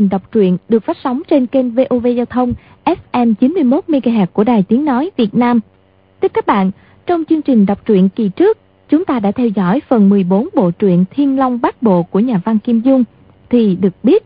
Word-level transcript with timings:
trình 0.00 0.08
đọc 0.08 0.32
truyện 0.32 0.56
được 0.68 0.84
phát 0.84 0.96
sóng 1.04 1.22
trên 1.28 1.46
kênh 1.46 1.70
VOV 1.70 2.06
Giao 2.16 2.26
thông 2.26 2.54
FM 2.84 3.34
91 3.34 3.84
MHz 3.88 4.26
của 4.32 4.44
Đài 4.44 4.62
Tiếng 4.62 4.84
nói 4.84 5.10
Việt 5.16 5.34
Nam. 5.34 5.60
Thưa 6.22 6.28
các 6.28 6.46
bạn, 6.46 6.70
trong 7.06 7.24
chương 7.24 7.42
trình 7.42 7.66
đọc 7.66 7.86
truyện 7.86 8.08
kỳ 8.08 8.28
trước, 8.28 8.58
chúng 8.88 9.04
ta 9.04 9.20
đã 9.20 9.32
theo 9.32 9.46
dõi 9.46 9.80
phần 9.88 10.08
14 10.08 10.48
bộ 10.54 10.70
truyện 10.70 11.04
Thiên 11.10 11.38
Long 11.38 11.60
Bát 11.60 11.82
Bộ 11.82 12.02
của 12.02 12.20
nhà 12.20 12.40
văn 12.44 12.58
Kim 12.58 12.80
Dung 12.80 13.04
thì 13.50 13.76
được 13.80 13.92
biết 14.02 14.24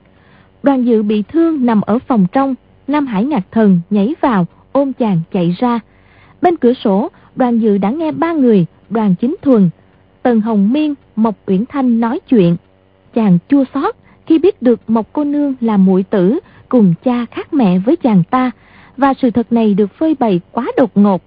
Đoàn 0.63 0.85
Dự 0.85 1.03
bị 1.03 1.23
thương 1.23 1.67
nằm 1.67 1.81
ở 1.81 1.99
phòng 1.99 2.27
trong, 2.33 2.55
Nam 2.89 3.07
Hải 3.07 3.25
Ngạc 3.25 3.47
Thần 3.51 3.81
nhảy 3.91 4.15
vào, 4.21 4.47
ôm 4.73 4.93
chàng 4.93 5.21
chạy 5.33 5.57
ra. 5.59 5.81
Bên 6.43 6.57
cửa 6.57 6.73
sổ, 6.73 7.09
Đoàn 7.37 7.59
Dự 7.59 7.79
đã 7.79 7.91
nghe 7.91 8.13
ba 8.13 8.33
người, 8.33 8.67
Đoàn 8.91 9.15
Chính 9.21 9.37
Thuần, 9.43 9.71
Tần 10.23 10.41
Hồng 10.41 10.73
Miên, 10.73 10.95
Mộc 11.17 11.35
Uyển 11.47 11.65
Thanh 11.69 12.01
nói 12.01 12.21
chuyện. 12.29 12.57
Chàng 13.15 13.39
chua 13.49 13.65
xót 13.75 13.97
khi 14.27 14.39
biết 14.39 14.63
được 14.63 14.81
Mộc 14.91 15.07
cô 15.13 15.25
nương 15.25 15.55
là 15.61 15.77
muội 15.77 16.03
tử 16.03 16.39
cùng 16.69 16.95
cha 17.05 17.27
khác 17.31 17.55
mẹ 17.55 17.79
với 17.79 17.97
chàng 17.97 18.23
ta 18.31 18.51
và 18.97 19.15
sự 19.23 19.31
thật 19.31 19.53
này 19.53 19.75
được 19.75 19.95
phơi 19.99 20.17
bày 20.19 20.41
quá 20.53 20.67
đột 20.77 20.91
ngột. 20.95 21.23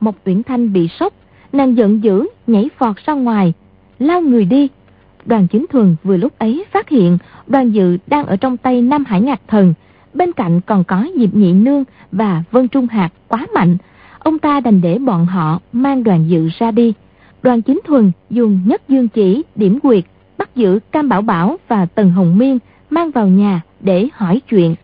Mộc 0.00 0.14
Uyển 0.24 0.42
Thanh 0.42 0.72
bị 0.72 0.88
sốc, 0.88 1.12
nàng 1.52 1.76
giận 1.76 2.04
dữ 2.04 2.26
nhảy 2.46 2.68
phọt 2.78 2.96
ra 3.06 3.12
ngoài, 3.12 3.52
lao 3.98 4.20
người 4.20 4.44
đi. 4.44 4.68
Đoàn 5.24 5.46
Chính 5.46 5.66
Thuần 5.66 5.96
vừa 6.02 6.16
lúc 6.16 6.38
ấy 6.38 6.64
phát 6.72 6.88
hiện 6.88 7.18
đoàn 7.46 7.70
dự 7.70 7.98
đang 8.06 8.26
ở 8.26 8.36
trong 8.36 8.56
tay 8.56 8.82
Nam 8.82 9.04
Hải 9.04 9.20
Ngạc 9.20 9.40
Thần, 9.48 9.74
bên 10.14 10.32
cạnh 10.32 10.60
còn 10.60 10.84
có 10.84 11.06
Diệp 11.16 11.34
Nhị 11.34 11.52
Nương 11.52 11.84
và 12.12 12.42
Vân 12.50 12.68
Trung 12.68 12.86
Hạc 12.86 13.12
quá 13.28 13.46
mạnh. 13.54 13.76
Ông 14.18 14.38
ta 14.38 14.60
đành 14.60 14.80
để 14.80 14.98
bọn 14.98 15.26
họ 15.26 15.60
mang 15.72 16.04
đoàn 16.04 16.30
dự 16.30 16.48
ra 16.58 16.70
đi. 16.70 16.94
Đoàn 17.42 17.62
Chính 17.62 17.80
Thuần 17.84 18.12
dùng 18.30 18.60
nhất 18.64 18.82
dương 18.88 19.08
chỉ 19.08 19.42
điểm 19.56 19.80
quyệt 19.80 20.04
bắt 20.50 20.56
giữ 20.56 20.78
Cam 20.92 21.08
Bảo 21.08 21.22
Bảo 21.22 21.56
và 21.68 21.86
Tần 21.86 22.10
Hồng 22.10 22.38
Miên 22.38 22.58
mang 22.90 23.10
vào 23.10 23.26
nhà 23.28 23.60
để 23.80 24.08
hỏi 24.12 24.40
chuyện. 24.48 24.74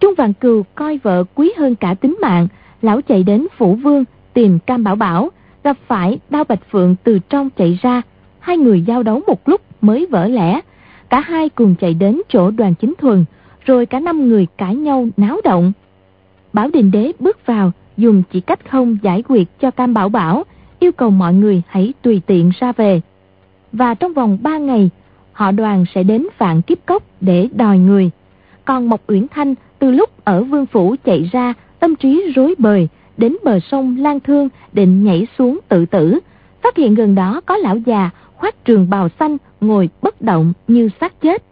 Trung 0.00 0.14
Vạn 0.18 0.32
Cừu 0.32 0.62
coi 0.74 0.98
vợ 0.98 1.24
quý 1.34 1.52
hơn 1.58 1.74
cả 1.74 1.94
tính 1.94 2.16
mạng, 2.22 2.48
lão 2.82 3.02
chạy 3.02 3.22
đến 3.22 3.46
Phủ 3.56 3.74
Vương 3.74 4.04
tìm 4.32 4.58
Cam 4.58 4.84
Bảo 4.84 4.96
Bảo, 4.96 5.30
gặp 5.64 5.76
phải 5.86 6.18
Đao 6.30 6.44
Bạch 6.44 6.70
Phượng 6.70 6.96
từ 7.04 7.18
trong 7.28 7.50
chạy 7.50 7.78
ra, 7.82 8.02
hai 8.38 8.58
người 8.58 8.80
giao 8.80 9.02
đấu 9.02 9.20
một 9.26 9.48
lúc 9.48 9.60
mới 9.80 10.06
vỡ 10.10 10.28
lẽ. 10.28 10.60
Cả 11.10 11.20
hai 11.20 11.48
cùng 11.48 11.74
chạy 11.80 11.94
đến 11.94 12.22
chỗ 12.28 12.50
đoàn 12.50 12.74
chính 12.74 12.94
thuần, 12.98 13.24
rồi 13.64 13.86
cả 13.86 14.00
năm 14.00 14.28
người 14.28 14.46
cãi 14.58 14.74
nhau 14.74 15.08
náo 15.16 15.40
động. 15.44 15.72
Bảo 16.52 16.70
Đình 16.72 16.90
Đế 16.90 17.12
bước 17.18 17.46
vào, 17.46 17.72
dùng 17.96 18.22
chỉ 18.32 18.40
cách 18.40 18.70
không 18.70 18.96
giải 19.02 19.22
quyết 19.28 19.60
cho 19.60 19.70
Cam 19.70 19.94
Bảo 19.94 20.08
Bảo, 20.08 20.44
yêu 20.78 20.92
cầu 20.92 21.10
mọi 21.10 21.34
người 21.34 21.62
hãy 21.68 21.92
tùy 22.02 22.20
tiện 22.26 22.50
ra 22.60 22.72
về. 22.72 23.00
Và 23.72 23.94
trong 23.94 24.12
vòng 24.12 24.38
3 24.42 24.58
ngày, 24.58 24.90
họ 25.32 25.50
đoàn 25.50 25.84
sẽ 25.94 26.02
đến 26.02 26.26
vạn 26.38 26.62
kiếp 26.62 26.86
cốc 26.86 27.02
để 27.20 27.48
đòi 27.52 27.78
người. 27.78 28.10
Còn 28.64 28.88
Mộc 28.88 29.00
Uyển 29.06 29.26
Thanh 29.28 29.54
từ 29.78 29.90
lúc 29.90 30.24
ở 30.24 30.42
Vương 30.42 30.66
Phủ 30.66 30.96
chạy 31.04 31.30
ra, 31.32 31.54
tâm 31.80 31.96
trí 31.96 32.32
rối 32.34 32.54
bời, 32.58 32.88
đến 33.16 33.36
bờ 33.44 33.60
sông 33.60 33.96
Lan 33.98 34.20
Thương 34.20 34.48
định 34.72 35.04
nhảy 35.04 35.26
xuống 35.38 35.58
tự 35.68 35.86
tử. 35.86 36.18
Phát 36.62 36.76
hiện 36.76 36.94
gần 36.94 37.14
đó 37.14 37.40
có 37.46 37.56
lão 37.56 37.76
già 37.76 38.10
khoác 38.36 38.64
trường 38.64 38.90
bào 38.90 39.08
xanh 39.20 39.36
ngồi 39.60 39.88
bất 40.02 40.20
động 40.22 40.52
như 40.68 40.90
xác 41.00 41.20
chết. 41.20 41.42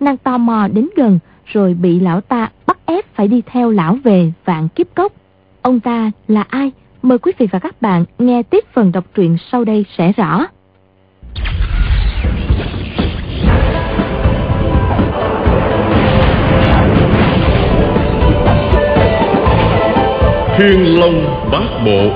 Nàng 0.00 0.16
tò 0.16 0.38
mò 0.38 0.68
đến 0.68 0.88
gần 0.96 1.18
rồi 1.44 1.74
bị 1.74 2.00
lão 2.00 2.20
ta 2.20 2.50
bắt 2.66 2.78
ép 2.86 3.14
phải 3.14 3.28
đi 3.28 3.42
theo 3.46 3.70
lão 3.70 3.98
về 4.04 4.32
vạn 4.44 4.68
kiếp 4.68 4.94
cốc. 4.94 5.12
Ông 5.62 5.80
ta 5.80 6.10
là 6.28 6.44
ai? 6.48 6.72
Mời 7.02 7.18
quý 7.18 7.32
vị 7.38 7.46
và 7.50 7.58
các 7.58 7.82
bạn 7.82 8.04
nghe 8.18 8.42
tiếp 8.42 8.64
phần 8.72 8.92
đọc 8.92 9.04
truyện 9.14 9.36
sau 9.52 9.64
đây 9.64 9.84
sẽ 9.98 10.12
rõ. 10.12 10.46
Thiên 20.58 21.00
Long 21.00 21.48
Bát 21.52 21.84
Bộ. 21.84 22.10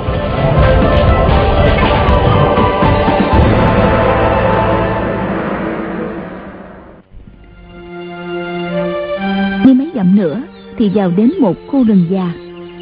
Đi 9.64 9.75
mấy 9.75 9.91
dặm 9.94 10.16
nữa 10.16 10.42
thì 10.78 10.88
vào 10.88 11.10
đến 11.16 11.32
một 11.41 11.56
khu 11.66 11.84
rừng 11.84 12.06
già, 12.10 12.32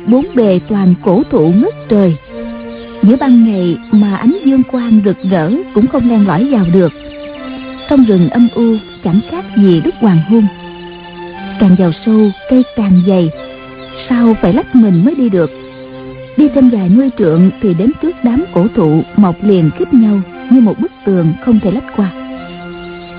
Bốn 0.06 0.26
bề 0.34 0.60
toàn 0.68 0.94
cổ 1.04 1.22
thụ 1.30 1.52
ngất 1.56 1.74
trời. 1.88 2.16
Giữa 3.02 3.16
ban 3.16 3.44
ngày 3.44 3.76
mà 3.92 4.16
ánh 4.16 4.38
dương 4.44 4.62
quang 4.62 5.00
rực 5.04 5.16
rỡ 5.30 5.50
cũng 5.74 5.86
không 5.86 6.10
len 6.10 6.26
lỏi 6.26 6.48
vào 6.52 6.64
được. 6.72 6.92
Trong 7.90 8.04
rừng 8.04 8.30
âm 8.30 8.48
u 8.54 8.76
chẳng 9.04 9.20
khác 9.30 9.44
gì 9.56 9.82
lúc 9.84 9.94
hoàng 10.00 10.20
hôn. 10.30 10.46
Càng 11.60 11.76
vào 11.78 11.90
sâu, 12.06 12.30
cây 12.50 12.62
càng 12.76 13.02
dày 13.06 13.30
Sao 14.10 14.36
phải 14.42 14.52
lách 14.52 14.76
mình 14.76 15.04
mới 15.04 15.14
đi 15.14 15.28
được 15.28 15.50
Đi 16.36 16.48
thêm 16.54 16.70
vài 16.70 16.88
mươi 16.88 17.10
trượng 17.18 17.50
thì 17.62 17.74
đến 17.74 17.90
trước 18.02 18.16
đám 18.22 18.44
cổ 18.54 18.66
thụ 18.76 19.02
mọc 19.16 19.36
liền 19.42 19.70
khít 19.78 19.94
nhau 19.94 20.20
như 20.50 20.60
một 20.60 20.80
bức 20.80 20.92
tường 21.06 21.32
không 21.44 21.60
thể 21.60 21.70
lách 21.70 21.96
qua. 21.96 22.12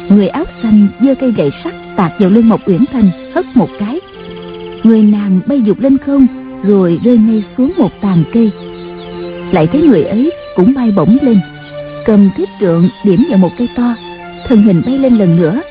Người 0.09 0.27
áo 0.27 0.45
xanh 0.63 0.87
giơ 1.01 1.15
cây 1.15 1.31
gậy 1.31 1.51
sắt 1.63 1.73
tạt 1.97 2.11
vào 2.19 2.29
lưng 2.29 2.49
Mộc 2.49 2.67
Uyển 2.67 2.85
Thanh 2.91 3.31
hất 3.35 3.45
một 3.55 3.69
cái. 3.79 3.99
Người 4.83 5.03
nàng 5.03 5.39
bay 5.45 5.61
dục 5.61 5.79
lên 5.79 5.97
không 5.97 6.27
rồi 6.63 6.99
rơi 7.03 7.17
ngay 7.17 7.43
xuống 7.57 7.73
một 7.77 7.91
tàn 8.01 8.23
cây. 8.33 8.51
Lại 9.51 9.67
thấy 9.67 9.81
người 9.81 10.03
ấy 10.03 10.31
cũng 10.55 10.73
bay 10.73 10.91
bổng 10.91 11.17
lên, 11.21 11.39
cầm 12.05 12.29
thiết 12.37 12.49
trượng 12.59 12.89
điểm 13.05 13.25
vào 13.29 13.37
một 13.37 13.51
cây 13.57 13.69
to, 13.77 13.95
thân 14.47 14.61
hình 14.61 14.81
bay 14.85 14.97
lên 14.97 15.17
lần 15.17 15.35
nữa, 15.35 15.61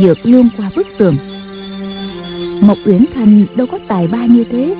vượt 0.00 0.18
luôn 0.22 0.48
qua 0.56 0.70
bức 0.76 0.86
tường. 0.98 1.16
Mộc 2.60 2.78
Uyển 2.84 3.04
Thanh 3.14 3.46
đâu 3.56 3.66
có 3.66 3.78
tài 3.88 4.06
ba 4.06 4.26
như 4.26 4.44
thế, 4.44 4.74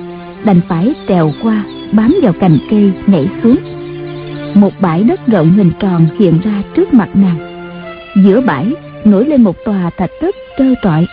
đành 0.45 0.61
phải 0.67 0.93
trèo 1.07 1.31
qua 1.43 1.63
bám 1.91 2.15
vào 2.23 2.33
cành 2.33 2.57
cây 2.69 2.91
nhảy 3.07 3.27
xuống. 3.43 3.57
Một 4.53 4.73
bãi 4.81 5.03
đất 5.03 5.27
rộng 5.27 5.51
hình 5.51 5.71
tròn 5.79 6.07
hiện 6.19 6.39
ra 6.43 6.63
trước 6.75 6.93
mặt 6.93 7.09
nàng. 7.13 7.37
Giữa 8.23 8.41
bãi 8.41 8.73
nổi 9.05 9.25
lên 9.25 9.41
một 9.41 9.55
tòa 9.65 9.89
thạch 9.97 10.11
thất 10.21 10.35
trơ 10.57 10.65
trọi. 10.83 11.07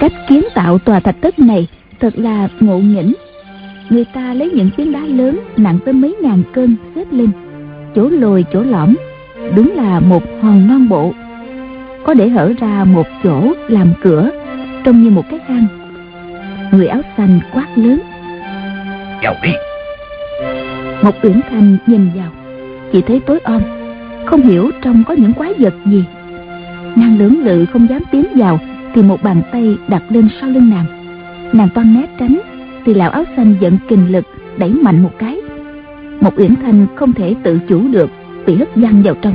Cách 0.00 0.12
kiến 0.28 0.42
tạo 0.54 0.78
tòa 0.78 1.00
thạch 1.00 1.16
thất 1.22 1.38
này 1.38 1.66
thật 2.00 2.18
là 2.18 2.48
ngộ 2.60 2.78
nghĩnh. 2.78 3.12
Người 3.90 4.04
ta 4.04 4.34
lấy 4.34 4.50
những 4.50 4.70
phiến 4.76 4.92
đá 4.92 5.00
lớn 5.00 5.40
nặng 5.56 5.78
tới 5.84 5.94
mấy 5.94 6.16
ngàn 6.22 6.42
cân 6.52 6.76
xếp 6.94 7.04
lên. 7.10 7.30
Chỗ 7.94 8.08
lồi 8.08 8.44
chỗ 8.52 8.62
lõm 8.62 8.94
đúng 9.56 9.72
là 9.74 10.00
một 10.00 10.22
hòn 10.42 10.68
non 10.68 10.88
bộ. 10.88 11.12
Có 12.04 12.14
để 12.14 12.28
hở 12.28 12.52
ra 12.60 12.84
một 12.84 13.06
chỗ 13.24 13.52
làm 13.68 13.88
cửa 14.02 14.30
trông 14.84 15.02
như 15.02 15.10
một 15.10 15.24
cái 15.30 15.40
hang 15.48 15.66
người 16.72 16.86
áo 16.86 17.00
xanh 17.16 17.40
quát 17.52 17.66
lớn. 17.76 18.00
Vào 19.22 19.34
đi 19.42 19.50
một 21.02 21.14
uyển 21.22 21.40
thanh 21.50 21.76
nhìn 21.86 22.10
vào 22.14 22.30
chỉ 22.92 23.02
thấy 23.02 23.20
tối 23.20 23.38
om 23.44 23.62
không 24.26 24.42
hiểu 24.42 24.70
trong 24.82 25.04
có 25.04 25.14
những 25.14 25.32
quái 25.32 25.52
vật 25.58 25.74
gì. 25.86 26.04
Nàng 26.96 27.18
lưỡng 27.18 27.44
lự 27.44 27.64
không 27.72 27.88
dám 27.90 28.02
tiến 28.10 28.24
vào 28.34 28.60
thì 28.94 29.02
một 29.02 29.22
bàn 29.22 29.42
tay 29.52 29.76
đặt 29.88 30.02
lên 30.08 30.28
sau 30.40 30.50
lưng 30.50 30.70
nàng. 30.70 30.84
Nàng 31.52 31.68
toan 31.74 31.94
né 31.94 32.06
tránh 32.18 32.40
thì 32.84 32.94
lão 32.94 33.10
áo 33.10 33.24
xanh 33.36 33.54
giận 33.60 33.78
kình 33.88 34.12
lực 34.12 34.24
đẩy 34.56 34.70
mạnh 34.70 35.02
một 35.02 35.12
cái. 35.18 35.36
Một 36.20 36.34
uyển 36.36 36.54
thanh 36.56 36.86
không 36.96 37.12
thể 37.12 37.34
tự 37.42 37.58
chủ 37.68 37.88
được 37.88 38.10
bị 38.46 38.54
hất 38.54 38.76
văng 38.76 39.02
vào 39.02 39.14
trong. 39.22 39.34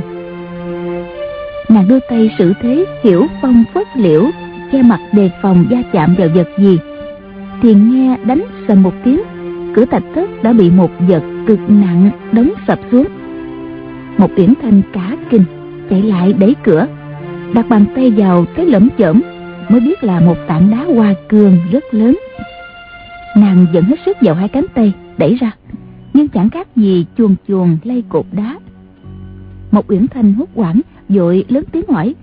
Nàng 1.68 1.88
đưa 1.88 1.98
tay 2.08 2.30
xử 2.38 2.52
thế 2.62 2.84
hiểu 3.02 3.26
phong 3.42 3.64
phất 3.74 3.86
liễu 3.96 4.30
che 4.74 4.82
mặt 4.82 5.00
đề 5.12 5.30
phòng 5.42 5.66
va 5.70 5.82
chạm 5.92 6.14
vào 6.18 6.28
vật 6.34 6.48
gì, 6.58 6.78
thì 7.62 7.74
nghe 7.74 8.18
đánh 8.24 8.44
sầm 8.68 8.82
một 8.82 8.94
tiếng, 9.04 9.20
cửa 9.74 9.84
thạch 9.84 10.02
thất 10.14 10.42
đã 10.42 10.52
bị 10.52 10.70
một 10.70 10.90
vật 10.98 11.22
cực 11.46 11.58
nặng 11.68 12.10
đóng 12.32 12.50
sập 12.66 12.78
xuống. 12.90 13.06
Một 14.18 14.30
uyển 14.36 14.54
thanh 14.62 14.82
cả 14.92 15.16
kinh 15.30 15.44
chạy 15.90 16.02
lại 16.02 16.32
đẩy 16.32 16.54
cửa, 16.64 16.86
đặt 17.54 17.68
bàn 17.68 17.84
tay 17.94 18.10
vào 18.10 18.44
cái 18.56 18.66
lẫm 18.66 18.88
chởm, 18.98 19.20
mới 19.68 19.80
biết 19.80 20.04
là 20.04 20.20
một 20.20 20.36
tảng 20.46 20.70
đá 20.70 20.84
hoa 20.94 21.14
cương 21.28 21.56
rất 21.72 21.94
lớn. 21.94 22.18
Nàng 23.36 23.66
dẫn 23.72 23.84
hết 23.84 23.96
sức 24.06 24.16
vào 24.20 24.34
hai 24.34 24.48
cánh 24.48 24.66
tay, 24.74 24.92
đẩy 25.18 25.34
ra, 25.34 25.50
nhưng 26.14 26.28
chẳng 26.28 26.50
khác 26.50 26.76
gì 26.76 27.06
chuồn 27.18 27.34
chuồn 27.48 27.76
lay 27.84 28.02
cột 28.08 28.26
đá. 28.32 28.58
Một 29.70 29.90
uyển 29.90 30.06
thanh 30.06 30.32
hốt 30.32 30.48
hoảng 30.54 30.80
vội 31.08 31.44
lớn 31.48 31.64
tiếng 31.72 31.84
hỏi, 31.88 32.14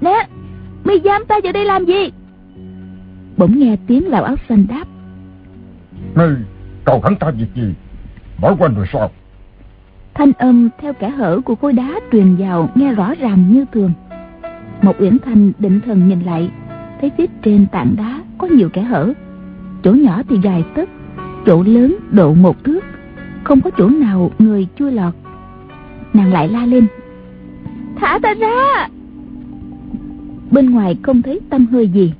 nè 0.00 0.26
mi 0.84 0.94
giam 1.04 1.24
ta 1.24 1.40
vào 1.44 1.52
đây 1.52 1.64
làm 1.64 1.84
gì? 1.84 2.10
Bỗng 3.36 3.58
nghe 3.58 3.76
tiếng 3.86 4.08
lão 4.08 4.24
áo 4.24 4.36
xanh 4.48 4.66
đáp. 4.68 4.84
Này, 6.14 6.36
cầu 6.84 7.00
hắn 7.04 7.16
ta 7.16 7.30
việc 7.30 7.46
gì? 7.54 7.74
Bỏ 8.40 8.54
quên 8.58 8.74
rồi 8.74 8.86
sao? 8.92 9.10
thanh 10.14 10.32
âm 10.32 10.68
theo 10.78 10.92
kẻ 10.92 11.08
hở 11.10 11.40
của 11.44 11.54
khối 11.54 11.72
đá 11.72 12.00
truyền 12.12 12.36
vào 12.36 12.68
nghe 12.74 12.92
rõ 12.92 13.14
ràng 13.20 13.52
như 13.52 13.64
thường. 13.72 13.92
Một 14.82 14.96
uyển 14.98 15.18
thanh 15.24 15.52
định 15.58 15.80
thần 15.86 16.08
nhìn 16.08 16.20
lại 16.20 16.50
thấy 17.00 17.10
phía 17.18 17.26
trên 17.42 17.66
tảng 17.72 17.94
đá 17.96 18.20
có 18.38 18.46
nhiều 18.46 18.68
kẻ 18.72 18.82
hở. 18.82 19.12
Chỗ 19.82 19.92
nhỏ 19.92 20.22
thì 20.28 20.36
dài 20.42 20.64
tấc 20.74 20.88
chỗ 21.46 21.62
lớn 21.62 21.96
độ 22.10 22.34
một 22.34 22.64
thước. 22.64 22.80
Không 23.44 23.60
có 23.60 23.70
chỗ 23.78 23.88
nào 23.88 24.30
người 24.38 24.66
chui 24.78 24.92
lọt. 24.92 25.14
Nàng 26.12 26.32
lại 26.32 26.48
la 26.48 26.66
lên. 26.66 26.86
Thả 27.96 28.18
ta 28.22 28.34
ra 28.34 28.88
bên 30.54 30.70
ngoài 30.70 30.96
không 31.02 31.22
thấy 31.22 31.40
tâm 31.50 31.66
hơi 31.66 31.88
gì. 31.88 32.12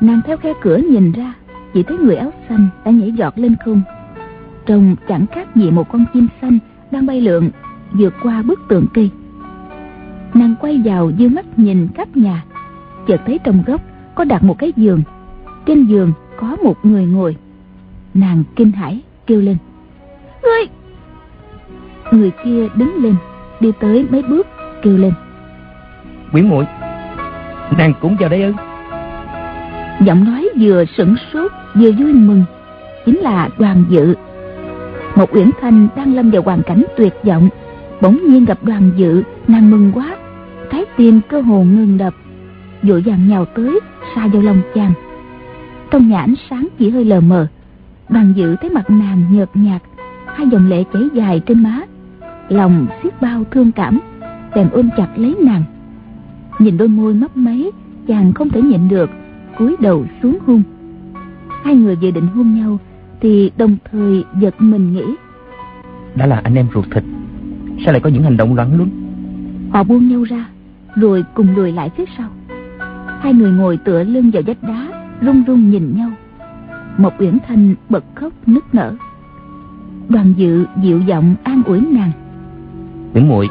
Nàng 0.00 0.20
theo 0.26 0.36
khe 0.36 0.52
cửa 0.62 0.76
nhìn 0.76 1.12
ra 1.12 1.34
chỉ 1.74 1.82
thấy 1.82 1.98
người 1.98 2.16
áo 2.16 2.32
xanh 2.48 2.68
đã 2.84 2.90
nhảy 2.90 3.12
giọt 3.12 3.38
lên 3.38 3.56
không. 3.64 3.82
Trông 4.66 4.96
chẳng 5.08 5.26
khác 5.26 5.56
gì 5.56 5.70
một 5.70 5.88
con 5.92 6.04
chim 6.14 6.28
xanh 6.40 6.58
đang 6.90 7.06
bay 7.06 7.20
lượn 7.20 7.50
vượt 7.92 8.14
qua 8.22 8.42
bức 8.42 8.60
tường 8.68 8.86
cây. 8.94 9.10
Nàng 10.34 10.54
quay 10.60 10.82
vào 10.84 11.10
dương 11.10 11.34
mắt 11.34 11.58
nhìn 11.58 11.88
khắp 11.94 12.16
nhà 12.16 12.44
chợt 13.06 13.20
thấy 13.26 13.38
trong 13.44 13.62
góc 13.66 13.80
có 14.14 14.24
đặt 14.24 14.44
một 14.44 14.58
cái 14.58 14.72
giường. 14.76 15.02
Trên 15.66 15.84
giường 15.84 16.12
có 16.36 16.56
một 16.62 16.76
người 16.82 17.06
ngồi. 17.06 17.36
Nàng 18.14 18.44
kinh 18.56 18.72
hãi 18.72 19.00
kêu 19.26 19.40
lên. 19.40 19.56
Người! 20.42 20.66
Người 22.12 22.30
kia 22.44 22.68
đứng 22.74 22.94
lên 23.02 23.14
đi 23.60 23.72
tới 23.80 24.06
mấy 24.10 24.22
bước 24.22 24.46
kêu 24.82 24.96
lên. 24.96 25.12
Quyến 26.32 26.48
muội 26.48 26.64
Nàng 27.70 27.92
cũng 28.00 28.16
vào 28.20 28.28
đây 28.28 28.42
ư? 28.42 28.52
Giọng 30.00 30.24
nói 30.24 30.48
vừa 30.60 30.84
sửng 30.96 31.16
sốt, 31.32 31.52
Vừa 31.74 31.92
vui 31.92 32.12
mừng, 32.12 32.44
Chính 33.06 33.18
là 33.18 33.48
đoàn 33.58 33.84
dự. 33.88 34.14
Một 35.14 35.34
uyển 35.34 35.50
thanh 35.60 35.88
đang 35.96 36.14
lâm 36.14 36.30
vào 36.30 36.42
hoàn 36.42 36.62
cảnh 36.62 36.82
tuyệt 36.96 37.14
vọng, 37.22 37.48
Bỗng 38.00 38.18
nhiên 38.28 38.44
gặp 38.44 38.58
đoàn 38.62 38.90
dự, 38.96 39.22
Nàng 39.48 39.70
mừng 39.70 39.92
quá, 39.94 40.16
Trái 40.72 40.84
tim 40.96 41.20
cơ 41.28 41.40
hồ 41.40 41.62
ngừng 41.62 41.98
đập, 41.98 42.14
Vội 42.82 43.02
vàng 43.06 43.28
nhào 43.28 43.44
tới, 43.44 43.80
Xa 44.14 44.26
vào 44.26 44.42
lòng 44.42 44.60
chàng. 44.74 44.92
Trong 45.90 46.08
nhà 46.08 46.20
ánh 46.20 46.34
sáng 46.50 46.68
chỉ 46.78 46.90
hơi 46.90 47.04
lờ 47.04 47.20
mờ 47.20 47.46
Đoàn 48.08 48.32
dự 48.36 48.56
thấy 48.56 48.70
mặt 48.70 48.90
nàng 48.90 49.22
nhợt 49.30 49.48
nhạt, 49.54 49.82
Hai 50.26 50.46
dòng 50.52 50.68
lệ 50.68 50.84
chảy 50.92 51.02
dài 51.14 51.40
trên 51.46 51.62
má, 51.62 51.80
Lòng 52.48 52.86
xiết 53.02 53.22
bao 53.22 53.44
thương 53.50 53.72
cảm, 53.72 54.00
Bèn 54.54 54.68
ôm 54.72 54.88
chặt 54.96 55.08
lấy 55.16 55.34
nàng. 55.40 55.62
Nhìn 56.58 56.76
đôi 56.76 56.88
môi 56.88 57.14
mấp 57.14 57.36
máy 57.36 57.70
Chàng 58.08 58.32
không 58.32 58.50
thể 58.50 58.62
nhịn 58.62 58.88
được 58.88 59.10
cúi 59.58 59.76
đầu 59.80 60.06
xuống 60.22 60.38
hôn 60.46 60.62
Hai 61.64 61.74
người 61.74 61.96
vừa 61.96 62.10
định 62.10 62.26
hôn 62.26 62.54
nhau 62.54 62.78
Thì 63.20 63.50
đồng 63.56 63.76
thời 63.92 64.24
giật 64.40 64.54
mình 64.58 64.92
nghĩ. 64.92 65.04
Đã 66.14 66.26
là 66.26 66.40
anh 66.44 66.54
em 66.54 66.66
ruột 66.74 66.84
thịt 66.90 67.04
Sao 67.84 67.92
lại 67.92 68.00
có 68.00 68.10
những 68.10 68.22
hành 68.22 68.36
động 68.36 68.54
loạn 68.54 68.76
luân? 68.76 68.90
Họ 69.70 69.84
buông 69.84 70.08
nhau 70.08 70.22
ra 70.22 70.48
Rồi 70.94 71.24
cùng 71.34 71.56
lùi 71.56 71.72
lại 71.72 71.90
phía 71.96 72.04
sau. 72.18 72.28
Hai 73.20 73.32
người 73.32 73.50
ngồi 73.50 73.76
tựa 73.76 74.04
lưng 74.04 74.30
vào 74.30 74.42
vách 74.46 74.62
đá 74.62 74.88
Run 75.20 75.44
run 75.44 75.70
nhìn 75.70 75.96
nhau. 75.96 76.10
Một 76.98 77.12
uyển 77.18 77.38
thanh 77.48 77.74
bật 77.88 78.04
khóc 78.14 78.32
nức 78.46 78.74
nở. 78.74 78.94
Đoàn 80.08 80.34
dự 80.36 80.66
dịu 80.82 81.00
giọng 81.00 81.34
an 81.42 81.62
ủi 81.66 81.80
nàng. 81.80 82.10
Nguyễn 83.12 83.28
muội 83.28 83.48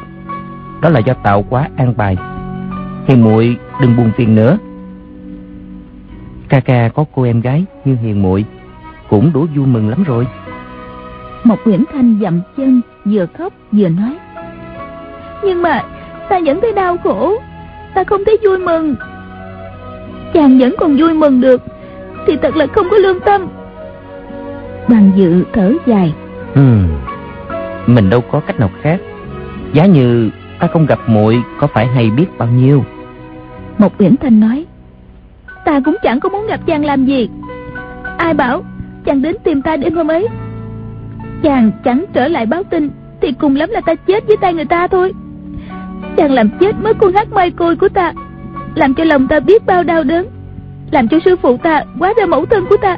Đó 0.82 0.90
là 0.90 1.00
do 1.00 1.14
tạo 1.14 1.44
quá 1.50 1.70
an 1.76 1.94
bài 1.98 2.18
Hiền 3.08 3.24
muội 3.24 3.58
đừng 3.82 3.98
buồn 3.98 4.12
phiền 4.18 4.36
nữa. 4.36 4.58
Ca 6.50 6.60
ca 6.60 6.90
có 6.90 7.06
cô 7.16 7.24
em 7.24 7.42
gái 7.42 7.66
như 7.86 7.96
hiền 7.96 8.22
muội 8.22 8.46
Cũng 9.10 9.32
đủ 9.34 9.48
vui 9.56 9.66
mừng 9.68 9.90
lắm 9.90 10.04
rồi. 10.04 10.28
Một 11.44 11.56
Nguyễn 11.66 11.84
Thanh 11.94 12.18
dậm 12.22 12.42
chân 12.58 12.82
Vừa 13.06 13.26
khóc 13.38 13.54
vừa 13.72 13.90
nói. 13.90 14.18
Nhưng 15.44 15.62
mà 15.62 15.84
ta 16.30 16.40
vẫn 16.46 16.60
thấy 16.62 16.74
đau 16.74 16.98
khổ. 17.04 17.34
Ta 17.96 18.04
không 18.04 18.22
thấy 18.26 18.38
vui 18.44 18.58
mừng. 18.58 18.96
Chàng 20.34 20.60
vẫn 20.60 20.76
còn 20.78 20.96
vui 20.98 21.14
mừng 21.14 21.42
được 21.42 21.62
Thì 22.28 22.34
thật 22.42 22.56
là 22.56 22.68
không 22.68 22.88
có 22.92 22.98
lương 22.98 23.20
tâm. 23.20 23.48
Đoàn 24.88 25.12
dự 25.16 25.44
thở 25.54 25.74
dài. 25.86 26.14
Ừ, 26.54 26.62
Mình 27.88 28.10
đâu 28.10 28.22
có 28.22 28.40
cách 28.40 28.60
nào 28.60 28.70
khác. 28.82 29.00
Giá 29.74 29.86
như 29.86 30.30
ta 30.60 30.68
không 30.68 30.86
gặp 30.86 31.00
muội 31.08 31.38
Có 31.60 31.68
phải 31.68 31.88
hay 31.88 32.10
biết 32.10 32.26
bao 32.38 32.48
nhiêu 32.48 32.84
một 33.78 33.94
uyển 34.00 34.18
thanh 34.18 34.40
nói, 34.40 34.66
ta 35.66 35.80
cũng 35.86 35.96
chẳng 36.04 36.20
có 36.20 36.30
muốn 36.30 36.48
gặp 36.48 36.60
chàng 36.66 36.86
làm 36.86 37.06
gì. 37.06 37.30
Ai 38.18 38.34
bảo 38.34 38.64
chàng 39.06 39.22
đến 39.22 39.36
tìm 39.44 39.62
ta 39.62 39.78
đêm 39.78 39.96
hôm 39.96 40.08
ấy? 40.08 40.28
Chàng 41.44 41.72
chẳng 41.84 42.06
trở 42.14 42.28
lại 42.28 42.46
báo 42.46 42.64
tin 42.64 42.90
thì 43.22 43.32
cùng 43.32 43.56
lắm 43.56 43.70
là 43.70 43.82
ta 43.82 43.96
chết 43.96 44.28
với 44.28 44.38
tay 44.38 44.54
người 44.54 44.66
ta 44.66 44.88
thôi. 44.88 45.14
Chàng 46.18 46.32
làm 46.32 46.50
chết 46.60 46.76
mới 46.82 46.94
con 46.94 47.14
hát 47.14 47.28
mai 47.32 47.52
côi 47.52 47.76
của 47.76 47.90
ta, 47.90 48.14
làm 48.76 48.94
cho 48.94 49.04
lòng 49.04 49.28
ta 49.28 49.40
biết 49.40 49.66
bao 49.66 49.84
đau 49.84 50.04
đớn, 50.04 50.28
làm 50.92 51.08
cho 51.08 51.18
sư 51.26 51.36
phụ 51.42 51.58
ta 51.58 51.84
quá 52.00 52.14
ra 52.18 52.26
mẫu 52.26 52.46
thân 52.46 52.66
của 52.70 52.78
ta, 52.78 52.98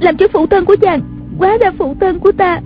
làm 0.00 0.16
cho 0.16 0.26
phụ 0.32 0.46
thân 0.46 0.64
của 0.64 0.76
chàng 0.80 1.00
quá 1.38 1.56
ra 1.60 1.70
phụ 1.78 1.96
thân 2.00 2.18
của 2.18 2.32
ta, 2.32 2.60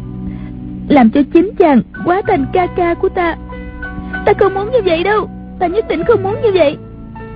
làm 0.89 1.11
cho 1.11 1.21
chính 1.33 1.51
chàng 1.59 1.83
quá 2.05 2.23
thành 2.27 2.47
ca 2.53 2.67
ca 2.67 2.95
của 2.95 3.09
ta. 3.09 3.37
Ta 4.27 4.33
không 4.39 4.55
muốn 4.55 4.71
như 4.73 4.79
vậy 4.85 5.05
đâu, 5.05 5.29
ta 5.59 5.67
nhất 5.67 5.89
định 5.89 6.05
không 6.05 6.23
muốn 6.23 6.35
như 6.43 6.51
vậy. 6.55 6.77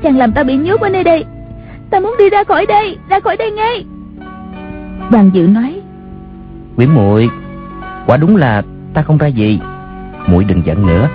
Chàng 0.03 0.19
làm 0.19 0.33
ta 0.33 0.43
bị 0.43 0.57
nhốt 0.57 0.81
ở 0.81 0.89
nơi 0.89 1.05
đây. 1.05 1.25
Ta 1.91 2.01
muốn 2.01 2.15
đi 2.19 2.31
ra 2.31 2.45
khỏi 2.45 2.67
đây 2.67 2.97
Ra 3.09 3.21
khỏi 3.21 3.37
đây 3.37 3.51
ngay. 3.51 3.85
Đoàn 5.11 5.31
dự 5.35 5.47
nói 5.47 5.81
Quyến 6.77 6.89
muội 6.91 7.29
Quả 8.07 8.17
đúng 8.17 8.37
là 8.37 8.63
ta 8.95 9.03
không 9.03 9.19
ra 9.19 9.27
gì. 9.27 9.61
Muội 10.27 10.45
đừng 10.45 10.63
giận 10.67 10.87
nữa. 10.87 11.09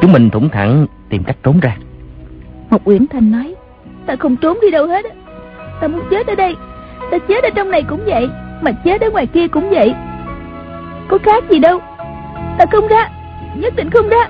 Chúng 0.00 0.12
mình 0.12 0.30
thủng 0.30 0.48
thẳng 0.48 0.86
tìm 1.08 1.24
cách 1.24 1.36
trốn 1.42 1.60
ra. 1.60 1.76
Một 2.70 2.80
Uyển 2.84 3.06
Thanh 3.06 3.32
nói 3.32 3.54
Ta 4.06 4.16
không 4.16 4.36
trốn 4.36 4.58
đi 4.62 4.70
đâu 4.70 4.86
hết 4.86 5.04
Ta 5.80 5.88
muốn 5.88 6.00
chết 6.10 6.26
ở 6.26 6.34
đây. 6.34 6.56
Ta 7.10 7.18
chết 7.18 7.44
ở 7.44 7.50
trong 7.54 7.70
này 7.70 7.82
cũng 7.82 8.00
vậy 8.06 8.28
Mà 8.60 8.72
chết 8.72 9.00
ở 9.00 9.10
ngoài 9.10 9.26
kia 9.26 9.48
cũng 9.48 9.70
vậy. 9.70 9.94
Có 11.08 11.18
khác 11.22 11.44
gì 11.50 11.58
đâu. 11.58 11.80
Ta 12.58 12.64
không 12.72 12.88
ra 12.88 13.08
Nhất 13.56 13.76
định 13.76 13.90
không 13.90 14.08
ra. 14.08 14.28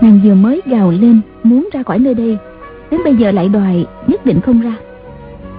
Nàng 0.00 0.20
vừa 0.24 0.34
mới 0.34 0.62
gào 0.66 0.90
lên 0.90 1.20
Muốn 1.42 1.68
ra 1.72 1.82
khỏi 1.82 1.98
nơi 1.98 2.14
đây 2.14 2.38
Đến 2.90 3.00
bây 3.04 3.16
giờ 3.16 3.30
lại 3.30 3.48
đòi 3.48 3.86
nhất 4.06 4.26
định 4.26 4.40
không 4.40 4.60
ra. 4.60 4.74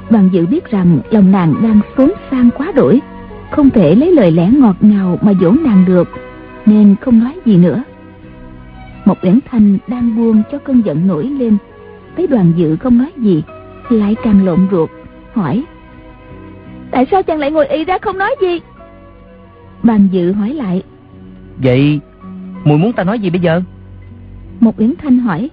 Đoàn 0.10 0.30
dự 0.32 0.46
biết 0.46 0.72
rằng 0.72 1.00
lòng 1.10 1.32
nàng 1.32 1.56
đang 1.64 1.80
xốn 1.98 2.12
sang 2.32 2.50
quá 2.58 2.72
đổi 2.76 3.02
Không 3.52 3.70
thể 3.70 3.96
lấy 3.96 4.12
lời 4.12 4.32
lẽ 4.32 4.50
ngọt 4.54 4.76
ngào 4.82 5.18
mà 5.22 5.34
dỗ 5.42 5.52
nàng 5.52 5.86
được 5.88 6.08
Nên 6.66 6.96
không 7.02 7.20
nói 7.20 7.34
gì 7.46 7.58
nữa. 7.58 7.84
Một 9.06 9.18
uyển 9.24 9.40
thanh 9.52 9.78
đang 9.88 10.16
buông 10.16 10.42
cho 10.52 10.58
cơn 10.58 10.82
giận 10.86 11.08
nổi 11.08 11.24
lên 11.24 11.58
Thấy 12.18 12.28
đoàn 12.28 12.52
dự 12.56 12.76
không 12.76 12.98
nói 12.98 13.12
gì 13.18 13.44
Lại 13.90 14.16
càng 14.24 14.46
lộn 14.46 14.68
ruột 14.72 14.90
Hỏi. 15.34 15.64
Tại 16.92 17.06
sao 17.12 17.24
chàng 17.24 17.40
lại 17.40 17.52
ngồi 17.52 17.68
y 17.68 17.86
ra 17.86 17.98
không 18.02 18.18
nói 18.18 18.36
gì? 18.42 18.60
Đoàn 19.84 20.08
dự 20.12 20.32
hỏi 20.32 20.54
lại. 20.54 20.84
Vậy 21.58 22.00
mùi 22.64 22.78
muốn 22.78 22.94
ta 22.94 23.04
nói 23.04 23.20
gì 23.20 23.30
bây 23.30 23.40
giờ? 23.40 23.62
Một 24.60 24.80
uyển 24.80 24.94
thanh 25.02 25.20
hỏi 25.20 25.50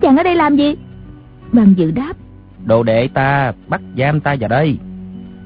Chàng 0.00 0.16
ở 0.16 0.22
đây 0.22 0.34
làm 0.34 0.56
gì? 0.56 0.74
Đoàn 1.52 1.74
dự 1.76 1.90
đáp. 1.90 2.12
Đồ 2.64 2.82
đệ 2.82 3.08
ta 3.08 3.52
bắt 3.68 3.80
giam 3.98 4.20
ta 4.20 4.36
vào 4.40 4.48
đây. 4.48 4.78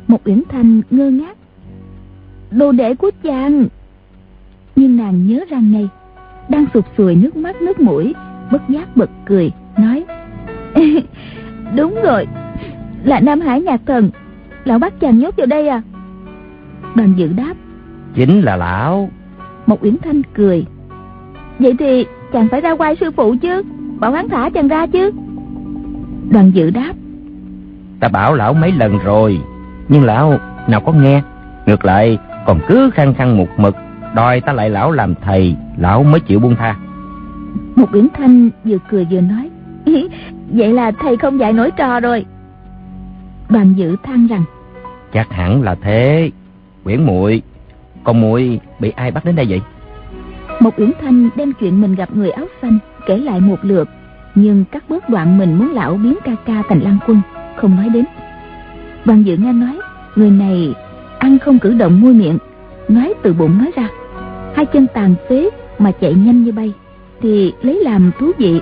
Một 0.07 0.19
uyển 0.25 0.43
thanh 0.49 0.83
ngơ 0.91 1.11
ngác. 1.11 1.37
Đồ 2.51 2.73
đệ 2.73 2.95
của 2.95 3.11
chàng. 3.23 3.67
Nhưng 4.77 4.97
nàng 4.97 5.27
nhớ 5.27 5.45
ra 5.51 5.59
ngay 5.59 5.89
Đang 6.49 6.67
sụt 6.75 6.85
sùi 6.99 7.15
nước 7.17 7.37
mắt 7.37 7.63
nước 7.63 7.81
mũi 7.81 8.15
Bất 8.53 8.63
giác 8.69 8.97
bật 8.97 9.11
cười 9.25 9.51
Nói 9.79 10.05
Đúng 11.77 11.95
rồi 12.03 12.27
Là 13.05 13.21
Nam 13.21 13.41
Hải 13.41 13.61
nhạc 13.63 13.81
thần 13.87 14.11
Lão 14.65 14.79
bắt 14.79 15.01
chàng 15.01 15.19
nhốt 15.19 15.37
vào 15.37 15.47
đây 15.47 15.69
à? 15.69 15.83
Đoàn 16.95 17.15
dự 17.17 17.29
đáp. 17.37 17.55
Chính 18.15 18.41
là 18.41 18.57
lão. 18.57 19.11
Một 19.67 19.85
uyển 19.85 19.97
thanh 20.03 20.23
cười. 20.35 20.65
Vậy 21.59 21.75
thì 21.79 22.07
chàng 22.33 22.49
phải 22.49 22.61
ra 22.61 22.77
quay 22.77 22.97
sư 22.97 23.11
phụ 23.11 23.35
chứ 23.43 23.63
Bảo 24.03 24.13
hắn 24.13 24.29
thả 24.29 24.51
chàng 24.51 24.69
ra 24.69 24.87
chứ. 24.87 25.11
Đoàn 26.31 26.51
dự 26.55 26.71
đáp. 26.71 26.93
Ta 28.01 28.09
bảo 28.09 28.35
lão 28.35 28.55
mấy 28.55 28.73
lần 28.73 28.99
rồi 29.05 29.41
Nhưng 29.89 30.05
lão 30.05 30.39
nào 30.69 30.81
có 30.81 30.93
nghe. 30.93 31.23
Ngược 31.67 31.85
lại 31.85 32.19
còn 32.47 32.61
cứ 32.69 32.91
khăng 32.95 33.15
khăng 33.15 33.37
một 33.37 33.47
mực 33.57 33.77
Đòi 34.15 34.41
ta 34.41 34.53
lại 34.53 34.71
lão 34.71 34.93
làm 34.93 35.15
thầy 35.23 35.57
Lão 35.77 36.03
mới 36.03 36.21
chịu 36.21 36.41
buông 36.41 36.57
tha. 36.57 36.77
Một 37.77 37.87
biển 37.93 38.09
thanh 38.15 38.51
vừa 38.65 38.77
cười 38.91 39.07
vừa 39.11 39.21
nói 39.21 39.51
Vậy 40.51 40.73
là 40.73 40.91
thầy 40.91 41.17
không 41.17 41.41
dạy 41.41 41.53
nổi 41.53 41.71
trò 41.71 42.01
rồi. 42.01 42.25
Đoàn 43.49 43.75
dự 43.77 43.97
than 44.03 44.27
rằng 44.27 44.45
Chắc 45.13 45.33
hẳn 45.33 45.63
là 45.63 45.75
thế 45.75 46.31
Quyển 46.85 47.07
muội. 47.07 47.43
Còn 48.05 48.21
muội 48.21 48.61
bị 48.81 48.91
ai 48.91 49.11
bắt 49.11 49.25
đến 49.25 49.37
đây 49.37 49.47
vậy? 49.49 49.61
Một 50.61 50.81
Uyển 50.81 50.91
Thanh 51.03 51.29
đem 51.37 51.53
chuyện 51.61 51.81
mình 51.81 51.95
gặp 51.95 52.09
người 52.17 52.31
áo 52.31 52.47
xanh 52.63 52.79
kể 53.07 53.19
lại 53.19 53.41
một 53.41 53.59
lượt, 53.63 53.89
nhưng 54.35 54.65
các 54.73 54.85
bước 54.89 55.09
đoạn 55.09 55.39
mình 55.39 55.55
muốn 55.55 55.73
lão 55.73 55.95
biến 55.95 56.15
ca 56.25 56.33
ca 56.47 56.63
thành 56.69 56.81
lăng 56.81 56.99
quân 57.07 57.21
không 57.57 57.77
nói 57.77 57.89
đến. 57.89 58.05
Đoàn 59.05 59.23
dự 59.23 59.37
nghe 59.37 59.53
nói, 59.53 59.79
người 60.17 60.31
này 60.31 60.75
ăn 61.19 61.39
không 61.39 61.59
cử 61.59 61.75
động 61.75 62.01
môi 62.01 62.13
miệng, 62.13 62.39
nói 62.89 63.15
từ 63.23 63.33
bụng 63.33 63.59
nói 63.59 63.73
ra. 63.77 63.89
Hai 64.55 64.67
chân 64.67 64.87
tàn 64.95 65.15
phế 65.29 65.51
mà 65.79 65.93
chạy 65.93 66.15
nhanh 66.15 66.43
như 66.43 66.53
bay, 66.53 66.73
thì 67.21 67.53
lấy 67.63 67.81
làm 67.85 68.11
thú 68.19 68.31
vị. 68.39 68.61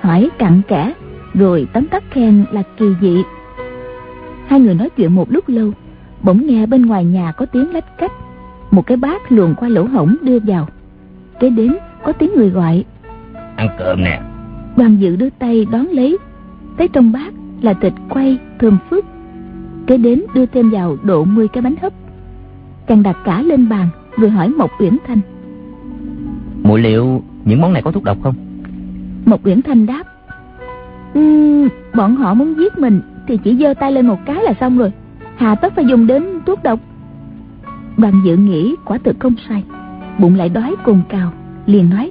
Hỏi 0.00 0.30
cặn 0.38 0.62
kẽ, 0.68 0.92
rồi 1.34 1.66
tấm 1.72 1.86
tắc 1.86 2.02
khen 2.10 2.44
là 2.52 2.62
kỳ 2.76 2.86
dị. 3.00 3.22
Hai 4.46 4.60
người 4.60 4.74
nói 4.74 4.90
chuyện 4.90 5.14
một 5.14 5.32
lúc 5.32 5.48
lâu, 5.48 5.72
bỗng 6.22 6.46
nghe 6.46 6.66
bên 6.66 6.86
ngoài 6.86 7.04
nhà 7.04 7.32
có 7.32 7.46
tiếng 7.46 7.72
lách 7.72 7.98
cách. 7.98 8.12
Một 8.70 8.86
cái 8.86 8.96
bát 8.96 9.32
luồn 9.32 9.54
qua 9.54 9.68
lỗ 9.68 9.84
hổng 9.84 10.16
đưa 10.22 10.38
vào. 10.38 10.68
Kế 11.40 11.50
đến 11.50 11.76
có 12.04 12.12
tiếng 12.12 12.30
người 12.36 12.50
gọi 12.50 12.84
ăn 13.62 13.76
cơm 13.78 14.04
nè. 14.04 14.20
Đoàn 14.76 14.96
dự 15.00 15.16
đưa 15.16 15.30
tay 15.30 15.66
đón 15.72 15.86
lấy. 15.86 16.18
Thấy 16.78 16.88
trong 16.88 17.12
bát 17.12 17.34
là 17.60 17.72
thịt 17.72 17.92
quay 18.08 18.38
thơm 18.58 18.78
phức. 18.90 19.04
Kế 19.86 19.96
đến 19.96 20.22
đưa 20.34 20.46
thêm 20.46 20.70
vào 20.70 20.96
độ 21.02 21.24
10 21.24 21.48
cái 21.48 21.62
bánh 21.62 21.74
hấp. 21.82 21.92
Chàng 22.88 23.02
đặt 23.02 23.16
cả 23.24 23.42
lên 23.42 23.68
bàn 23.68 23.88
vừa 24.18 24.28
hỏi 24.28 24.48
mộc 24.48 24.70
uyển 24.80 24.96
thanh. 25.06 25.20
Muội 26.62 26.80
liệu 26.80 27.22
những 27.44 27.60
món 27.60 27.72
này 27.72 27.82
có 27.82 27.92
thuốc 27.92 28.04
độc 28.04 28.18
không? 28.22 28.34
Mộc 29.26 29.46
uyển 29.46 29.62
thanh 29.62 29.86
đáp. 29.86 30.04
Um, 31.14 31.68
bọn 31.94 32.16
họ 32.16 32.34
muốn 32.34 32.54
giết 32.58 32.78
mình 32.78 33.00
thì 33.28 33.38
chỉ 33.44 33.56
giơ 33.56 33.74
tay 33.74 33.92
lên 33.92 34.06
một 34.06 34.18
cái 34.26 34.42
là 34.42 34.54
xong 34.60 34.78
rồi. 34.78 34.92
Hà 35.36 35.54
tất 35.54 35.72
phải 35.76 35.84
dùng 35.84 36.06
đến 36.06 36.24
thuốc 36.46 36.62
độc. 36.62 36.80
Đoàn 37.96 38.22
dự 38.24 38.36
nghĩ 38.36 38.74
quả 38.84 38.98
thực 39.04 39.16
không 39.20 39.34
sai. 39.48 39.64
Bụng 40.18 40.34
lại 40.34 40.48
đói 40.48 40.74
cồn 40.84 41.00
cào 41.08 41.32
liền 41.66 41.90
nói 41.90 42.10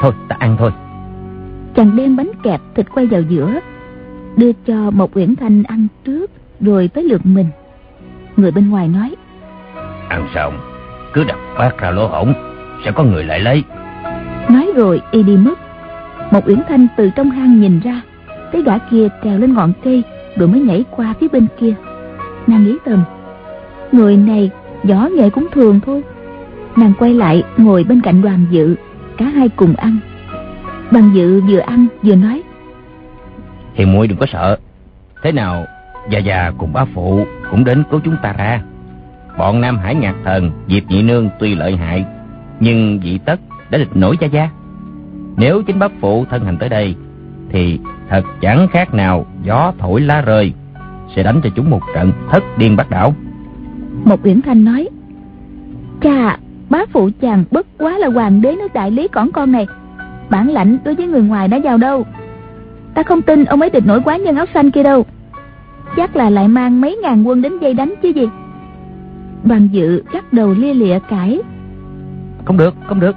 thôi 0.00 0.12
ta 0.28 0.36
ăn 0.38 0.56
thôi. 0.58 0.70
Chàng 1.74 1.96
đem 1.96 2.16
bánh 2.16 2.30
kẹp 2.42 2.60
thịt 2.74 2.86
quay 2.94 3.06
vào 3.06 3.20
giữa 3.20 3.60
đưa 4.36 4.52
cho 4.66 4.90
một 4.90 5.16
uyển 5.16 5.36
thanh 5.36 5.62
ăn 5.62 5.86
trước 6.04 6.30
rồi 6.60 6.88
tới 6.88 7.04
lượt 7.04 7.20
mình. 7.24 7.46
Người 8.36 8.50
bên 8.50 8.70
ngoài 8.70 8.88
nói 8.88 9.14
ăn 10.08 10.28
xong 10.34 10.58
cứ 11.12 11.24
đặt 11.24 11.38
bát 11.58 11.78
ra 11.78 11.90
lỗ 11.90 12.06
hổng 12.06 12.32
sẽ 12.84 12.92
có 12.92 13.04
người 13.04 13.24
lại 13.24 13.40
lấy. 13.40 13.62
Nói 14.48 14.70
rồi 14.76 15.02
y 15.10 15.22
đi 15.22 15.36
mất 15.36 15.58
một 16.30 16.48
uyển 16.48 16.60
thanh 16.68 16.86
từ 16.96 17.10
trong 17.16 17.30
hang 17.30 17.60
nhìn 17.60 17.80
ra 17.80 18.00
thấy 18.52 18.62
gã 18.62 18.78
kia 18.78 19.08
trèo 19.24 19.38
lên 19.38 19.54
ngọn 19.54 19.72
cây 19.84 20.02
rồi 20.36 20.48
mới 20.48 20.60
nhảy 20.60 20.84
qua 20.90 21.14
phía 21.20 21.28
bên 21.28 21.46
kia. 21.60 21.74
Nàng 22.46 22.64
nghĩ 22.64 22.76
thầm 22.84 23.04
người 23.92 24.16
này 24.16 24.50
võ 24.82 25.08
nghệ 25.08 25.30
cũng 25.30 25.46
thường 25.52 25.80
thôi. 25.86 26.02
Nàng 26.76 26.92
quay 26.98 27.14
lại 27.14 27.42
ngồi 27.56 27.84
bên 27.84 28.00
cạnh 28.00 28.22
đoàn 28.22 28.46
dự 28.50 28.74
cả 29.18 29.24
hai 29.24 29.48
cùng 29.48 29.74
ăn. 29.74 29.98
Đoàn 30.90 31.10
dự 31.14 31.40
vừa 31.40 31.58
ăn 31.58 31.86
vừa 32.02 32.14
nói 32.14 32.42
hiền 33.76 33.92
muội 33.92 34.06
đừng 34.06 34.18
có 34.18 34.26
sợ. 34.32 34.58
Thế 35.22 35.32
nào 35.32 35.66
già 36.10 36.18
già 36.18 36.52
cùng 36.58 36.72
bá 36.72 36.84
phụ 36.84 37.26
cũng 37.50 37.64
đến 37.64 37.82
cứu 37.90 38.00
chúng 38.04 38.16
ta 38.22 38.32
ra. 38.32 38.60
Bọn 39.38 39.60
nam 39.60 39.78
hải 39.78 39.94
ngạc 39.94 40.14
thần 40.24 40.50
diệp 40.68 40.82
nhị 40.88 41.02
nương 41.02 41.28
tuy 41.38 41.54
lợi 41.54 41.76
hại 41.76 42.04
nhưng 42.60 43.00
dị 43.04 43.18
tất 43.18 43.40
đã 43.70 43.78
địch 43.78 43.96
nổi 43.96 44.16
gia 44.20 44.26
gia. 44.26 44.48
Nếu 45.36 45.62
chính 45.62 45.78
bác 45.78 45.92
phụ 46.00 46.24
thân 46.30 46.44
hành 46.44 46.58
tới 46.58 46.68
đây 46.68 46.94
thì 47.50 47.80
thật 48.08 48.22
chẳng 48.40 48.68
khác 48.72 48.94
nào 48.94 49.26
gió 49.44 49.72
thổi 49.78 50.00
lá 50.00 50.20
rơi 50.20 50.52
sẽ 51.16 51.22
đánh 51.22 51.40
cho 51.44 51.50
chúng 51.56 51.70
một 51.70 51.80
trận 51.94 52.12
thất 52.30 52.44
điên 52.58 52.76
bắt 52.76 52.90
đảo. 52.90 53.14
Một 54.04 54.20
uyển 54.22 54.42
thanh 54.42 54.64
nói 54.64 54.88
cha 56.00 56.38
bá 56.70 56.78
phụ 56.92 57.10
chàng 57.20 57.44
bất 57.50 57.66
quá 57.78 57.98
là 57.98 58.08
hoàng 58.08 58.42
đế 58.42 58.56
nước 58.56 58.74
đại 58.74 58.90
lý 58.90 59.08
cỏn 59.08 59.30
con 59.32 59.52
này. 59.52 59.66
Bản 60.30 60.50
lãnh 60.50 60.78
đối 60.84 60.94
với 60.94 61.06
người 61.06 61.22
ngoài 61.22 61.48
đã 61.48 61.58
vào 61.64 61.78
đâu. 61.78 62.06
Ta 62.94 63.02
không 63.02 63.22
tin 63.22 63.44
ông 63.44 63.60
ấy 63.60 63.70
địch 63.70 63.86
nổi 63.86 64.00
quá 64.04 64.16
nhân 64.16 64.36
áo 64.36 64.46
xanh 64.54 64.70
kia 64.70 64.82
đâu. 64.82 65.06
Chắc 65.96 66.16
là 66.16 66.30
lại 66.30 66.48
mang 66.48 66.80
mấy 66.80 66.98
ngàn 67.02 67.24
quân 67.24 67.42
đến 67.42 67.58
dây 67.58 67.74
đánh 67.74 67.94
chứ 68.02 68.08
gì. 68.08 68.28
Đoàn 69.44 69.68
dự 69.72 70.02
lắc 70.12 70.32
đầu 70.32 70.54
lia 70.58 70.74
lịa 70.74 70.98
cãi. 71.10 71.40
Không 72.44 72.56
được 72.56 72.74
không 72.86 73.00
được. 73.00 73.16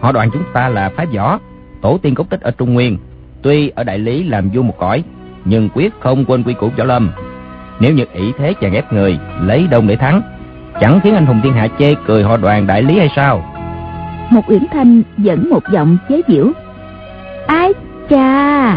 Họ 0.00 0.12
đoàn 0.12 0.30
chúng 0.32 0.42
ta 0.52 0.68
là 0.68 0.90
phái 0.96 1.06
võ, 1.06 1.38
tổ 1.82 1.98
tiên 2.02 2.14
cốt 2.14 2.30
tích 2.30 2.40
ở 2.40 2.50
trung 2.50 2.74
nguyên. 2.74 2.98
Tuy 3.42 3.68
ở 3.68 3.84
đại 3.84 3.98
lý 3.98 4.22
làm 4.22 4.50
vua 4.50 4.62
một 4.62 4.74
cõi, 4.78 5.04
nhưng 5.44 5.68
quyết 5.74 5.92
không 6.00 6.24
quên 6.24 6.42
quy 6.42 6.54
củ 6.54 6.68
võ 6.76 6.84
lâm. 6.84 7.10
Nếu 7.80 7.94
như 7.94 8.04
ỷ 8.12 8.32
thế 8.38 8.54
chàng 8.60 8.74
ép 8.74 8.92
người, 8.92 9.18
lấy 9.40 9.66
đông 9.70 9.86
để 9.86 9.96
thắng 9.96 10.22
chẳng 10.80 11.00
khiến 11.02 11.14
anh 11.14 11.26
hùng 11.26 11.40
thiên 11.42 11.52
hạ 11.52 11.68
chê 11.78 11.94
cười 12.06 12.22
họ 12.22 12.36
đoàn 12.36 12.66
đại 12.66 12.82
lý 12.82 12.98
hay 12.98 13.08
sao? 13.16 13.44
Một 14.30 14.50
uyển 14.50 14.66
thanh 14.72 15.02
dẫn 15.18 15.50
một 15.50 15.62
giọng 15.72 15.98
chế 16.08 16.20
giễu. 16.28 16.52
Ai 17.46 17.72
chà 18.10 18.72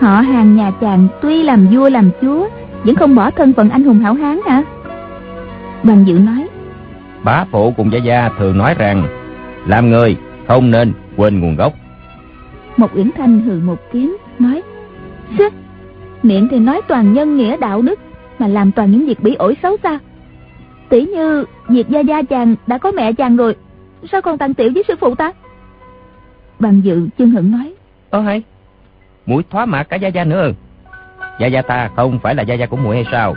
họ 0.00 0.20
hàng 0.20 0.56
nhà 0.56 0.70
chàng 0.80 1.08
tuy 1.22 1.42
làm 1.42 1.66
vua 1.66 1.88
làm 1.88 2.10
chúa 2.22 2.48
vẫn 2.84 2.94
không 2.94 3.14
bỏ 3.14 3.30
thân 3.30 3.52
phận 3.52 3.70
anh 3.70 3.84
hùng 3.84 4.00
hảo 4.00 4.14
hán 4.14 4.40
hả? 4.46 4.62
Bằng 5.82 6.06
dự 6.06 6.18
nói. 6.18 6.48
Bá 7.24 7.44
phụ 7.50 7.74
cùng 7.76 7.92
gia 7.92 7.98
gia 7.98 8.28
thường 8.38 8.58
nói 8.58 8.74
rằng 8.78 9.08
làm 9.66 9.90
người 9.90 10.16
không 10.48 10.70
nên 10.70 10.92
quên 11.16 11.40
nguồn 11.40 11.56
gốc. 11.56 11.72
Một 12.76 12.90
uyển 12.94 13.10
thanh 13.16 13.40
hừ 13.40 13.60
một 13.64 13.78
tiếng 13.92 14.16
nói 14.38 14.62
Sức, 15.38 15.52
miệng 16.22 16.48
thì 16.50 16.58
nói 16.58 16.80
toàn 16.88 17.12
nhân 17.12 17.36
nghĩa 17.36 17.56
đạo 17.56 17.82
đức 17.82 17.98
mà 18.38 18.46
làm 18.46 18.72
toàn 18.72 18.90
những 18.90 19.06
việc 19.06 19.20
bỉ 19.22 19.34
ổi 19.34 19.56
xấu 19.62 19.76
xa 19.82 19.98
tỷ 20.90 21.06
như 21.06 21.44
việc 21.68 21.88
gia 21.88 22.00
gia 22.00 22.22
chàng 22.22 22.54
đã 22.66 22.78
có 22.78 22.92
mẹ 22.92 23.12
chàng 23.12 23.36
rồi 23.36 23.56
sao 24.12 24.22
còn 24.22 24.38
tăng 24.38 24.54
tiểu 24.54 24.70
với 24.74 24.84
sư 24.88 24.94
phụ 25.00 25.14
ta? 25.14 25.32
Bằng 26.58 26.84
dự 26.84 27.08
chân 27.18 27.30
hận 27.30 27.50
nói. 27.50 27.74
Ơ 28.10 28.20
hay 28.20 28.42
muội 29.26 29.42
thoá 29.50 29.66
mạ 29.66 29.82
cả 29.82 29.96
gia 29.96 30.08
gia 30.08 30.24
nữa. 30.24 30.50
Gia 31.40 31.46
gia 31.46 31.62
ta 31.62 31.90
không 31.96 32.18
phải 32.22 32.34
là 32.34 32.42
gia 32.42 32.54
gia 32.54 32.66
của 32.66 32.76
muội 32.76 32.94
hay 32.94 33.04
sao? 33.12 33.34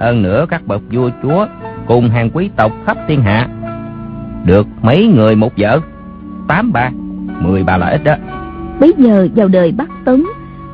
Hơn 0.00 0.22
nữa 0.22 0.46
các 0.48 0.66
bậc 0.66 0.82
vua 0.92 1.10
chúa 1.22 1.46
cùng 1.86 2.08
hàng 2.08 2.30
quý 2.30 2.50
tộc 2.56 2.72
khắp 2.86 2.98
thiên 3.08 3.22
hạ 3.22 3.48
được 4.44 4.66
mấy 4.82 5.06
người 5.06 5.36
một 5.36 5.52
vợ? 5.56 5.80
Tám 6.48 6.72
ba 6.72 6.90
mười 7.40 7.62
bà 7.62 7.76
là 7.76 7.86
ít 7.86 8.04
đó. 8.04 8.14
Bấy 8.80 8.92
giờ 8.98 9.28
vào 9.36 9.48
đời 9.48 9.72
bắc 9.72 9.88
tấn 10.04 10.24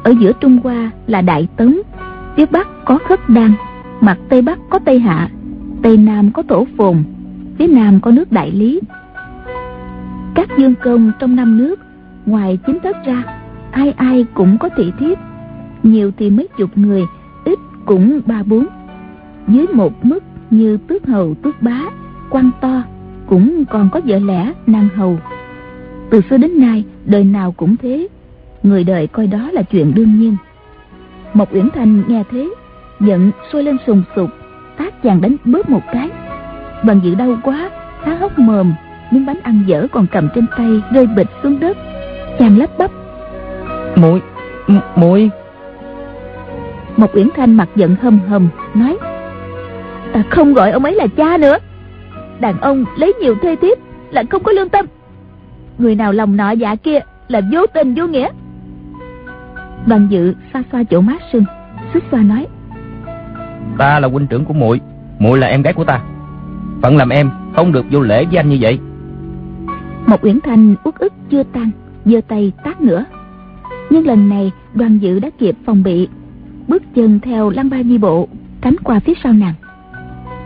ở 0.03 0.15
giữa 0.21 0.33
trung 0.33 0.59
hoa 0.65 0.91
là 1.07 1.21
đại 1.23 1.49
tấn 1.57 1.81
phía 2.37 2.47
bắc 2.47 2.69
có 2.85 2.99
khất 3.09 3.29
đan 3.29 3.53
mặt 4.01 4.19
tây 4.29 4.43
bắc 4.43 4.59
có 4.71 4.79
tây 4.85 4.99
hạ 4.99 5.29
tây 5.83 5.97
nam 5.97 6.31
có 6.33 6.43
tổ 6.43 6.67
phồn, 6.77 6.97
phía 7.59 7.67
nam 7.67 8.01
có 8.01 8.11
nước 8.11 8.33
đại 8.33 8.51
lý. 8.51 8.81
Các 10.35 10.49
dương 10.59 10.75
công 10.83 11.13
trong 11.19 11.37
năm 11.37 11.59
nước, 11.59 11.81
ngoài 12.27 12.59
chính 12.67 12.79
thất 12.81 12.97
ra, 13.07 13.25
ai 13.71 13.91
ai 13.91 14.25
cũng 14.35 14.59
có 14.59 14.69
thị 14.77 14.93
thiếp 14.99 15.19
nhiều 15.83 16.13
thì 16.17 16.31
mấy 16.31 16.49
chục 16.59 16.71
người, 16.75 17.03
ít 17.45 17.59
cũng 17.85 18.21
ba 18.27 18.43
bốn. 18.43 18.67
Dưới 19.49 19.67
một 19.67 20.05
mức 20.05 20.25
như 20.51 20.77
tước 20.77 21.07
hầu, 21.07 21.35
tước 21.35 21.63
bá, 21.63 21.81
quan 22.31 22.51
to, 22.61 22.83
cũng 23.27 23.65
còn 23.65 23.89
có 23.93 24.01
vợ 24.05 24.19
lẽ, 24.19 24.53
nàng 24.67 24.89
hầu. 24.97 25.19
Từ 26.11 26.21
xưa 26.31 26.37
đến 26.37 26.61
nay, 26.61 26.85
đời 27.05 27.25
nào 27.25 27.53
cũng 27.53 27.77
thế. 27.77 28.09
Người 28.63 28.85
đời 28.85 29.07
coi 29.07 29.27
đó 29.27 29.51
là 29.53 29.63
chuyện 29.63 29.95
đương 29.95 30.21
nhiên. 30.21 30.37
Một 31.35 31.53
uyển 31.53 31.69
thành 31.75 32.03
nghe 32.09 32.23
thế, 32.31 32.51
giận 33.01 33.31
sôi 33.53 33.63
lên 33.63 33.77
sùng 33.87 34.03
sục 34.17 34.31
tác 34.79 35.03
chàng 35.03 35.21
đánh 35.21 35.37
bớt 35.45 35.71
một 35.71 35.83
cái. 35.93 36.11
Bằng 36.83 37.01
dự 37.05 37.15
đau 37.15 37.37
quá 37.43 37.71
há 38.03 38.15
hốc 38.15 38.39
mồm 38.39 38.75
miếng 39.11 39.27
bánh 39.27 39.41
ăn 39.43 39.63
dở 39.67 39.87
còn 39.93 40.07
cầm 40.13 40.29
trên 40.35 40.47
tay 40.57 40.83
rơi 40.93 41.07
bịch 41.07 41.29
xuống 41.43 41.61
đất. 41.61 41.77
Chàng 42.39 42.59
lắp 42.59 42.71
bắp. 42.79 42.91
Muội 43.97 44.23
muội 44.97 45.31
một 46.97 47.15
uyển 47.15 47.29
thanh 47.37 47.55
mặt 47.55 47.69
giận 47.77 47.97
hầm 48.03 48.19
hầm 48.29 48.49
nói 48.75 48.97
ta 50.13 50.23
không 50.31 50.55
gọi 50.55 50.71
ông 50.71 50.85
ấy 50.85 50.95
là 50.95 51.07
cha 51.07 51.37
nữa. 51.37 51.59
Đàn 52.41 52.61
ông 52.61 52.85
lấy 52.97 53.13
nhiều 53.21 53.35
thê 53.43 53.57
thiếp 53.57 53.79
là 54.11 54.25
không 54.31 54.43
có 54.43 54.53
lương 54.53 54.69
tâm. 54.69 54.87
Người 55.79 55.95
nào 55.95 56.13
lòng 56.13 56.37
nọ 56.37 56.51
dạ 56.51 56.77
kia 56.77 56.99
là 57.29 57.41
vô 57.53 57.67
tình 57.67 57.95
vô 57.95 58.07
nghĩa. 58.07 58.29
Bằng 59.87 60.07
dự 60.11 60.35
xoa 60.53 60.63
xoa 60.73 60.85
chỗ 60.85 61.01
má 61.01 61.17
sưng 61.33 61.45
xích 61.95 62.05
xoa 62.11 62.21
nói 62.21 62.47
ta 63.79 64.01
là 64.01 64.09
huynh 64.09 64.27
trưởng 64.27 64.45
của 64.45 64.55
muội 64.55 64.81
muội 65.19 65.39
là 65.39 65.47
em 65.47 65.63
gái 65.63 65.73
của 65.73 65.85
ta. 65.85 66.01
Phận 66.83 66.97
làm 66.97 67.09
em 67.09 67.31
không 67.57 67.73
được 67.73 67.87
vô 67.91 68.01
lễ 68.01 68.25
với 68.25 68.37
anh 68.37 68.49
như 68.49 68.59
vậy. 68.61 68.79
Một 70.07 70.25
uyển 70.25 70.41
thanh 70.41 70.75
uất 70.85 70.95
ức 70.95 71.13
chưa 71.31 71.43
tan, 71.43 71.71
giơ 72.05 72.21
tay 72.29 72.53
tát 72.65 72.81
nữa. 72.81 73.05
Nhưng 73.91 74.07
lần 74.07 74.29
này, 74.29 74.53
đoàn 74.75 74.99
dự 74.99 75.19
đã 75.19 75.31
kịp 75.39 75.57
phòng 75.67 75.83
bị, 75.83 76.09
bước 76.69 76.83
chân 76.95 77.21
theo 77.21 77.51
lăng 77.51 77.71
ba 77.71 77.83
di 77.83 77.99
bộ, 77.99 78.29
tránh 78.63 78.77
qua 78.85 79.01
phía 79.01 79.15
sau 79.23 79.33
nàng. 79.33 79.55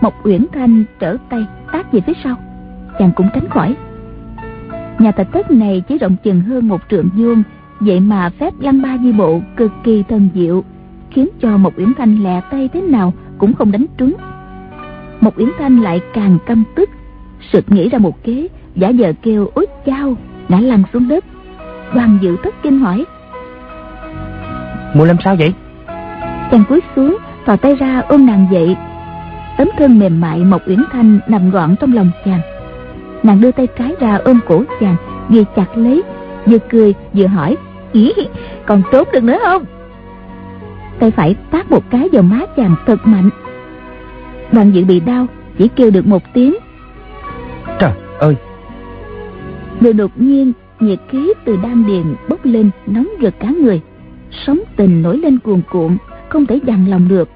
Một 0.00 0.14
uyển 0.24 0.46
thanh 0.52 0.84
trở 1.00 1.16
tay 1.30 1.46
tát 1.72 1.92
về 1.92 2.00
phía 2.06 2.12
sau, 2.24 2.36
chàng 2.98 3.10
cũng 3.16 3.28
tránh 3.34 3.48
khỏi. 3.48 3.76
Nhà 4.98 5.12
thạch 5.12 5.32
thất 5.32 5.50
này 5.50 5.82
chỉ 5.88 5.98
rộng 5.98 6.16
chừng 6.24 6.40
hơn 6.40 6.68
một 6.68 6.80
trượng 6.90 7.08
vuông, 7.16 7.42
vậy 7.80 8.00
mà 8.00 8.30
phép 8.30 8.54
lăng 8.60 8.82
ba 8.82 8.98
di 9.02 9.12
bộ 9.12 9.40
cực 9.56 9.72
kỳ 9.84 10.02
thần 10.02 10.28
diệu 10.34 10.64
khiến 11.16 11.28
cho 11.40 11.56
một 11.56 11.72
uyển 11.76 11.92
thanh 11.98 12.22
lẹ 12.22 12.40
tay 12.50 12.68
thế 12.72 12.80
nào 12.80 13.12
cũng 13.38 13.54
không 13.54 13.72
đánh 13.72 13.86
trúng. 13.98 14.14
Một 15.20 15.38
uyển 15.38 15.48
thanh 15.58 15.80
lại 15.80 16.00
càng 16.14 16.38
căm 16.46 16.64
tức 16.74 16.90
sực 17.52 17.64
nghĩ 17.68 17.88
ra 17.88 17.98
một 17.98 18.24
kế 18.24 18.48
giả 18.74 18.92
vờ 18.98 19.12
kêu 19.22 19.50
út 19.54 19.68
chao 19.86 20.16
đã 20.48 20.60
lăn 20.60 20.82
xuống 20.92 21.08
đất. 21.08 21.24
Đoàn 21.94 22.18
dự 22.22 22.36
thất 22.42 22.54
kinh 22.62 22.78
hỏi 22.78 23.04
muội 24.94 25.06
làm 25.06 25.16
sao 25.24 25.36
vậy? 25.38 25.54
Chàng 26.50 26.64
cúi 26.68 26.80
xuống 26.96 27.16
thò 27.46 27.56
tay 27.56 27.74
ra 27.74 28.02
ôm 28.08 28.26
nàng 28.26 28.46
dậy. 28.52 28.76
Tấm 29.58 29.68
thân 29.78 29.98
mềm 29.98 30.20
mại 30.20 30.38
mộc 30.38 30.68
uyển 30.68 30.84
thanh 30.92 31.18
nằm 31.28 31.50
gọn 31.50 31.76
trong 31.80 31.92
lòng 31.92 32.10
chàng. 32.24 32.40
Nàng 33.22 33.40
đưa 33.40 33.52
tay 33.52 33.66
trái 33.78 33.94
ra 34.00 34.18
ôm 34.24 34.40
cổ 34.46 34.64
chàng 34.80 34.96
ghi 35.30 35.44
chặt 35.56 35.66
lấy 35.76 36.02
vừa 36.46 36.58
cười 36.70 36.94
vừa 37.12 37.26
hỏi 37.26 37.56
ý 37.92 38.12
còn 38.66 38.82
tốt 38.92 39.08
được 39.12 39.24
nữa 39.24 39.38
không 39.44 39.64
tay 40.98 41.10
phải 41.10 41.34
tát 41.50 41.70
một 41.70 41.90
cái 41.90 42.08
vào 42.12 42.22
má 42.22 42.40
chàng 42.56 42.74
thật 42.86 43.06
mạnh. 43.06 43.30
Đoàn 44.52 44.70
dự 44.74 44.84
bị 44.84 45.00
đau 45.00 45.26
chỉ 45.58 45.68
kêu 45.68 45.90
được 45.90 46.06
một 46.06 46.22
tiếng. 46.34 46.54
Trời 47.80 47.92
ơi! 48.18 48.36
Rồi 49.80 49.92
đột 49.92 50.10
nhiên 50.16 50.52
nhiệt 50.80 50.98
khí 51.08 51.32
từ 51.44 51.58
đan 51.62 51.86
điền 51.86 52.04
bốc 52.28 52.40
lên 52.44 52.70
nóng 52.86 53.08
rực 53.22 53.40
cả 53.40 53.50
người. 53.50 53.80
Sóng 54.30 54.60
tình 54.76 55.02
nổi 55.02 55.18
lên 55.18 55.38
cuồn 55.38 55.60
cuộn 55.70 55.96
không 56.28 56.46
thể 56.46 56.60
dằn 56.66 56.88
lòng 56.88 57.08
được. 57.08 57.28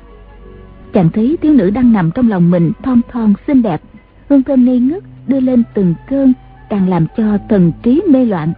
Chàng 0.93 1.11
thấy 1.11 1.38
thiếu 1.43 1.52
nữ 1.52 1.71
đang 1.71 1.93
nằm 1.93 2.11
trong 2.11 2.29
lòng 2.29 2.50
mình 2.50 2.73
thon 2.83 3.00
thon 3.12 3.33
xinh 3.47 3.62
đẹp. 3.62 3.81
Hương 4.29 4.43
thơm 4.43 4.64
ngây 4.64 4.79
ngất 4.79 5.02
đưa 5.26 5.40
lên 5.40 5.62
từng 5.75 5.95
cơn 6.11 6.33
càng 6.71 6.88
làm 6.88 7.07
cho 7.17 7.38
thần 7.49 7.73
trí 7.83 8.02
mê 8.11 8.25
loạn. 8.25 8.52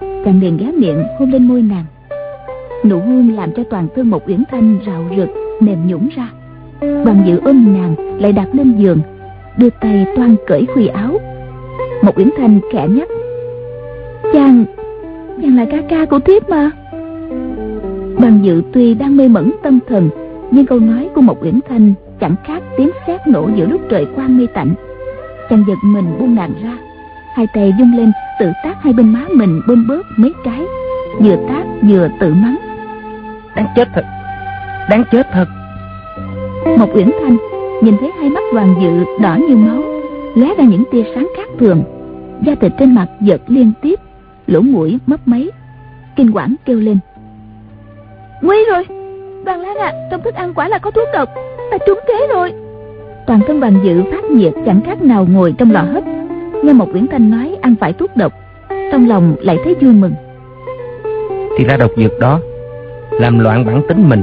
Chàng 0.00 0.40
liền 0.40 0.56
ghé 0.56 0.72
miệng 0.72 1.04
hôn 1.18 1.30
lên 1.30 1.48
môi 1.48 1.62
nàng 1.62 1.84
nụ 2.84 2.98
hôn 2.98 3.32
làm 3.36 3.52
cho 3.52 3.62
toàn 3.70 3.88
thân 3.96 4.10
một 4.10 4.28
uyển 4.28 4.44
thanh 4.50 4.78
rạo 4.86 5.04
rực, 5.16 5.28
mềm 5.60 5.86
nhũn 5.86 6.08
ra. 6.16 6.30
Đoàn 6.80 7.22
dự 7.26 7.40
ôm 7.44 7.74
nàng, 7.74 8.20
lại 8.20 8.32
đặt 8.32 8.48
lên 8.52 8.76
giường, 8.78 8.98
đưa 9.56 9.70
tay 9.70 10.06
toan 10.16 10.36
cởi 10.46 10.66
khuy 10.74 10.86
áo. 10.86 11.18
Một 12.02 12.18
uyển 12.18 12.30
thanh 12.36 12.60
khẽ 12.72 12.88
nhắc, 12.88 13.08
chàng 14.32 14.64
chàng 15.42 15.56
là 15.56 15.64
ca 15.70 15.82
ca 15.88 16.04
của 16.04 16.18
thiếp 16.18 16.50
mà. 16.50 16.70
Đoàn 18.20 18.38
dự 18.42 18.62
tuy 18.72 18.94
đang 18.94 19.16
mê 19.16 19.28
mẩn 19.28 19.50
tâm 19.62 19.78
thần, 19.88 20.10
nhưng 20.50 20.66
câu 20.66 20.80
nói 20.80 21.08
của 21.14 21.20
một 21.20 21.42
uyển 21.42 21.60
thanh 21.68 21.92
chẳng 22.20 22.34
khác 22.44 22.62
tiếng 22.76 22.90
sét 23.06 23.26
nổ 23.26 23.50
giữa 23.56 23.66
lúc 23.66 23.80
trời 23.88 24.06
quang 24.14 24.36
mây 24.36 24.46
tạnh. 24.46 24.74
Chàng 25.50 25.64
giật 25.68 25.78
mình 25.82 26.04
buông 26.18 26.34
nàng 26.34 26.52
ra, 26.62 26.78
hai 27.34 27.46
tay 27.54 27.72
dung 27.78 27.96
lên, 27.96 28.12
tự 28.40 28.46
tác 28.64 28.82
hai 28.82 28.92
bên 28.92 29.12
má 29.12 29.24
mình 29.34 29.60
bơm 29.68 29.86
bớt 29.88 30.06
mấy 30.16 30.32
cái, 30.44 30.62
vừa 31.20 31.36
tác 31.48 31.64
vừa 31.88 32.08
tự 32.20 32.34
mắng 32.34 32.56
đáng 33.56 33.66
chết 33.76 33.88
thật. 33.94 34.04
Đáng 34.90 35.04
chết 35.12 35.26
thật. 35.32 35.46
Một 36.78 36.88
uyển 36.94 37.10
thanh 37.20 37.36
nhìn 37.82 37.96
thấy 38.00 38.10
hai 38.20 38.30
mắt 38.30 38.42
đoàn 38.54 38.74
dự 38.82 39.04
đỏ 39.20 39.36
như 39.48 39.56
máu 39.56 39.82
lóe 40.34 40.54
ra 40.58 40.64
những 40.64 40.84
tia 40.90 41.02
sáng 41.14 41.28
khác 41.36 41.48
thường. 41.58 41.82
Da 42.46 42.54
thịt 42.60 42.72
trên 42.78 42.94
mặt 42.94 43.06
giật 43.20 43.40
liên 43.46 43.72
tiếp 43.82 44.00
lỗ 44.46 44.60
mũi 44.60 44.98
mấp 45.06 45.28
máy. 45.28 45.48
Kinh 46.16 46.30
quản 46.34 46.54
kêu 46.64 46.80
lên. 46.80 46.98
Nguy 48.42 48.56
rồi. 48.70 48.84
Đoàn 49.44 49.60
lan 49.60 49.76
à 49.76 49.92
trong 50.10 50.22
thức 50.22 50.34
ăn 50.34 50.54
quả 50.54 50.68
là 50.68 50.78
có 50.78 50.90
thuốc 50.90 51.08
độc 51.12 51.28
ta 51.70 51.78
trúng 51.86 51.98
thế 52.08 52.26
rồi. 52.34 52.52
Toàn 53.26 53.40
thân 53.46 53.60
đoàn 53.60 53.80
dự 53.84 54.02
phát 54.12 54.24
nhiệt 54.24 54.52
chẳng 54.66 54.80
khác 54.86 55.02
nào 55.02 55.26
ngồi 55.30 55.54
trong 55.58 55.72
lò 55.72 55.80
hấp. 55.80 56.04
Nghe 56.62 56.72
một 56.72 56.88
uyển 56.94 57.06
thanh 57.06 57.30
nói 57.30 57.56
ăn 57.62 57.74
phải 57.80 57.92
thuốc 57.92 58.16
độc 58.16 58.32
trong 58.92 59.08
lòng 59.08 59.36
lại 59.40 59.58
thấy 59.64 59.74
vui 59.74 59.92
mừng. 59.92 60.12
Thì 61.58 61.64
ra 61.64 61.76
độc 61.76 61.90
dược 61.96 62.12
đó 62.20 62.40
làm 63.18 63.38
loạn 63.38 63.66
bản 63.66 63.82
tính 63.88 64.08
mình, 64.08 64.22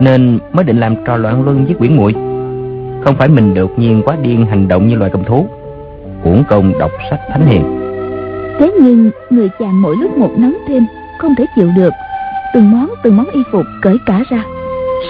nên 0.00 0.38
mới 0.52 0.64
định 0.64 0.80
làm 0.80 0.94
trò 1.06 1.16
loạn 1.16 1.44
luân 1.44 1.64
với 1.64 1.74
quyển 1.74 1.96
muội. 1.96 2.12
Không 3.04 3.14
phải 3.18 3.28
mình 3.28 3.54
đột 3.54 3.78
nhiên 3.78 4.02
quá 4.04 4.16
điên 4.22 4.46
hành 4.46 4.68
động 4.68 4.88
như 4.88 4.96
loài 4.96 5.10
cầm 5.10 5.24
thú 5.24 5.46
uổng 6.24 6.44
công 6.48 6.78
đọc 6.78 6.90
sách 7.10 7.20
thánh 7.28 7.46
hiền. 7.46 7.62
Thế 8.58 8.72
nhưng 8.80 9.10
người 9.30 9.48
chàng 9.58 9.82
mỗi 9.82 9.96
lúc 9.96 10.18
một 10.18 10.30
nóng 10.36 10.54
thêm, 10.68 10.86
không 11.18 11.34
thể 11.34 11.44
chịu 11.56 11.68
được. 11.76 11.92
Từng 12.54 12.70
món 12.70 12.88
từng 13.02 13.16
món 13.16 13.26
y 13.32 13.40
phục 13.52 13.64
cởi 13.82 13.96
cả 14.06 14.22
ra. 14.30 14.44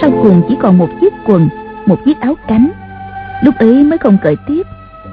Sau 0.01 0.11
cùng 0.23 0.43
chỉ 0.49 0.57
còn 0.63 0.79
một 0.79 0.89
chiếc 1.01 1.13
quần, 1.27 1.49
một 1.87 1.97
chiếc 2.05 2.21
áo 2.21 2.35
cánh. 2.49 2.71
Lúc 3.45 3.55
ấy 3.59 3.85
mới 3.85 3.99
không 3.99 4.19
cởi 4.23 4.37
tiếp, 4.47 4.63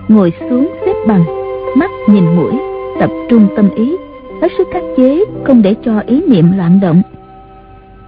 ngồi 0.07 0.33
xuống 0.49 0.69
xếp 0.85 0.93
bằng, 1.07 1.25
mắt 1.75 1.91
nhìn 2.09 2.35
mũi, 2.35 2.53
tập 2.99 3.09
trung 3.29 3.47
tâm 3.55 3.69
ý. 3.75 3.95
Hết 4.41 4.51
sức 4.57 4.67
khắc 4.73 4.83
chế, 4.97 5.23
không 5.43 5.61
để 5.61 5.75
cho 5.85 5.99
ý 6.07 6.21
niệm 6.27 6.57
loạn 6.57 6.79
động 6.81 7.01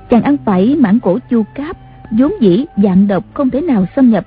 chàng 0.09 0.23
ăn 0.23 0.37
phải 0.45 0.75
mãn 0.79 0.99
cổ 0.99 1.19
chu 1.29 1.43
cáp, 1.55 1.77
vốn 2.19 2.31
dĩ 2.39 2.65
dạng 2.83 3.07
độc 3.07 3.23
không 3.33 3.49
thể 3.49 3.61
nào 3.61 3.85
xâm 3.95 4.09
nhập. 4.09 4.25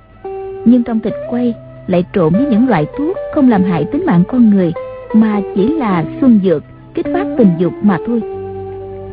Nhưng 0.64 0.82
trong 0.82 1.00
thịt 1.00 1.14
quay 1.30 1.54
lại 1.86 2.04
trộn 2.14 2.32
với 2.32 2.46
những 2.50 2.68
loại 2.68 2.86
thuốc 2.98 3.16
không 3.34 3.50
làm 3.50 3.62
hại 3.62 3.84
tính 3.92 4.06
mạng 4.06 4.22
con 4.28 4.50
người, 4.50 4.72
mà 5.14 5.40
chỉ 5.54 5.68
là 5.68 6.04
xuân 6.20 6.40
dược 6.44 6.64
kích 6.94 7.06
phát 7.14 7.26
tình 7.38 7.48
dục 7.58 7.72
mà 7.82 7.98
thôi. 8.06 8.22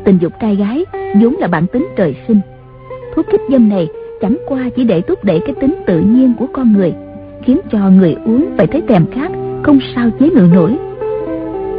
Tình 0.04 0.18
dục 0.20 0.32
trai 0.40 0.56
gái 0.56 0.84
vốn 1.22 1.36
là 1.38 1.48
bản 1.48 1.66
tính 1.66 1.86
trời 1.96 2.16
sinh. 2.28 2.40
Thuốc 3.14 3.26
kích 3.30 3.40
dâm 3.50 3.68
này 3.68 3.88
chẳng 4.20 4.36
qua 4.46 4.68
chỉ 4.76 4.84
để 4.84 5.00
thúc 5.00 5.24
đẩy 5.24 5.40
cái 5.40 5.54
tính 5.60 5.74
tự 5.86 6.00
nhiên 6.00 6.34
của 6.38 6.46
con 6.52 6.72
người, 6.72 6.94
khiến 7.42 7.58
cho 7.70 7.90
người 7.90 8.16
uống 8.24 8.46
phải 8.56 8.66
thấy 8.66 8.82
thèm 8.88 9.06
khát, 9.10 9.30
không 9.62 9.78
sao 9.94 10.10
chế 10.20 10.30
ngự 10.30 10.48
nổi. 10.54 10.76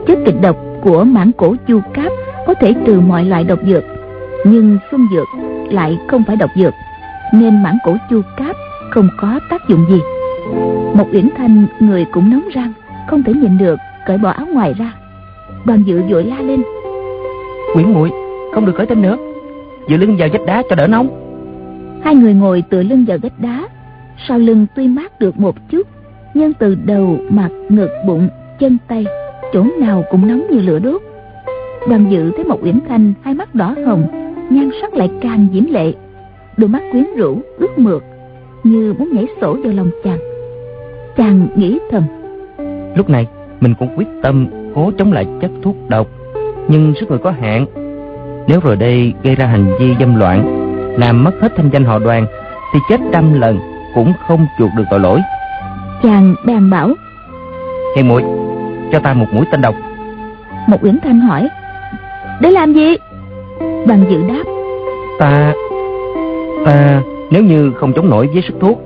Chất 0.07 0.17
kịch 0.25 0.41
độc 0.41 0.57
của 0.81 1.03
mãn 1.03 1.31
cổ 1.31 1.55
chu 1.67 1.79
cáp 1.93 2.11
có 2.47 2.53
thể 2.53 2.73
trừ 2.85 2.99
mọi 2.99 3.25
loại 3.25 3.43
độc 3.43 3.59
dược 3.67 3.83
nhưng 4.45 4.77
xuân 4.91 5.07
dược 5.13 5.27
lại 5.71 5.99
không 6.07 6.23
phải 6.23 6.35
độc 6.35 6.49
dược 6.55 6.73
nên 7.33 7.63
mãn 7.63 7.77
cổ 7.85 7.97
chu 8.09 8.21
cáp 8.37 8.55
không 8.91 9.09
có 9.17 9.39
tác 9.49 9.61
dụng 9.69 9.85
gì. 9.89 9.99
Một 10.93 11.07
uyển 11.13 11.29
thanh 11.37 11.65
người 11.79 12.05
cũng 12.11 12.29
nóng 12.29 12.49
răng 12.53 12.73
không 13.07 13.23
thể 13.23 13.33
nhìn 13.33 13.57
được 13.57 13.79
cởi 14.05 14.17
bỏ 14.17 14.29
áo 14.29 14.45
ngoài 14.53 14.73
ra. 14.73 14.93
Đoàn 15.65 15.83
dự 15.85 16.01
vội 16.09 16.23
la 16.23 16.41
lên. 16.41 16.63
Quyển 17.73 17.93
muội 17.93 18.11
không 18.53 18.65
được 18.65 18.73
cởi 18.77 18.85
tên 18.85 19.01
nữa. 19.01 19.17
Dựa 19.89 19.97
lưng 19.97 20.15
vào 20.19 20.29
vách 20.33 20.45
đá 20.45 20.63
cho 20.69 20.75
đỡ 20.75 20.87
nóng. 20.87 21.09
Hai 22.03 22.15
người 22.15 22.33
ngồi 22.33 22.63
tựa 22.69 22.83
lưng 22.83 23.05
vào 23.07 23.17
vách 23.21 23.39
đá 23.39 23.67
sau 24.27 24.39
lưng 24.39 24.65
tuy 24.75 24.87
mát 24.87 25.19
được 25.19 25.39
một 25.39 25.55
chút 25.69 25.87
nhưng 26.33 26.53
từ 26.53 26.75
đầu 26.85 27.17
mặt 27.29 27.49
ngực 27.69 27.89
bụng 28.07 28.29
chân 28.59 28.77
tay 28.87 29.05
chỗ 29.53 29.63
nào 29.79 30.03
cũng 30.11 30.27
nóng 30.27 30.47
như 30.49 30.59
lửa 30.59 30.79
đốt. 30.79 31.01
Đoàn 31.89 32.05
dự 32.11 32.31
thấy 32.35 32.43
một 32.43 32.59
uyển 32.63 32.79
thanh 32.89 33.13
hai 33.21 33.33
mắt 33.33 33.55
đỏ 33.55 33.75
hồng 33.85 34.28
nhan 34.49 34.69
sắc 34.81 34.93
lại 34.93 35.09
càng 35.21 35.47
diễm 35.53 35.65
lệ. 35.65 35.93
Đôi 36.57 36.69
mắt 36.69 36.83
quyến 36.91 37.05
rũ 37.17 37.41
ướt 37.57 37.79
mượt 37.79 38.03
như 38.63 38.93
muốn 38.99 39.09
nhảy 39.13 39.25
sổ 39.41 39.57
vào 39.63 39.73
lòng 39.73 39.89
chàng. 40.03 40.19
Chàng 41.17 41.47
nghĩ 41.55 41.79
thầm 41.91 42.03
lúc 42.95 43.09
này 43.09 43.27
mình 43.61 43.73
cũng 43.79 43.97
quyết 43.97 44.07
tâm 44.23 44.47
cố 44.75 44.91
chống 44.97 45.13
lại 45.13 45.27
chất 45.41 45.51
thuốc 45.61 45.75
độc 45.89 46.07
nhưng 46.67 46.93
sức 46.99 47.09
người 47.09 47.19
có 47.19 47.31
hạn. 47.31 47.65
Nếu 48.47 48.59
rồi 48.59 48.75
đây 48.75 49.13
gây 49.23 49.35
ra 49.35 49.45
hành 49.45 49.65
vi 49.79 49.95
dâm 49.99 50.15
loạn 50.15 50.69
làm 50.99 51.23
mất 51.23 51.31
hết 51.41 51.53
thanh 51.57 51.69
danh 51.69 51.85
họ 51.85 51.99
đoàn 51.99 52.25
thì 52.73 52.79
chết 52.89 52.99
trăm 53.13 53.41
lần 53.41 53.59
cũng 53.95 54.13
không 54.27 54.45
chuộc 54.59 54.69
được 54.77 54.83
tội 54.91 54.99
lỗi. 54.99 55.19
Chàng 56.03 56.35
bèn 56.45 56.69
bảo 56.69 56.89
hiền 57.95 58.07
muội 58.07 58.23
cho 58.91 58.99
ta 58.99 59.13
một 59.13 59.25
mũi 59.31 59.45
tên 59.51 59.61
độc. 59.61 59.75
Một 60.67 60.77
uyển 60.83 60.99
thanh 61.03 61.19
hỏi 61.19 61.47
để 62.41 62.51
làm 62.51 62.73
gì 62.73 62.95
bằng 63.87 64.03
dự 64.09 64.21
đáp. 64.27 64.43
Ta 65.19 65.53
ta 66.65 67.01
nếu 67.31 67.43
như 67.43 67.71
không 67.75 67.93
chống 67.93 68.09
nổi 68.09 68.29
với 68.33 68.41
sức 68.47 68.53
thuốc 68.59 68.81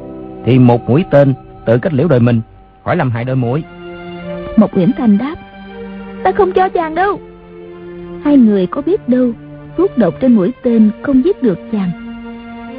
thì 0.46 0.60
một 0.60 0.90
mũi 0.90 1.06
tên 1.12 1.34
tự 1.66 1.78
cách 1.78 1.94
liễu 1.94 2.08
đời 2.08 2.20
mình 2.20 2.42
khỏi 2.84 2.96
làm 2.96 3.12
hại 3.12 3.26
đời 3.26 3.36
muội 3.36 3.64
một 4.58 4.78
uyển 4.78 4.92
thanh 4.98 5.18
đáp. 5.18 5.36
Ta 6.24 6.32
không 6.32 6.52
cho 6.52 6.70
chàng 6.70 6.96
đâu. 6.96 7.20
Hai 8.24 8.38
người 8.38 8.68
có 8.68 8.82
biết 8.82 9.10
đâu 9.10 9.32
thuốc 9.78 9.98
độc 9.98 10.14
trên 10.20 10.34
mũi 10.34 10.52
tên 10.64 10.92
không 11.02 11.26
giết 11.26 11.44
được 11.44 11.60
chàng. 11.72 11.92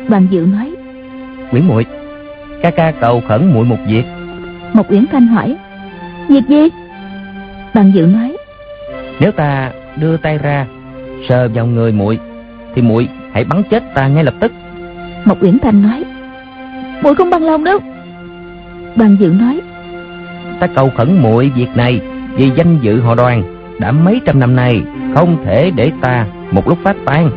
Bằng 0.09 0.27
dự 0.31 0.47
nói. 0.53 0.75
Nguyễn 1.51 1.69
muội 1.69 1.87
ca 2.63 2.71
ca 2.71 2.93
cầu 3.01 3.23
khẩn 3.29 3.51
muội 3.55 3.65
một 3.65 3.77
việc. 3.89 4.05
Một 4.73 4.91
uyển 4.91 5.05
thanh 5.13 5.27
hỏi. 5.27 5.57
Việc 6.29 6.43
gì? 6.49 6.69
Bằng 7.75 7.93
dự 7.95 8.07
nói. 8.07 8.37
Nếu 9.21 9.33
ta 9.33 9.73
đưa 10.01 10.17
tay 10.17 10.39
ra 10.39 10.67
sờ 11.29 11.49
vào 11.55 11.67
người 11.67 11.93
muội 11.93 12.19
thì 12.75 12.83
muội 12.83 13.09
hãy 13.33 13.45
bắn 13.45 13.63
chết 13.71 13.95
ta 13.95 14.09
ngay 14.09 14.25
lập 14.25 14.35
tức. 14.41 14.53
Một 15.25 15.37
uyển 15.41 15.59
thanh 15.59 15.83
nói 15.83 16.05
muội 17.03 17.15
không 17.15 17.31
bằng 17.31 17.43
lòng 17.43 17.65
đâu. 17.65 17.79
Bằng 18.97 19.17
dự 19.21 19.29
nói 19.29 19.61
ta 20.61 20.67
cầu 20.67 20.91
khẩn 20.97 21.23
muội 21.23 21.51
việc 21.57 21.69
này 21.75 22.01
vì 22.37 22.51
danh 22.57 22.79
dự 22.81 23.01
họ 23.01 23.15
đoàn 23.15 23.43
đã 23.79 23.93
mấy 23.93 24.21
trăm 24.27 24.41
năm 24.41 24.57
nay 24.57 24.83
không 25.15 25.45
thể 25.45 25.71
để 25.77 25.91
ta 26.01 26.27
một 26.51 26.69
lúc 26.69 26.79
phát 26.83 26.97
tan 27.05 27.31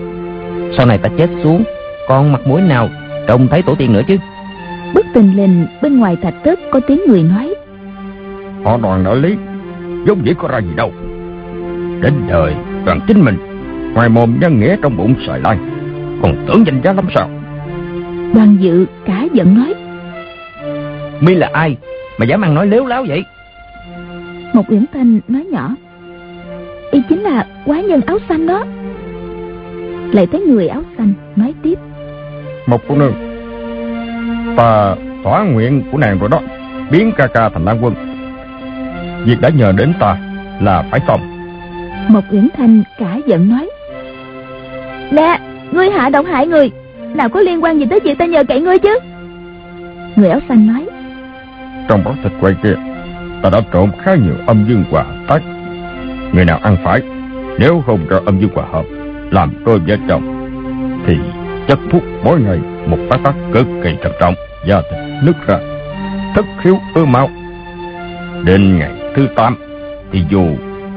sau 0.77 0.85
này 0.85 0.97
ta 0.97 1.09
chết 1.17 1.29
xuống 1.43 1.63
còn 2.07 2.31
mặt 2.31 2.41
mũi 2.47 2.61
nào 2.61 2.89
trông 3.27 3.47
thấy 3.47 3.61
tổ 3.61 3.75
tiên 3.75 3.93
nữa 3.93 4.01
chứ? 4.07 4.17
Bất 4.93 5.05
tình 5.13 5.33
lình 5.37 5.67
bên 5.81 5.99
ngoài 5.99 6.15
thạch 6.21 6.33
thất 6.43 6.59
có 6.71 6.79
tiếng 6.87 7.01
người 7.07 7.23
nói 7.23 7.55
họ 8.63 8.77
đoàn 8.77 9.03
nói 9.03 9.17
lý 9.17 9.37
giống 10.07 10.25
dĩ 10.25 10.33
có 10.37 10.47
ra 10.47 10.59
gì 10.59 10.71
đâu. 10.75 10.91
Đến 12.01 12.13
đời 12.27 12.53
toàn 12.85 12.99
chính 13.07 13.21
mình 13.25 13.37
ngoài 13.97 14.09
mồm 14.09 14.39
nhân 14.39 14.59
nghĩa 14.59 14.75
trong 14.83 14.97
bụng 14.97 15.15
sợi 15.27 15.39
lai. 15.39 15.57
Còn 16.21 16.45
tưởng 16.47 16.63
danh 16.65 16.81
giá 16.83 16.93
lắm 16.93 17.05
sao? 17.15 17.29
Đoàn 18.35 18.57
dự 18.59 18.85
cả 19.05 19.25
giận 19.33 19.55
nói 19.57 19.73
mi 21.21 21.35
là 21.35 21.49
ai 21.53 21.77
mà 22.17 22.25
dám 22.25 22.41
ăn 22.41 22.55
nói 22.55 22.67
lếu 22.67 22.85
láo 22.85 23.05
vậy? 23.07 23.23
Một 24.53 24.63
uyển 24.69 24.85
thanh 24.93 25.19
nói 25.27 25.45
nhỏ 25.51 25.75
y 26.91 27.01
chính 27.09 27.21
là 27.21 27.47
quái 27.65 27.83
nhân 27.83 28.01
áo 28.07 28.17
xanh 28.29 28.47
đó. 28.47 28.65
Lại 30.11 30.27
thấy 30.31 30.41
người 30.41 30.67
áo 30.67 30.81
xanh 30.97 31.13
nói 31.35 31.53
tiếp 31.63 31.79
một 32.67 32.81
cô 32.87 32.95
nương. 32.95 33.13
Ta 34.57 34.95
thỏa 35.23 35.43
nguyện 35.43 35.83
của 35.91 35.97
nàng 35.97 36.19
rồi 36.19 36.29
đó 36.29 36.39
biến 36.91 37.11
ca 37.17 37.27
ca 37.27 37.49
thành 37.49 37.65
lan 37.65 37.77
quân. 37.81 37.93
Việc 39.25 39.41
đã 39.41 39.49
nhờ 39.49 39.71
đến 39.77 39.93
ta 39.99 40.17
là 40.61 40.83
phải 40.91 40.99
xong. 41.07 41.21
Một 42.07 42.23
uyển 42.31 42.47
thanh 42.57 42.83
cả 42.99 43.19
giận 43.27 43.49
nói 43.49 43.69
nè 45.11 45.39
ngươi 45.71 45.89
hạ 45.89 46.09
động 46.09 46.25
hại 46.25 46.47
người. 46.47 46.71
Nào 47.15 47.29
có 47.29 47.39
liên 47.39 47.63
quan 47.63 47.79
gì 47.79 47.85
tới 47.89 47.99
việc 47.99 48.17
ta 48.17 48.25
nhờ 48.25 48.43
cậy 48.47 48.61
ngươi 48.61 48.79
chứ? 48.79 48.99
Người 50.15 50.29
áo 50.29 50.39
xanh 50.49 50.67
nói. 50.67 50.85
Trong 51.89 52.03
bó 52.03 52.11
thịt 52.23 52.31
quay 52.41 52.53
kia, 52.63 52.75
ta 53.41 53.49
đã 53.49 53.61
trộn 53.73 53.91
khá 54.03 54.15
nhiều 54.15 54.35
âm 54.47 54.65
dương 54.69 54.83
quả 54.91 55.05
tác. 55.27 55.39
Người 56.33 56.45
nào 56.45 56.59
ăn 56.63 56.77
phải, 56.83 57.01
nếu 57.59 57.83
không 57.85 57.99
cho 58.09 58.21
âm 58.25 58.39
dương 58.39 58.49
quả 58.53 58.63
hợp, 58.71 58.85
làm 59.31 59.53
đôi 59.65 59.79
vợ 59.79 59.95
chồng 60.09 60.49
thì 61.05 61.17
chất 61.67 61.79
thuốc 61.91 62.03
mỗi 62.23 62.41
ngày 62.41 62.59
một 62.87 62.97
phát 63.09 63.19
tác 63.23 63.33
cực 63.53 63.67
kỳ 63.83 63.89
trầm 64.03 64.11
trọng, 64.19 64.35
da 64.67 64.81
thịt 64.81 65.23
nứt 65.23 65.35
ra, 65.47 65.59
thất 66.35 66.45
khiếu 66.63 66.79
ưa 66.95 67.05
mau. 67.05 67.29
đến 68.43 68.77
ngày 68.79 68.91
thứ 69.15 69.27
tám, 69.35 69.55
thì 70.11 70.23
dù 70.29 70.45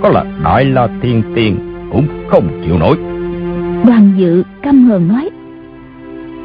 có 0.03 0.09
là 0.09 0.25
đại 0.45 0.65
la 0.65 0.89
thiên 1.03 1.23
tiên 1.35 1.59
cũng 1.93 2.07
không 2.31 2.63
chịu 2.65 2.79
nổi 2.79 2.97
đoàn 3.87 4.13
dự 4.17 4.43
căm 4.63 4.85
hờn 4.85 5.09
nói. 5.09 5.31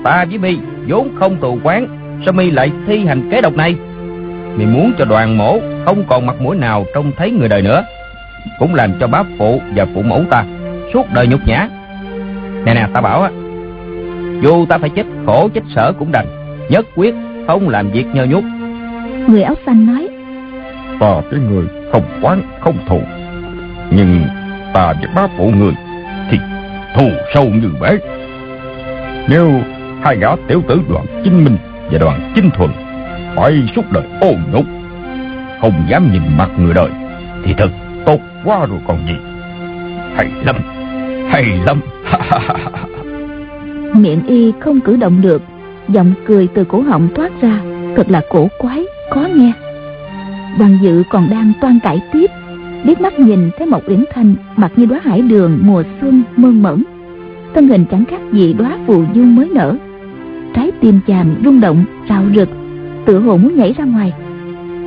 Ta 0.03 0.25
với 0.29 0.37
mi 0.37 0.57
vốn 0.87 1.09
không 1.15 1.35
tù 1.35 1.59
quán 1.63 1.87
sao 2.25 2.33
mi 2.33 2.51
lại 2.51 2.71
thi 2.87 3.05
hành 3.05 3.29
kế 3.31 3.41
độc 3.41 3.55
này? 3.55 3.75
Mi 4.57 4.65
muốn 4.65 4.93
cho 4.97 5.05
đoàn 5.05 5.37
mổ 5.37 5.59
không 5.85 6.03
còn 6.07 6.25
mặt 6.25 6.35
mũi 6.41 6.57
nào 6.57 6.85
trông 6.95 7.11
thấy 7.17 7.31
người 7.31 7.49
đời 7.49 7.61
nữa. 7.61 7.83
Cũng 8.59 8.75
làm 8.75 8.91
cho 8.99 9.07
bá 9.07 9.23
phụ 9.37 9.61
và 9.75 9.85
phụ 9.93 10.01
mẫu 10.01 10.23
ta 10.29 10.43
suốt 10.93 11.05
đời 11.13 11.27
nhục 11.27 11.39
nhã. 11.47 11.69
Nè 12.65 12.73
nè 12.73 12.87
ta 12.93 13.01
bảo 13.01 13.21
á 13.21 13.29
dù 14.41 14.65
ta 14.65 14.77
phải 14.77 14.89
chết 14.89 15.05
khổ 15.25 15.49
chết 15.53 15.61
sở 15.75 15.93
cũng 15.99 16.11
đành. 16.11 16.27
Nhất 16.69 16.85
quyết 16.95 17.15
không 17.47 17.69
làm 17.69 17.91
việc 17.91 18.05
nhơ 18.13 18.25
nhút. 18.25 18.43
Người 19.27 19.41
áo 19.43 19.55
xanh 19.65 19.87
nói. 19.87 20.07
Ta 20.99 21.21
với 21.31 21.39
người 21.39 21.65
không 21.91 22.03
quán 22.21 22.41
không 22.59 22.77
thù. 22.87 23.01
Nhưng 23.91 24.25
ta 24.73 24.93
với 24.93 25.09
bá 25.15 25.27
phụ 25.37 25.51
người 25.55 25.73
thù 26.95 27.09
sâu 27.33 27.45
như 27.45 27.69
bể. 27.81 27.97
Nếu 29.29 29.51
hai 30.03 30.17
gã 30.17 30.35
tiểu 30.47 30.61
tử 30.67 30.81
đoàn 30.89 31.05
chính 31.23 31.43
minh 31.43 31.57
và 31.91 31.97
đoàn 31.97 32.31
chính 32.35 32.49
thuần 32.51 32.69
phải 33.35 33.63
suốt 33.75 33.91
đời 33.91 34.03
ô 34.21 34.31
nhục 34.51 34.65
không 35.61 35.85
dám 35.89 36.11
nhìn 36.11 36.21
mặt 36.37 36.49
người 36.57 36.73
đời, 36.73 36.89
thì 37.43 37.53
thật 37.57 37.69
tốt 38.05 38.19
quá 38.43 38.65
rồi 38.65 38.79
còn 38.87 39.07
gì. 39.07 39.15
Hay 40.15 40.31
lắm 40.45 40.55
hay 41.29 41.43
lắm. 41.65 41.81
Miệng 43.93 44.25
y 44.27 44.53
không 44.59 44.81
cử 44.81 44.95
động 44.95 45.21
được, 45.21 45.41
giọng 45.87 46.13
cười 46.25 46.47
từ 46.47 46.63
cổ 46.63 46.81
họng 46.81 47.07
thoát 47.15 47.31
ra, 47.41 47.59
thật 47.95 48.09
là 48.09 48.21
cổ 48.29 48.47
quái, 48.57 48.83
khó 49.09 49.27
nghe. 49.35 49.51
Đoàn 50.59 50.77
dự 50.81 51.03
còn 51.09 51.29
đang 51.29 51.53
toan 51.61 51.79
cải 51.79 52.01
tiếp 52.13 52.31
liếc 52.85 53.01
mắt 53.01 53.19
nhìn 53.19 53.49
thấy 53.57 53.67
một 53.67 53.81
uyển 53.87 54.03
thanh 54.13 54.35
mặt 54.55 54.71
như 54.75 54.85
đóa 54.85 54.99
hải 55.03 55.21
đường 55.21 55.59
mùa 55.61 55.83
xuân 56.01 56.23
mơn 56.35 56.63
mởn. 56.63 56.83
Thân 57.55 57.67
hình 57.67 57.85
chẳng 57.91 58.05
khác 58.05 58.19
gì 58.31 58.53
đóa 58.53 58.77
phù 58.87 59.03
du 59.15 59.23
mới 59.23 59.49
nở. 59.53 59.75
Trái 60.53 60.71
tim 60.81 60.99
chàng 61.07 61.35
rung 61.43 61.61
động 61.61 61.85
rạo 62.09 62.23
rực 62.35 62.49
tựa 63.05 63.19
hồ 63.19 63.37
muốn 63.37 63.55
nhảy 63.55 63.73
ra 63.77 63.85
ngoài. 63.85 64.13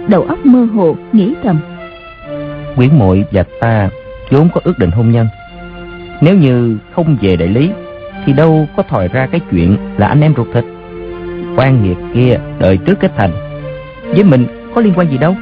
Đầu 0.09 0.23
óc 0.23 0.47
mơ 0.47 0.65
hồ 0.75 0.97
nghĩ 1.13 1.35
thầm. 1.43 1.59
Quyến 2.77 2.99
muội 2.99 3.25
và 3.33 3.45
ta 3.61 3.91
vốn 4.31 4.49
có 4.55 4.61
ước 4.65 4.79
định 4.79 4.91
hôn 4.91 5.11
nhân. 5.13 5.27
Nếu 6.21 6.35
như 6.37 6.79
không 6.95 7.17
về 7.21 7.37
đại 7.37 7.49
lý 7.49 7.71
thì 8.27 8.33
đâu 8.33 8.67
có 8.77 8.83
thòi 8.83 9.09
ra 9.09 9.27
cái 9.27 9.41
chuyện 9.51 9.77
là 9.97 10.07
anh 10.07 10.21
em 10.21 10.35
ruột 10.37 10.47
thịt. 10.55 10.65
Quan 11.57 11.83
nghiệt 11.83 11.97
kia 12.15 12.39
đợi 12.59 12.77
trước 12.77 13.01
kết 13.01 13.13
thành. 13.17 13.31
Với 14.15 14.25
mình 14.25 14.47
có 14.75 14.81
liên 14.81 14.93
quan 14.97 15.11
gì 15.11 15.19
đâu? 15.19 15.35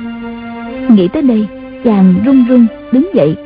Nghĩ 0.88 1.08
tới 1.08 1.22
đây 1.22 1.46
chàng 1.86 2.14
run 2.24 2.44
run 2.48 2.66
đứng 2.92 3.08
dậy. 3.14 3.36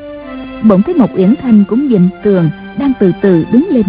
Bỗng 0.63 0.83
thấy 0.83 0.95
một 0.95 1.11
uyển 1.17 1.35
thanh 1.43 1.65
cũng 1.69 1.89
nhìn 1.89 2.09
tường 2.25 2.51
đang 2.79 2.93
từ 3.01 3.13
từ 3.21 3.45
đứng 3.53 3.69
lên. 3.71 3.85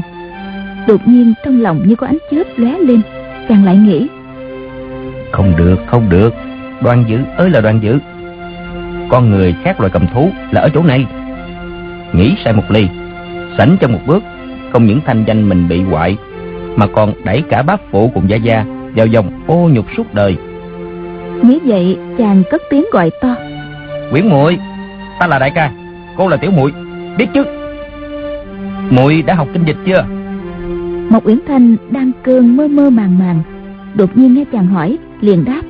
Đột 0.88 1.08
nhiên 1.08 1.34
trong 1.46 1.62
lòng 1.62 1.82
như 1.86 1.96
có 1.96 2.08
ánh 2.08 2.18
chớp 2.32 2.44
lóe 2.58 2.78
lên 2.80 3.02
chàng 3.50 3.66
lại 3.66 3.78
nghĩ 3.78 4.08
không 5.32 5.54
được 5.58 5.76
không 5.88 6.10
được. 6.10 6.34
Đoàn 6.82 7.04
dữ 7.08 7.18
ơi 7.38 7.50
là 7.50 7.62
đoàn 7.62 7.80
dữ. 7.84 8.00
Con 9.10 9.30
người 9.30 9.56
khác 9.64 9.80
loài 9.80 9.92
cầm 9.94 10.08
thú 10.14 10.30
là 10.52 10.62
ở 10.62 10.70
chỗ 10.74 10.84
này. 10.84 11.06
Nghĩ 12.14 12.36
sai 12.44 12.54
một 12.54 12.64
ly 12.70 12.88
sảnh 13.58 13.78
trong 13.80 13.94
một 13.94 14.00
bước 14.08 14.24
không 14.72 14.86
những 14.86 15.00
thanh 15.06 15.24
danh 15.28 15.50
mình 15.50 15.68
bị 15.68 15.82
hoại 15.82 16.18
mà 16.76 16.88
còn 16.88 17.14
đẩy 17.24 17.44
cả 17.50 17.62
bác 17.62 17.82
phụ 17.92 18.12
cùng 18.14 18.30
gia 18.30 18.38
gia 18.38 18.66
vào 18.96 19.06
dòng 19.08 19.32
ô 19.48 19.70
nhục 19.74 19.86
suốt 19.98 20.14
đời. 20.14 20.38
Nghĩ 21.42 21.60
vậy 21.66 21.98
chàng 22.18 22.44
cất 22.52 22.62
tiếng 22.70 22.86
gọi 22.92 23.12
to 23.22 23.36
quyển 24.12 24.30
muội 24.30 24.58
ta 25.20 25.28
là 25.28 25.40
đại 25.40 25.52
ca 25.56 25.72
cô 26.18 26.28
là 26.28 26.38
tiểu 26.38 26.52
muội 26.52 26.72
biết 27.18 27.28
chứ? 27.34 27.44
Muội 28.90 29.22
đã 29.22 29.34
học 29.36 29.48
kinh 29.54 29.64
dịch 29.66 29.78
chưa? 29.86 30.06
Một 31.10 31.28
uyển 31.28 31.40
thanh 31.48 31.76
đang 31.90 32.12
cơn 32.24 32.58
mơ 32.58 32.68
mơ 32.68 32.90
màng 32.90 33.20
màng 33.20 33.42
đột 33.96 34.18
nhiên 34.18 34.34
nghe 34.34 34.44
chàng 34.52 34.68
hỏi 34.68 34.98
liền 35.22 35.46
đáp. 35.46 35.62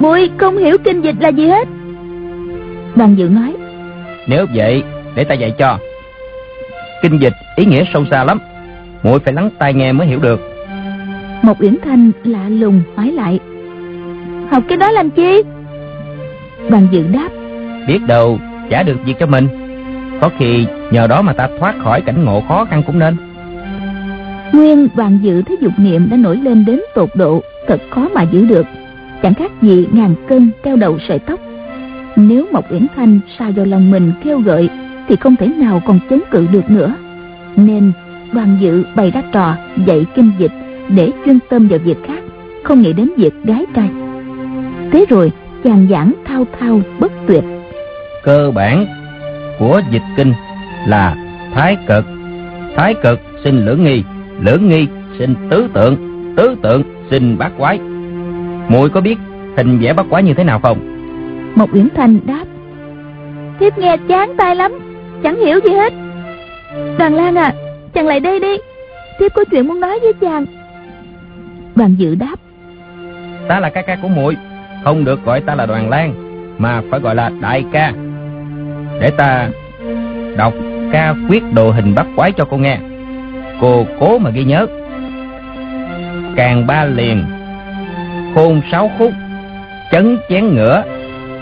Muội 0.00 0.30
không 0.36 0.56
hiểu 0.56 0.76
kinh 0.84 1.00
dịch 1.00 1.16
là 1.20 1.28
gì 1.28 1.46
hết. 1.46 1.68
Đoàn 2.96 3.14
dự 3.14 3.28
nói 3.28 3.54
nếu 4.26 4.46
vậy 4.54 4.82
để 5.14 5.24
ta 5.24 5.34
dạy 5.34 5.54
cho. 5.58 5.78
Kinh 7.02 7.20
dịch 7.20 7.32
ý 7.56 7.64
nghĩa 7.64 7.84
sâu 7.92 8.04
xa 8.10 8.24
lắm 8.24 8.38
muội 9.02 9.18
phải 9.18 9.34
lắng 9.34 9.50
tai 9.58 9.74
nghe 9.74 9.92
mới 9.92 10.06
hiểu 10.06 10.18
được. 10.18 10.40
Một 11.42 11.62
uyển 11.62 11.76
thanh 11.84 12.10
lạ 12.24 12.48
lùng 12.48 12.82
hỏi 12.96 13.12
lại. 13.12 13.38
Học 14.50 14.62
cái 14.68 14.78
đó 14.78 14.90
làm 14.90 15.10
chi 15.10 15.42
đoàn 16.70 16.86
dự 16.90 17.06
đáp 17.12 17.28
biết 17.86 17.98
đâu 18.06 18.38
trả 18.70 18.82
được 18.82 18.96
việc 19.04 19.14
cho 19.20 19.26
mình. 19.26 19.48
Có 20.20 20.30
khi 20.38 20.66
nhờ 20.90 21.06
đó 21.06 21.22
mà 21.22 21.32
ta 21.32 21.48
thoát 21.58 21.74
khỏi 21.78 22.00
cảnh 22.00 22.24
ngộ 22.24 22.40
khó 22.48 22.64
khăn 22.64 22.82
cũng 22.86 22.98
nên. 22.98 23.16
Nguyên 24.52 24.88
đoàn 24.96 25.18
dự 25.22 25.42
thấy 25.42 25.56
dục 25.60 25.72
niệm 25.76 26.10
đã 26.10 26.16
nổi 26.16 26.36
lên 26.36 26.64
đến 26.64 26.80
tột 26.94 27.08
độ 27.14 27.42
thật 27.68 27.80
khó 27.90 28.08
mà 28.14 28.22
giữ 28.22 28.46
được. 28.46 28.66
Chẳng 29.22 29.34
khác 29.34 29.52
gì 29.62 29.86
ngàn 29.92 30.14
cân 30.28 30.50
treo 30.64 30.76
đầu 30.76 30.98
sợi 31.08 31.18
tóc. 31.18 31.40
Nếu 32.16 32.46
Mộc 32.52 32.72
Uyển 32.72 32.86
Thanh 32.96 33.20
sao 33.38 33.50
vào 33.56 33.66
lòng 33.66 33.90
mình 33.90 34.12
kêu 34.24 34.40
gợi 34.40 34.68
thì 35.08 35.16
không 35.16 35.36
thể 35.36 35.46
nào 35.46 35.82
còn 35.86 35.98
chống 36.10 36.20
cự 36.30 36.46
được 36.52 36.70
nữa. 36.70 36.94
Nên 37.56 37.92
đoàn 38.32 38.58
dự 38.60 38.84
bày 38.94 39.10
ra 39.10 39.22
trò 39.32 39.56
dạy 39.86 40.06
kinh 40.14 40.30
dịch 40.38 40.52
để 40.88 41.10
chuyên 41.24 41.38
tâm 41.48 41.68
vào 41.68 41.78
việc 41.78 41.98
khác 42.06 42.20
không 42.62 42.82
nghĩ 42.82 42.92
đến 42.92 43.10
việc 43.16 43.34
gái 43.44 43.66
trai. 43.74 43.90
Thế 44.92 45.04
rồi 45.08 45.32
chàng 45.64 45.86
giảng 45.90 46.12
thao 46.24 46.44
thao 46.60 46.80
bất 46.98 47.12
tuyệt. 47.26 47.44
Cơ 48.22 48.50
bản 48.54 48.86
của 49.58 49.80
dịch 49.90 50.02
kinh 50.16 50.32
là 50.86 51.16
thái 51.54 51.76
cực. 51.88 52.04
Thái 52.76 52.94
cực 53.02 53.20
sinh 53.44 53.64
lưỡng 53.64 53.84
nghi 53.84 54.02
lưỡng 54.40 54.68
nghi 54.68 54.86
sinh 55.18 55.34
tứ 55.50 55.68
tượng 55.74 55.96
tứ 56.36 56.56
tượng 56.62 56.82
sinh 57.10 57.38
bát 57.38 57.52
quái. 57.58 57.78
Muội 58.68 58.90
có 58.90 59.00
biết 59.00 59.18
hình 59.56 59.78
vẽ 59.78 59.92
bát 59.92 60.06
quái 60.10 60.22
như 60.22 60.34
thế 60.34 60.44
nào 60.44 60.60
không? 60.62 60.78
Một 61.54 61.70
uyển 61.72 61.88
thanh 61.96 62.18
đáp 62.26 62.44
thiếp 63.60 63.78
nghe 63.78 63.96
chán 64.08 64.32
tai 64.36 64.56
lắm 64.56 64.72
chẳng 65.22 65.36
hiểu 65.36 65.60
gì 65.64 65.70
hết. 65.70 65.92
Đoàn 66.98 67.14
lan 67.14 67.34
à 67.34 67.52
chàng 67.92 68.06
lại 68.06 68.20
đây 68.20 68.40
đi 68.40 68.56
thiếp 69.18 69.34
có 69.34 69.44
chuyện 69.50 69.68
muốn 69.68 69.80
nói 69.80 69.98
với 70.02 70.12
chàng. 70.12 70.46
Đoàn 71.76 71.94
dự 71.98 72.14
đáp 72.14 72.36
ta 73.48 73.60
là 73.60 73.70
ca 73.70 73.82
ca 73.82 73.96
của 74.02 74.08
muội 74.08 74.36
không 74.84 75.04
được 75.04 75.24
gọi 75.24 75.40
ta 75.40 75.54
là 75.54 75.66
đoàn 75.66 75.90
lan 75.90 76.14
mà 76.58 76.82
phải 76.90 77.00
gọi 77.00 77.14
là 77.14 77.30
đại 77.40 77.64
ca. 77.72 77.92
Để 79.00 79.10
ta 79.10 79.48
đọc 80.36 80.54
ca 80.92 81.14
quyết 81.28 81.42
đồ 81.52 81.70
hình 81.70 81.94
bắt 81.94 82.06
quái 82.16 82.32
cho 82.32 82.44
cô 82.50 82.56
nghe. 82.56 82.78
Cô 83.60 83.86
cố 84.00 84.18
mà 84.18 84.30
ghi 84.30 84.44
nhớ. 84.44 84.66
Càng 86.36 86.66
ba 86.66 86.84
liền, 86.84 87.24
khôn 88.34 88.60
sáu 88.72 88.90
khúc, 88.98 89.12
chấn 89.92 90.18
chén 90.28 90.54
ngửa, 90.54 90.82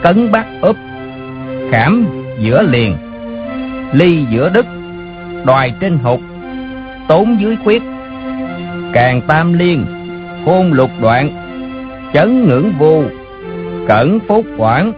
cấn 0.02 0.32
bát 0.32 0.46
úp, 0.60 0.76
khảm 1.70 2.06
giữa 2.38 2.62
liền, 2.62 2.96
ly 3.92 4.24
giữa 4.30 4.50
đức, 4.54 4.66
đoài 5.44 5.74
trên 5.80 5.98
hụt 5.98 6.20
tốn 7.08 7.40
dưới 7.40 7.56
khuyết. 7.64 7.82
Càng 8.92 9.20
tam 9.20 9.52
liên, 9.52 9.84
khôn 10.44 10.72
lục 10.72 10.90
đoạn, 11.00 11.30
chấn 12.12 12.48
ngưỡng 12.48 12.72
vô 12.78 13.02
cẩn 13.88 14.20
phúc 14.28 14.46
quản 14.56 14.92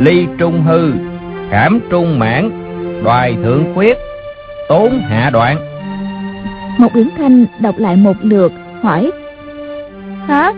ly 0.00 0.26
trung 0.38 0.62
hư 0.62 0.92
khảm 1.50 1.80
trung 1.90 2.18
mãn 2.18 2.50
đoài 3.04 3.36
thượng 3.44 3.64
khuyết 3.74 3.96
tốn 4.68 4.98
hạ 4.98 5.30
đoạn. 5.32 5.58
Một 6.78 6.88
uyển 6.94 7.08
thanh 7.18 7.46
đọc 7.60 7.74
lại 7.78 7.96
một 7.96 8.16
lượt 8.22 8.52
hỏi 8.82 9.10
hả? 10.28 10.52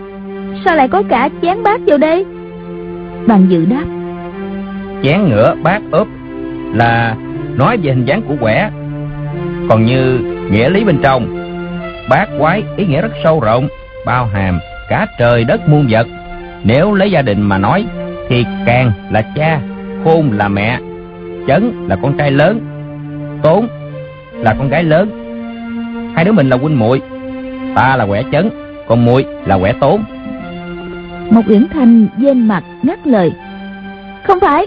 Sao 0.65 0.75
lại 0.75 0.87
có 0.87 1.03
cả 1.09 1.29
chén 1.41 1.63
bát 1.63 1.81
vào 1.87 1.97
đây? 1.97 2.25
Bằng 3.27 3.45
dự 3.49 3.65
đáp 3.65 3.83
chén 5.03 5.29
ngửa 5.29 5.55
bát 5.63 5.81
úp 5.91 6.07
là 6.73 7.15
nói 7.55 7.77
về 7.77 7.91
hình 7.91 8.05
dáng 8.05 8.21
của 8.21 8.35
quẻ 8.39 8.69
còn 9.69 9.85
như 9.85 10.19
nghĩa 10.51 10.69
lý 10.69 10.83
bên 10.83 10.99
trong. 11.03 11.35
Bát 12.09 12.29
quái 12.39 12.63
ý 12.77 12.85
nghĩa 12.85 13.01
rất 13.01 13.11
sâu 13.23 13.39
rộng 13.39 13.67
bao 14.05 14.25
hàm 14.25 14.59
cả 14.89 15.07
trời 15.19 15.43
đất 15.43 15.69
muôn 15.69 15.87
vật 15.89 16.07
nếu 16.63 16.93
lấy 16.93 17.11
gia 17.11 17.21
đình 17.21 17.41
mà 17.41 17.57
nói, 17.57 17.85
thì 18.29 18.45
càng 18.65 18.91
là 19.11 19.21
cha, 19.35 19.59
khôn 20.03 20.31
là 20.31 20.47
mẹ, 20.47 20.79
chấn 21.47 21.87
là 21.87 21.95
con 21.95 22.17
trai 22.17 22.31
lớn, 22.31 22.59
tốn 23.43 23.67
là 24.33 24.53
con 24.53 24.69
gái 24.69 24.83
lớn. 24.83 25.09
Hai 26.15 26.25
đứa 26.25 26.31
mình 26.31 26.49
là 26.49 26.57
huynh 26.57 26.79
muội, 26.79 27.01
ta 27.75 27.95
là 27.95 28.05
quẻ 28.05 28.23
chấn, 28.31 28.49
còn 28.87 29.05
muội 29.05 29.25
là 29.45 29.57
quẻ 29.57 29.73
tốn. 29.79 30.03
Một 31.29 31.41
uyển 31.47 31.67
thanh 31.73 32.07
dên 32.17 32.47
mặt 32.47 32.63
ngắt 32.83 33.07
lời. 33.07 33.31
Không 34.23 34.39
phải, 34.39 34.65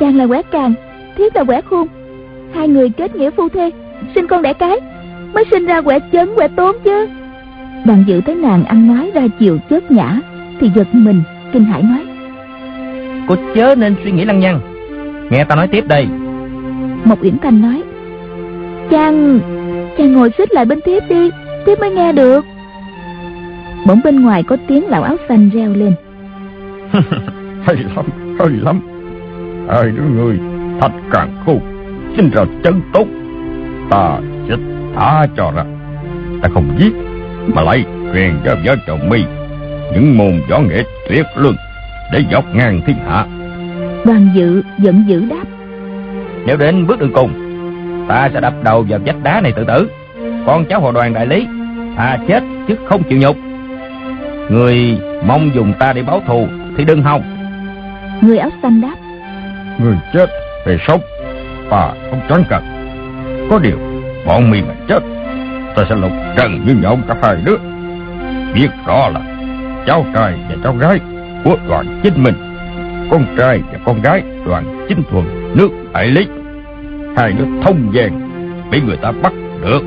chàng 0.00 0.16
là 0.16 0.26
quẻ 0.26 0.42
càng, 0.50 0.74
thiết 1.16 1.36
là 1.36 1.44
quẻ 1.44 1.60
khôn. 1.60 1.86
Hai 2.54 2.68
người 2.68 2.90
kết 2.90 3.16
nghĩa 3.16 3.30
phu 3.30 3.48
thê, 3.48 3.70
sinh 4.14 4.26
con 4.26 4.42
đẻ 4.42 4.52
cái, 4.52 4.80
Mới 5.34 5.44
sinh 5.50 5.66
ra 5.66 5.80
quẻ 5.80 5.98
chấn, 6.12 6.28
quẻ 6.36 6.48
tốn 6.48 6.76
chứ. 6.84 7.08
Đoàn 7.84 8.04
dự 8.06 8.20
thấy 8.20 8.34
nàng 8.34 8.64
ăn 8.64 8.94
nói 8.94 9.10
ra 9.14 9.22
chiều 9.38 9.58
chớp 9.70 9.90
nhã 9.90 10.20
thì 10.60 10.70
giật 10.74 10.86
mình 10.92 11.22
kinh 11.52 11.64
hãi 11.64 11.82
nói. 11.82 12.06
Cô 13.28 13.36
chớ 13.54 13.74
nên 13.78 13.96
suy 14.04 14.10
nghĩ 14.10 14.24
lăng 14.24 14.40
nhăng. 14.40 14.60
Nghe 15.30 15.44
ta 15.44 15.56
nói 15.56 15.68
tiếp 15.68 15.84
đây. 15.88 16.06
Mộc 17.04 17.22
Uyển 17.22 17.38
Thanh 17.42 17.62
nói 17.62 17.82
Chàng 18.90 19.40
Chàng 19.98 20.12
ngồi 20.12 20.30
xích 20.38 20.52
lại 20.52 20.64
bên 20.64 20.80
tiếp 20.84 21.00
đi 21.08 21.30
Tiếp 21.66 21.78
mới 21.80 21.90
nghe 21.90 22.12
được. 22.12 22.44
Bỗng 23.86 24.00
bên 24.04 24.22
ngoài 24.22 24.42
có 24.42 24.56
tiếng 24.68 24.86
lão 24.88 25.02
áo 25.02 25.16
xanh 25.28 25.50
reo 25.54 25.74
lên. 25.74 25.94
Hay 27.64 27.76
lắm 27.96 28.06
hay 28.38 28.48
lắm. 28.48 28.80
Hai 29.68 29.84
đứa 29.84 30.02
người 30.02 30.38
thật 30.80 30.90
càng 31.12 31.36
khôn 31.46 31.60
sinh 32.16 32.30
ra 32.30 32.44
chân 32.64 32.80
tốt. 32.92 33.04
Ta 33.90 34.18
sẽ 34.48 34.56
thả 34.96 35.26
cho 35.36 35.52
ra. 35.56 35.64
Ta 36.42 36.48
không 36.54 36.76
giết 36.78 36.92
mà 37.54 37.62
lại 37.62 37.84
truyền 38.14 38.34
cho 38.44 38.54
vợ 38.64 38.76
chồng 38.86 39.08
mi 39.08 39.24
những 39.92 40.18
môn 40.18 40.40
võ 40.48 40.58
nghệ 40.58 40.82
tuyệt 41.08 41.26
luân 41.34 41.56
để 42.12 42.24
dọc 42.32 42.54
ngang 42.54 42.80
thiên 42.86 42.96
hạ. 43.06 43.24
Đoàn 44.04 44.28
dự 44.34 44.62
giận 44.78 45.04
dữ 45.06 45.24
đáp. 45.30 45.44
Nếu 46.46 46.56
đến 46.56 46.86
bước 46.86 46.98
đường 47.00 47.12
cùng 47.12 47.30
ta 48.08 48.30
sẽ 48.34 48.40
đập 48.40 48.54
đầu 48.64 48.86
vào 48.88 49.00
vách 49.06 49.22
đá 49.22 49.40
này 49.40 49.52
tự 49.52 49.64
tử. 49.64 49.90
Con 50.46 50.64
cháu 50.64 50.80
hội 50.80 50.92
đoàn 50.92 51.14
đại 51.14 51.26
lý 51.26 51.46
thà 51.96 52.18
chết 52.28 52.42
chứ 52.68 52.76
không 52.88 53.02
chịu 53.02 53.18
nhục. 53.18 53.36
Người 54.50 54.98
mong 55.26 55.50
dùng 55.54 55.72
ta 55.78 55.92
để 55.92 56.02
báo 56.02 56.22
thù 56.26 56.48
thì 56.76 56.84
đừng 56.84 57.02
hòng. 57.02 57.22
Người 58.20 58.38
áo 58.38 58.50
xanh 58.62 58.80
đáp. 58.80 58.94
Người 59.78 59.96
chết 60.12 60.30
về 60.66 60.78
sống 60.86 61.00
ta 61.70 61.92
không 62.10 62.20
choáng 62.28 62.44
cần. 62.48 62.64
Có 63.50 63.58
điều 63.58 63.78
bọn 64.26 64.50
mi 64.50 64.62
mà 64.62 64.74
chết 64.88 65.02
ta 65.76 65.82
sẽ 65.88 65.94
lục 65.94 66.12
trần 66.36 66.66
như 66.66 66.74
nhộng 66.74 67.02
cả 67.08 67.14
hai 67.22 67.36
đứa 67.44 67.56
biết 68.54 68.68
rõ 68.86 69.08
là 69.08 69.20
cháu 69.86 70.06
trai 70.14 70.34
và 70.48 70.56
cháu 70.64 70.74
gái 70.74 70.98
của 71.44 71.56
đoàn 71.68 72.00
chính 72.02 72.22
mình. 72.22 72.34
Con 73.10 73.26
trai 73.38 73.60
và 73.72 73.78
con 73.84 74.02
gái 74.02 74.22
đoàn 74.46 74.86
chính 74.88 75.02
thuần 75.10 75.24
nước 75.54 75.68
hải 75.94 76.06
lý. 76.06 76.26
Hai 77.16 77.32
đứa 77.32 77.44
thông 77.62 77.90
vàng, 77.94 78.30
bị 78.70 78.80
người 78.80 78.96
ta 78.96 79.12
bắt 79.22 79.32
được, 79.62 79.82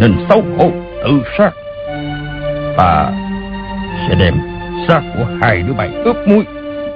nên 0.00 0.14
xấu 0.28 0.42
hổ 0.58 0.70
tự 1.04 1.22
sát. 1.38 1.50
Ta 2.76 3.10
sẽ 4.08 4.14
đem 4.18 4.34
xác 4.88 5.00
của 5.14 5.26
hai 5.42 5.62
đứa 5.62 5.72
bay 5.72 5.90
ướp 6.04 6.16
muối, 6.28 6.44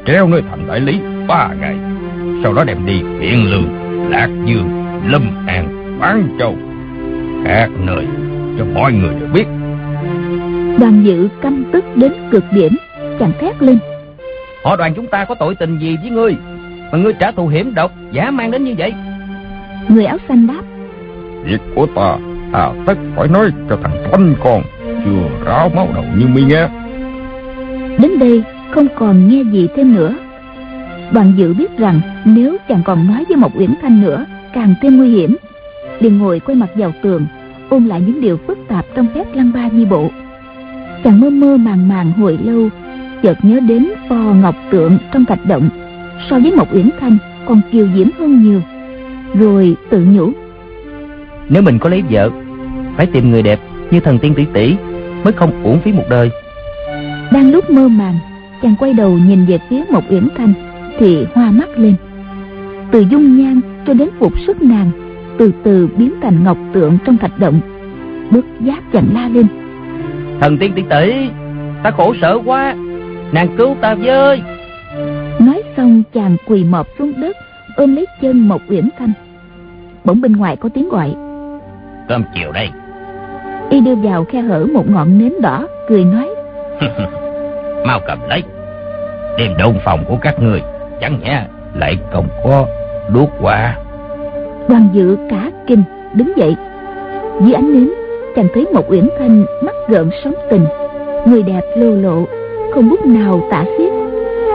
treo 0.06 0.28
nơi 0.28 0.42
thành 0.50 0.68
đại 0.68 0.80
lý 0.80 1.00
ba 1.28 1.48
ngày. 1.60 1.76
Sau 2.42 2.52
đó 2.52 2.64
đem 2.64 2.86
đi 2.86 3.02
biện 3.20 3.50
lương 3.50 3.68
lạc 4.10 4.28
dương, 4.44 4.86
lâm 5.06 5.46
an, 5.46 5.96
bán 6.00 6.36
châu, 6.38 6.56
các 7.44 7.70
nơi 7.86 8.06
cho 8.58 8.64
mọi 8.74 8.92
người 8.92 9.14
được 9.20 9.28
biết 9.32 9.44
đoàn 10.80 11.04
dự 11.04 11.28
căm 11.40 11.64
tức 11.72 11.84
đến 11.96 12.12
cực 12.30 12.44
điểm 12.52 12.76
chàng 13.18 13.32
thét 13.40 13.62
lên. 13.62 13.78
Họ 14.64 14.76
đoàn 14.76 14.92
chúng 14.96 15.06
ta 15.06 15.24
có 15.24 15.34
tội 15.34 15.54
tình 15.54 15.78
gì 15.78 15.96
với 16.02 16.10
ngươi? 16.10 16.36
Mà 16.92 16.98
ngươi 16.98 17.12
trả 17.12 17.30
thù 17.30 17.46
hiểm 17.46 17.74
độc 17.74 17.92
giả 18.12 18.30
mang 18.30 18.50
đến 18.50 18.64
như 18.64 18.74
vậy? 18.78 18.94
Người 19.88 20.04
áo 20.04 20.18
xanh 20.28 20.46
đáp. 20.46 20.62
Việc 21.44 21.60
của 21.74 21.86
ta 21.86 22.16
à 22.52 22.70
tất 22.86 22.98
phải 23.16 23.28
nói 23.28 23.50
cho 23.68 23.78
thằng 23.82 23.96
thanh 24.10 24.34
con 24.44 24.62
chưa 25.04 25.44
ráo 25.46 25.70
máu 25.74 25.88
đầu 25.94 26.04
như 26.18 26.26
mi 26.26 26.42
nghe 26.42 26.68
đến 27.98 28.18
đây 28.18 28.42
không 28.70 28.86
còn 28.98 29.28
nghe 29.28 29.42
gì 29.52 29.68
thêm 29.76 29.94
nữa. 29.94 30.14
Đoàn 31.12 31.32
dự 31.36 31.54
biết 31.54 31.78
rằng 31.78 32.00
nếu 32.24 32.56
chàng 32.68 32.80
còn 32.84 33.06
nói 33.06 33.24
với 33.28 33.36
một 33.36 33.50
uyển 33.54 33.74
thanh 33.82 34.02
nữa 34.02 34.24
càng 34.52 34.74
thêm 34.82 34.96
nguy 34.96 35.08
hiểm. 35.08 35.36
Liền 36.00 36.18
ngồi 36.18 36.40
quay 36.40 36.56
mặt 36.56 36.70
vào 36.74 36.92
tường 37.02 37.26
ôn 37.68 37.86
lại 37.86 38.00
những 38.06 38.20
điều 38.20 38.36
phức 38.46 38.58
tạp 38.68 38.84
trong 38.94 39.06
phép 39.14 39.24
lăng 39.34 39.52
ba 39.52 39.68
di 39.72 39.84
bộ 39.84 40.10
chàng 41.04 41.20
mơ 41.20 41.30
mơ 41.30 41.56
màng 41.56 41.88
màng 41.88 42.12
hồi 42.12 42.38
lâu 42.44 42.68
chợt 43.22 43.38
nhớ 43.42 43.60
đến 43.60 43.88
pho 44.08 44.16
ngọc 44.16 44.54
tượng 44.70 44.98
trong 45.12 45.24
thạch 45.24 45.46
động. 45.46 45.68
So 46.30 46.38
với 46.38 46.52
một 46.56 46.66
uyển 46.72 46.90
thanh 47.00 47.18
còn 47.46 47.60
kiều 47.72 47.88
diễm 47.96 48.08
hơn 48.18 48.42
nhiều. 48.42 48.60
Rồi 49.34 49.76
tự 49.90 50.06
nhủ 50.10 50.32
nếu 51.48 51.62
mình 51.62 51.78
có 51.78 51.88
lấy 51.88 52.02
vợ 52.10 52.30
phải 52.96 53.06
tìm 53.06 53.30
người 53.30 53.42
đẹp 53.42 53.60
như 53.90 54.00
thần 54.00 54.18
tiên 54.18 54.34
tỷ 54.34 54.44
tỷ 54.52 54.76
mới 55.24 55.32
không 55.32 55.62
uổng 55.62 55.80
phí 55.80 55.92
một 55.92 56.04
đời. 56.10 56.30
đang 57.32 57.50
lúc 57.50 57.70
mơ 57.70 57.88
màng 57.88 58.18
chàng 58.62 58.74
quay 58.78 58.92
đầu 58.92 59.18
nhìn 59.18 59.46
về 59.46 59.58
phía 59.70 59.82
một 59.90 60.04
uyển 60.10 60.28
thanh 60.36 60.52
thì 60.98 61.26
hoa 61.34 61.50
mắt 61.50 61.68
lên. 61.76 61.94
Từ 62.90 63.00
dung 63.00 63.38
nhan 63.38 63.60
cho 63.86 63.94
đến 63.94 64.08
phục 64.18 64.32
sức 64.46 64.62
nàng 64.62 64.90
từ 65.38 65.52
từ 65.64 65.88
biến 65.98 66.12
thành 66.22 66.44
ngọc 66.44 66.58
tượng 66.72 66.98
trong 67.04 67.16
thạch 67.16 67.38
động. 67.38 67.60
Bước 68.30 68.46
giác 68.60 68.92
chàng 68.92 69.06
la 69.14 69.28
lên 69.28 69.46
thần 70.40 70.58
tiên 70.58 70.72
tỷ 70.76 70.82
tỷ 70.90 71.28
ta 71.82 71.90
khổ 71.90 72.14
sở 72.20 72.38
quá 72.44 72.74
nàng 73.32 73.48
cứu 73.58 73.76
ta 73.80 73.94
với. 73.94 74.42
Nói 75.40 75.62
xong 75.76 76.02
chàng 76.12 76.36
quỳ 76.46 76.64
mọp 76.64 76.86
xuống 76.98 77.12
đất 77.20 77.36
ôm 77.76 77.96
lấy 77.96 78.06
chân 78.20 78.48
một 78.48 78.60
uyển 78.68 78.88
thanh. 78.98 79.12
Bỗng 80.04 80.20
bên 80.20 80.32
ngoài 80.32 80.56
có 80.56 80.68
tiếng 80.74 80.88
gọi. 80.88 81.14
Cơm 82.08 82.24
chiều 82.34 82.52
đây. 82.52 82.70
Y 83.70 83.80
đưa 83.80 83.94
vào 83.94 84.24
khe 84.24 84.40
hở 84.40 84.66
một 84.72 84.90
ngọn 84.90 85.18
nến 85.18 85.32
đỏ 85.42 85.66
cười 85.88 86.04
nói. 86.04 86.28
Mau 87.86 88.00
cầm 88.06 88.18
lấy. 88.28 88.42
Đem 89.38 89.56
đông 89.58 89.78
phòng 89.84 90.04
của 90.08 90.16
các 90.16 90.42
người 90.42 90.62
chẳng 91.00 91.20
nhẽ 91.20 91.46
lại 91.74 91.98
không 92.12 92.28
có 92.44 92.66
đuốc 93.14 93.30
qua 93.40 93.76
đoàn 94.68 94.88
dự 94.92 95.16
cả 95.30 95.50
kinh 95.66 95.82
đứng 96.14 96.32
dậy. 96.36 96.56
Dưới 97.40 97.52
ánh 97.52 97.72
nến 97.72 97.88
chàng 98.38 98.48
thấy 98.54 98.66
một 98.74 98.90
uyển 98.90 99.08
thanh 99.18 99.44
mắt 99.60 99.74
gợn 99.88 100.10
sóng 100.24 100.34
tình. 100.50 100.66
Người 101.26 101.42
đẹp 101.42 101.60
lô 101.74 101.90
lộ 101.90 102.24
không 102.74 102.88
bút 102.90 103.06
nào 103.06 103.40
tả 103.50 103.64
xiết. 103.78 103.92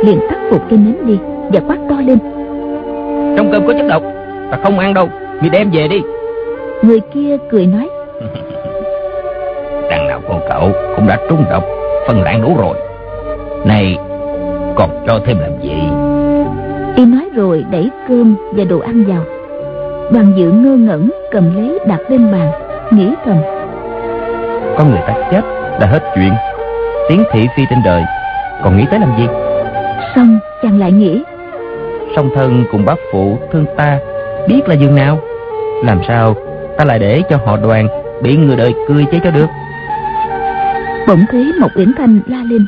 Liền 0.05 0.19
tắt 0.29 0.37
phục 0.49 0.61
cây 0.69 0.79
nến 0.79 0.95
đi 1.05 1.17
và 1.53 1.59
quát 1.67 1.77
to 1.89 1.95
lên. 2.05 2.17
Trong 3.37 3.49
cơm 3.51 3.67
có 3.67 3.73
chất 3.73 3.87
độc 3.89 4.03
ta 4.51 4.59
không 4.63 4.79
ăn 4.79 4.93
đâu. 4.93 5.09
Mi 5.41 5.49
đem 5.49 5.69
về 5.71 5.87
đi. 5.87 6.01
Người 6.81 6.99
kia 7.13 7.37
cười 7.49 7.65
nói. 7.65 7.89
Đằng 9.89 10.07
nào 10.07 10.21
con 10.29 10.39
cậu 10.49 10.71
cũng 10.95 11.07
đã 11.07 11.19
trúng 11.29 11.43
độc 11.49 11.63
phân 12.07 12.21
lãng 12.21 12.41
đủ 12.41 12.57
rồi. 12.57 12.75
Này 13.65 13.97
còn 14.75 14.89
cho 15.07 15.19
thêm 15.25 15.37
làm 15.39 15.51
gì? 15.61 15.73
Y 16.95 17.05
nói 17.05 17.29
rồi 17.35 17.65
đẩy 17.71 17.89
cơm 18.07 18.35
và 18.51 18.63
đồ 18.63 18.79
ăn 18.79 19.03
vào. 19.07 19.23
Đoàn 20.11 20.33
dự 20.37 20.51
ngơ 20.51 20.75
ngẩn 20.75 21.09
cầm 21.31 21.55
lấy 21.55 21.79
đặt 21.87 21.99
lên 22.09 22.31
bàn 22.31 22.51
nghĩ 22.91 23.09
thầm 23.25 23.37
con 24.77 24.89
người 24.89 25.01
ta 25.07 25.13
chết 25.31 25.41
là 25.79 25.87
hết 25.87 26.03
chuyện. 26.15 26.33
Tiến 27.09 27.23
thị 27.31 27.47
phi 27.55 27.63
trên 27.69 27.79
đời 27.85 28.03
còn 28.63 28.77
nghĩ 28.77 28.85
tới 28.91 28.99
làm 28.99 29.17
gì? 29.17 29.27
Xong 30.15 30.39
chàng 30.63 30.79
lại 30.79 30.91
nghĩ. 30.91 31.23
Song 32.15 32.29
thân 32.35 32.65
cùng 32.71 32.85
bác 32.85 32.95
phụ 33.11 33.37
thương 33.51 33.65
ta 33.77 33.99
biết 34.47 34.61
là 34.67 34.75
giường 34.75 34.95
nào? 34.95 35.19
Làm 35.83 35.99
sao 36.07 36.35
ta 36.77 36.85
lại 36.85 36.99
để 36.99 37.21
cho 37.29 37.37
họ 37.45 37.57
đoàn 37.57 37.87
bị 38.21 38.37
người 38.37 38.55
đời 38.55 38.73
cười 38.87 39.05
chế 39.11 39.19
cho 39.23 39.31
được? 39.31 39.47
Bỗng 41.07 41.25
thấy 41.31 41.51
một 41.59 41.69
uyển 41.75 41.93
thanh 41.97 42.19
la 42.27 42.43
lên. 42.49 42.65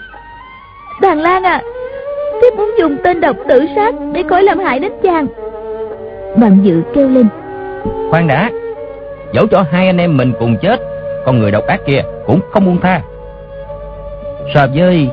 Đoàn 1.02 1.22
lan 1.22 1.44
à 1.44 1.62
thiếp 2.42 2.58
muốn 2.58 2.72
dùng 2.80 2.98
tên 3.04 3.22
độc 3.22 3.36
tự 3.50 3.66
sát 3.76 3.96
để 4.14 4.24
khỏi 4.30 4.44
làm 4.44 4.60
hại 4.60 4.80
đến 4.80 4.92
chàng. 5.04 5.28
Đoàn 6.38 6.60
dự 6.64 6.82
kêu 6.96 7.10
lên. 7.10 7.28
Khoan 8.10 8.28
đã 8.28 8.50
dẫu 9.34 9.48
cho 9.48 9.64
hai 9.72 9.88
anh 9.88 9.98
em 9.98 10.18
mình 10.18 10.34
cùng 10.40 10.58
chết 10.62 10.82
con 11.26 11.40
người 11.40 11.52
độc 11.52 11.68
ác 11.68 11.80
kia 11.86 12.02
cũng 12.26 12.40
không 12.52 12.66
buông 12.66 12.82
tha. 12.82 13.02
So 14.54 14.68
với 14.76 15.10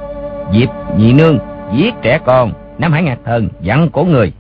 diệp 0.53 0.69
nhị 0.97 1.13
nương 1.13 1.39
giết 1.73 1.95
trẻ 2.03 2.19
con 2.27 2.53
nam 2.79 2.93
hải 2.93 3.03
ngạc 3.03 3.19
thần 3.25 3.49
dặn 3.61 3.89
cổ 3.93 4.05
người 4.05 4.33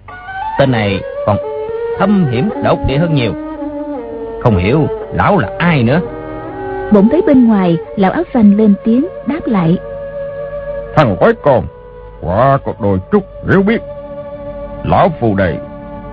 tên 0.59 0.71
này 0.71 1.01
còn 1.27 1.37
thâm 1.99 2.27
hiểm 2.31 2.51
độc 2.65 2.79
địa 2.87 2.99
hơn 2.99 3.15
nhiều. 3.15 3.33
Không 4.43 4.57
hiểu 4.57 4.87
lão 5.15 5.39
là 5.39 5.51
ai 5.59 5.83
nữa. 5.83 6.01
Bỗng 6.93 7.09
thấy 7.09 7.23
bên 7.27 7.49
ngoài 7.49 7.77
lão 7.97 8.13
áo 8.13 8.23
xanh 8.35 8.57
lên 8.57 8.75
tiếng 8.85 9.07
đáp 9.27 9.41
lại. 9.47 9.79
Thằng 10.97 11.17
quái 11.21 11.33
con 11.43 11.67
quả 12.21 12.59
có 12.65 12.73
đôi 12.81 12.99
chút 13.13 13.25
hiểu 13.51 13.63
biết. 13.63 13.83
Lão 14.85 15.09
phù 15.21 15.35
đầy 15.35 15.57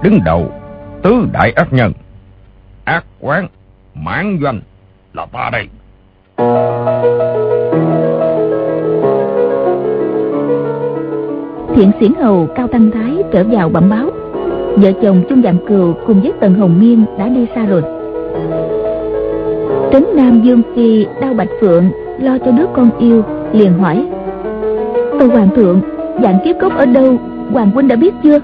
đứng 0.04 0.20
đầu 0.26 0.52
tứ 1.02 1.28
đại 1.32 1.52
ác 1.52 1.74
nhân. 1.74 1.94
Ác 2.84 3.06
quán 3.20 3.48
mãn 3.94 4.40
doanh 4.42 4.62
là 5.14 5.26
ta 5.26 5.50
đây. 5.52 5.68
Thiện 11.76 11.92
xiển 12.00 12.14
hầu 12.14 12.48
cao 12.56 12.68
tăng 12.68 12.92
thái 12.92 13.24
trở 13.32 13.44
vào 13.44 13.70
bẩm 13.70 13.90
báo. 13.90 14.10
Vợ 14.76 14.92
chồng 15.02 15.24
chung 15.30 15.42
dạng 15.44 15.58
cừu 15.68 15.94
cùng 16.08 16.22
với 16.22 16.34
tần 16.40 16.54
hồng 16.54 16.80
miên 16.80 17.06
đã 17.18 17.28
đi 17.28 17.46
xa 17.56 17.66
rồi. 17.66 17.82
Trấn 19.92 20.06
nam 20.16 20.42
dương 20.42 20.62
phi 20.76 21.06
đau 21.22 21.34
bạch 21.34 21.50
phượng 21.62 21.92
lo 22.20 22.38
cho 22.46 22.52
đứa 22.52 22.66
con 22.76 22.90
yêu 23.00 23.24
liền 23.54 23.74
hỏi. 23.80 24.08
Tâu 25.20 25.30
hoàng 25.30 25.50
thượng 25.56 25.82
dạng 26.22 26.40
kiếp 26.46 26.56
cốc 26.62 26.76
ở 26.76 26.86
đâu? 26.86 27.18
Hoàng 27.52 27.72
huynh 27.72 27.88
đã 27.88 27.96
biết 27.96 28.14
chưa? 28.24 28.40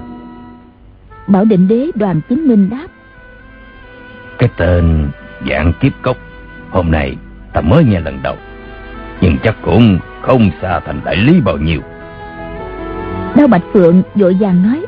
Bảo 1.27 1.45
định 1.45 1.67
đế 1.67 1.87
đoàn 1.95 2.21
chính 2.29 2.47
minh 2.47 2.69
đáp. 2.69 2.87
Cái 4.37 4.49
tên 4.57 5.07
dạng 5.49 5.73
kiếp 5.81 5.91
cốc 6.01 6.17
Hôm 6.75 6.91
nay 6.91 7.15
ta 7.53 7.61
mới 7.61 7.83
nghe 7.83 7.99
lần 7.99 8.19
đầu 8.23 8.35
Nhưng 9.21 9.37
chắc 9.43 9.55
cũng 9.61 9.99
không 10.21 10.49
xa 10.61 10.79
thành 10.79 11.01
đại 11.05 11.15
lý 11.15 11.41
bao 11.41 11.57
nhiêu. 11.57 11.81
Đao 13.35 13.47
Bạch 13.47 13.61
Phượng 13.73 14.01
vội 14.15 14.37
vàng 14.39 14.63
nói 14.63 14.85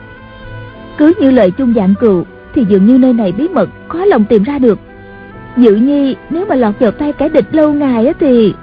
Cứ 0.98 1.14
như 1.20 1.32
lời 1.32 1.52
chung 1.52 1.74
dạng 1.74 1.96
cừu 2.00 2.26
Thì 2.54 2.66
dường 2.70 2.86
như 2.86 2.98
nơi 2.98 3.14
này 3.14 3.32
bí 3.32 3.48
mật 3.48 3.70
Khó 3.88 4.06
lòng 4.06 4.26
tìm 4.26 4.44
ra 4.44 4.60
được. 4.60 4.80
Dự 5.58 5.76
nhi 5.76 6.16
nếu 6.30 6.46
mà 6.46 6.56
lọt 6.56 6.80
vào 6.80 6.92
tay 6.92 7.14
kẻ 7.14 7.30
địch 7.30 7.56
lâu 7.56 7.74
ngày 7.74 8.08
á 8.08 8.14
thì 8.20 8.54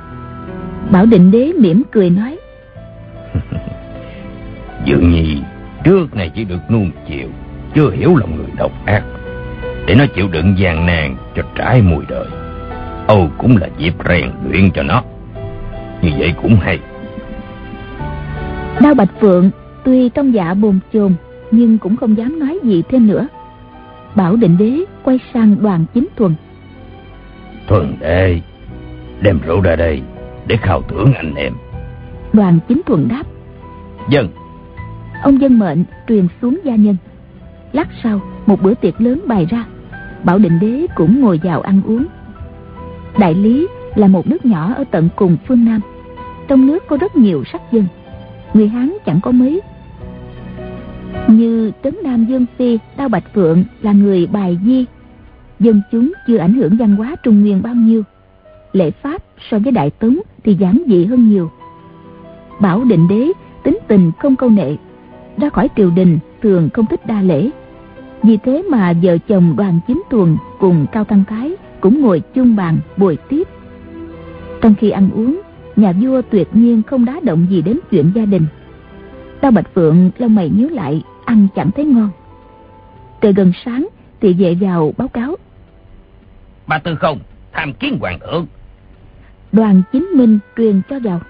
Bảo 0.91 1.07
định 1.07 1.31
đế 1.31 1.53
mỉm 1.59 1.83
cười 1.91 2.11
nói 2.11 2.39
Dự 4.85 4.97
nhi 4.97 5.43
trước 5.85 6.17
này 6.17 6.31
chỉ 6.35 6.45
được 6.45 6.71
nuông 6.71 6.91
chiều 7.09 7.29
Chưa 7.75 7.91
hiểu 7.91 8.17
lòng 8.17 8.37
người 8.37 8.51
độc 8.59 8.73
ác 8.87 9.03
Để 9.87 9.95
nó 9.95 10.05
chịu 10.15 10.29
đựng 10.29 10.55
gian 10.59 10.87
nan 10.87 11.17
cho 11.37 11.43
trải 11.55 11.83
mùi 11.83 12.05
đời 12.09 12.27
Âu 13.07 13.29
cũng 13.39 13.57
là 13.57 13.69
dịp 13.79 13.95
rèn 14.09 14.31
luyện 14.51 14.71
cho 14.71 14.83
nó. 14.83 15.03
Như 16.03 16.11
vậy 16.19 16.35
cũng 16.43 16.57
hay. 16.57 16.79
Đao 18.81 18.95
Bạch 18.95 19.21
Phượng 19.21 19.51
tuy 19.85 20.09
trong 20.09 20.35
dạ 20.35 20.55
bồn 20.55 20.79
chồn 20.93 21.15
Nhưng 21.51 21.79
cũng 21.79 21.97
không 21.97 22.17
dám 22.17 22.39
nói 22.39 22.59
gì 22.63 22.83
thêm 22.89 23.07
nữa. 23.07 23.29
Bảo 24.15 24.37
định 24.37 24.59
đế 24.59 24.85
quay 25.03 25.19
sang 25.35 25.57
đoàn 25.63 25.85
chính 25.95 26.09
thuần. 26.17 26.35
Thuần 27.69 27.97
đệ 28.01 28.41
Đem 29.21 29.39
rượu 29.47 29.61
ra 29.61 29.77
đây 29.77 30.03
Để 30.47 30.57
khao 30.57 30.83
thưởng 30.83 31.13
anh 31.15 31.35
em. 31.35 31.53
Đoàn 32.33 32.59
chính 32.69 32.83
thuần 32.87 33.09
đáp. 33.09 33.23
Dân. 34.11 34.29
Ông 35.23 35.41
dân 35.41 35.59
mệnh 35.59 35.85
truyền 36.09 36.27
xuống 36.43 36.61
gia 36.65 36.75
nhân. 36.77 36.97
Lát 37.73 37.89
sau 38.03 38.21
một 38.47 38.63
bữa 38.63 38.75
tiệc 38.75 39.01
lớn 39.01 39.21
bày 39.27 39.47
ra. 39.51 39.65
Bảo 40.25 40.39
định 40.39 40.59
đế 40.61 40.87
cũng 40.95 41.21
ngồi 41.21 41.41
vào 41.43 41.61
ăn 41.61 41.83
uống 41.87 42.07
Đại 43.19 43.35
Lý 43.35 43.67
là 43.95 44.07
một 44.07 44.27
nước 44.27 44.45
nhỏ 44.45 44.73
ở 44.75 44.85
tận 44.91 45.09
cùng 45.17 45.37
phương 45.47 45.65
Nam. 45.65 45.81
Trong 46.49 46.67
nước 46.67 46.87
có 46.89 46.97
rất 46.97 47.17
nhiều 47.17 47.45
sắc 47.53 47.63
dân. 47.73 47.85
Người 48.55 48.69
Hán 48.69 48.93
chẳng 49.07 49.21
có 49.23 49.31
mấy. 49.31 49.61
Như 51.29 51.73
Trấn 51.85 51.95
Nam 52.05 52.25
Dương 52.25 52.47
Phi, 52.59 52.79
Đao 52.97 53.09
Bạch 53.09 53.35
Phượng 53.35 53.65
là 53.83 53.93
người 53.93 54.27
bài 54.27 54.59
di. 54.65 54.85
Dân 55.61 55.83
chúng 55.93 56.13
chưa 56.27 56.37
ảnh 56.37 56.55
hưởng 56.55 56.77
văn 56.77 56.97
hóa 56.97 57.17
Trung 57.23 57.41
Nguyên 57.41 57.63
bao 57.63 57.75
nhiêu. 57.75 58.03
Lễ 58.73 58.91
pháp 58.91 59.23
so 59.51 59.59
với 59.59 59.73
Đại 59.73 59.91
Tống 59.91 60.19
thì 60.45 60.55
giản 60.55 60.83
dị 60.87 61.05
hơn 61.05 61.31
nhiều. 61.31 61.51
Bảo 62.61 62.85
định 62.85 63.09
đế 63.09 63.29
tính 63.65 63.79
tình 63.89 64.13
không 64.19 64.37
câu 64.37 64.51
nệ. 64.51 64.77
Ra 65.37 65.51
khỏi 65.51 65.69
triều 65.77 65.91
đình 65.91 66.19
thường 66.43 66.69
không 66.73 66.87
thích 66.87 67.07
đa 67.07 67.23
lễ. 67.23 67.51
Vì 68.23 68.37
thế 68.37 68.63
mà 68.71 68.93
vợ 69.03 69.19
chồng 69.29 69.55
đoàn 69.57 69.81
chính 69.87 70.03
tuần 70.11 70.37
cùng 70.61 70.87
Cao 70.93 71.05
Tăng 71.05 71.25
Thái 71.29 71.57
cũng 71.85 72.03
ngồi 72.03 72.23
chung 72.35 72.57
bàn 72.57 72.79
bồi 72.97 73.19
tiếp. 73.29 73.49
Trong 74.61 74.75
khi 74.75 74.91
ăn 74.91 75.11
uống 75.15 75.41
nhà 75.77 75.93
vua 75.93 76.23
tuyệt 76.31 76.49
nhiên 76.53 76.83
không 76.83 77.05
đá 77.05 77.21
động 77.23 77.47
gì 77.51 77.63
đến 77.63 77.79
chuyện 77.91 78.13
gia 78.15 78.25
đình. 78.25 78.47
Tao 79.41 79.51
bạch 79.51 79.75
phượng 79.75 80.11
lông 80.19 80.35
mày 80.35 80.49
nhíu 80.49 80.69
lại 80.69 81.03
ăn 81.25 81.47
chẳng 81.57 81.71
thấy 81.71 81.85
ngon. 81.85 82.11
Trời 83.21 83.33
gần 83.33 83.53
sáng 83.65 83.89
thì 84.21 84.33
về 84.33 84.57
vào 84.61 84.95
báo 84.97 85.09
cáo. 85.09 85.37
Ba 86.67 86.79
tư 86.79 86.97
không 87.01 87.19
tham 87.53 87.73
kiến 87.73 87.99
hoàng 88.01 88.19
thượng. 88.21 88.47
Đoàn 89.53 89.83
chính 89.93 90.05
minh 90.15 90.39
truyền 90.57 90.81
cho 90.91 90.99
vào. 90.99 91.21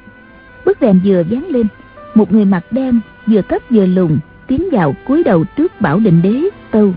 Bức 0.66 0.78
rèm 0.80 1.00
vừa 1.04 1.22
dán 1.30 1.46
lên 1.48 1.66
một 2.14 2.32
người 2.32 2.44
mặc 2.44 2.72
đen 2.72 3.00
vừa 3.26 3.42
thấp 3.42 3.62
vừa 3.70 3.86
lùn 3.86 4.18
tiến 4.46 4.68
vào 4.72 4.94
cúi 5.06 5.24
đầu 5.24 5.44
trước 5.56 5.80
bảo 5.80 5.98
định 5.98 6.22
đế 6.22 6.40
tâu. 6.70 6.92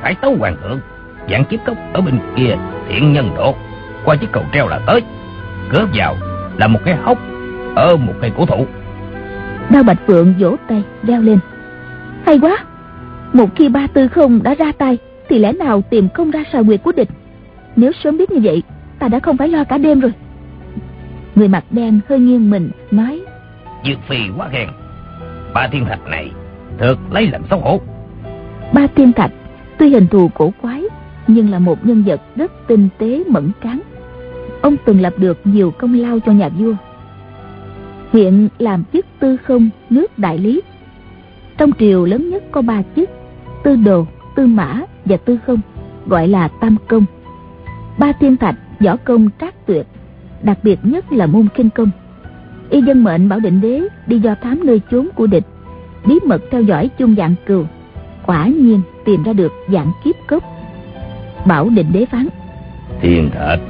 Phải 0.00 0.14
tấu 0.14 0.36
hoàng 0.36 0.56
thượng 0.62 0.80
dạng 1.30 1.44
kiếp 1.44 1.60
cốc 1.66 1.76
ở 1.92 2.00
bên 2.00 2.18
kia 2.36 2.56
thiện 2.88 3.12
nhân 3.12 3.30
độ 3.36 3.54
qua 4.04 4.16
chiếc 4.16 4.32
cầu 4.32 4.42
treo 4.52 4.68
là 4.68 4.80
tới. 4.86 5.02
Cửa 5.70 5.86
vào 5.94 6.16
là 6.56 6.66
một 6.66 6.80
cái 6.84 6.96
hốc 6.96 7.18
ở 7.74 7.96
một 7.96 8.12
cây 8.20 8.30
cổ 8.36 8.46
thụ. 8.46 8.66
Đao 9.70 9.82
bạch 9.82 9.98
phượng 10.06 10.34
vỗ 10.38 10.56
tay 10.68 10.82
reo 11.02 11.22
lên. 11.22 11.38
Hay 12.26 12.38
quá! 12.38 12.58
Một 13.32 13.56
khi 13.56 13.68
ba 13.68 13.86
tư 13.86 14.08
không 14.08 14.42
đã 14.42 14.54
ra 14.54 14.72
tay 14.78 14.98
thì 15.28 15.38
lẽ 15.38 15.52
nào 15.52 15.82
tìm 15.90 16.08
không 16.14 16.30
ra 16.30 16.44
sào 16.52 16.64
nguyệt 16.64 16.80
của 16.84 16.92
địch? 16.92 17.08
Nếu 17.76 17.92
sớm 18.04 18.18
biết 18.18 18.30
như 18.30 18.40
vậy 18.42 18.62
ta 18.98 19.08
đã 19.08 19.18
không 19.18 19.36
phải 19.36 19.48
lo 19.48 19.64
cả 19.64 19.78
đêm 19.78 20.00
rồi. 20.00 20.12
Người 21.34 21.48
mặt 21.48 21.64
đen 21.70 22.00
hơi 22.08 22.18
nghiêng 22.18 22.50
mình 22.50 22.70
nói 22.90 23.20
dược 23.84 23.98
phi 24.08 24.16
quá 24.36 24.48
ghen. 24.52 24.68
Ba 25.54 25.68
thiên 25.72 25.84
thạch 25.84 26.06
này 26.06 26.30
thật 26.78 26.96
lấy 27.10 27.26
làm 27.26 27.42
xấu 27.50 27.58
hổ. 27.58 27.80
Ba 28.72 28.86
thiên 28.96 29.12
thạch 29.12 29.30
tuy 29.78 29.90
hình 29.90 30.06
thù 30.06 30.30
cổ 30.34 30.52
quái 30.62 30.82
nhưng 31.28 31.50
là 31.50 31.58
một 31.58 31.86
nhân 31.86 32.02
vật 32.06 32.20
rất 32.36 32.52
tinh 32.66 32.88
tế, 32.98 33.24
mẫn 33.28 33.50
cán. 33.60 33.80
Ông 34.60 34.76
từng 34.84 35.00
lập 35.00 35.12
được 35.16 35.38
nhiều 35.44 35.70
công 35.70 35.94
lao 35.94 36.18
cho 36.26 36.32
nhà 36.32 36.48
vua. 36.48 36.74
Hiện 38.12 38.48
làm 38.58 38.84
chức 38.92 39.06
tư 39.18 39.36
không 39.36 39.70
nước 39.90 40.18
đại 40.18 40.38
lý. 40.38 40.62
Trong 41.58 41.70
triều 41.78 42.04
lớn 42.04 42.30
nhất 42.30 42.42
có 42.50 42.62
ba 42.62 42.82
chức, 42.96 43.10
tư 43.64 43.76
đồ, 43.76 44.06
tư 44.36 44.46
mã 44.46 44.80
và 45.04 45.16
tư 45.16 45.38
không, 45.46 45.60
gọi 46.06 46.28
là 46.28 46.48
tam 46.48 46.76
công. 46.88 47.04
Ba 47.98 48.12
thiên 48.12 48.36
thạch, 48.36 48.54
võ 48.80 48.96
công 48.96 49.28
trác 49.40 49.66
tuyệt, 49.66 49.86
đặc 50.42 50.58
biệt 50.62 50.78
nhất 50.82 51.12
là 51.12 51.26
môn 51.26 51.48
kinh 51.54 51.70
công. 51.70 51.90
Y 52.70 52.82
dân 52.82 53.04
mệnh 53.04 53.28
bảo 53.28 53.40
định 53.40 53.60
đế 53.60 53.82
đi 54.06 54.18
do 54.18 54.34
thám 54.42 54.66
nơi 54.66 54.80
chốn 54.90 55.08
của 55.14 55.26
địch, 55.26 55.44
bí 56.06 56.14
mật 56.26 56.42
theo 56.50 56.62
dõi 56.62 56.90
chung 56.98 57.14
dạng 57.18 57.34
cừu, 57.46 57.64
quả 58.26 58.46
nhiên 58.46 58.80
tìm 59.04 59.22
ra 59.22 59.32
được 59.32 59.52
dạng 59.72 59.92
kiếp 60.04 60.14
cốc 60.26 60.57
bảo 61.48 61.68
định 61.68 61.92
đế 61.92 62.06
phán. 62.06 62.28
Thiên 63.00 63.30
thạch 63.30 63.60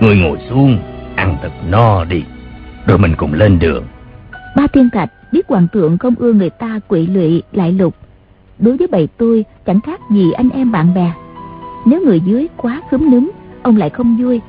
người 0.00 0.16
ngồi 0.16 0.38
xuống 0.50 0.78
ăn 1.16 1.36
thật 1.42 1.52
no 1.70 2.04
đi 2.04 2.22
rồi 2.86 2.98
mình 2.98 3.14
cùng 3.16 3.34
lên 3.34 3.58
đường. 3.58 3.84
Ba 4.56 4.66
thiên 4.66 4.90
thạch 4.90 5.10
biết 5.32 5.48
hoàng 5.48 5.66
thượng 5.72 5.98
không 5.98 6.14
ưa 6.18 6.32
người 6.32 6.50
ta 6.50 6.80
quỵ 6.88 7.06
lụy 7.06 7.42
lại 7.52 7.72
lục. 7.72 7.94
Đối 8.58 8.76
với 8.76 8.86
bầy 8.86 9.08
tôi 9.16 9.44
chẳng 9.66 9.80
khác 9.80 10.00
gì 10.10 10.32
anh 10.32 10.48
em 10.50 10.72
bạn 10.72 10.94
bè. 10.94 11.12
Nếu 11.86 12.00
người 12.00 12.20
dưới 12.20 12.48
quá 12.56 12.82
khúm 12.90 13.10
núm 13.10 13.30
ông 13.62 13.76
lại 13.76 13.90
không 13.90 14.16
vui 14.16 14.40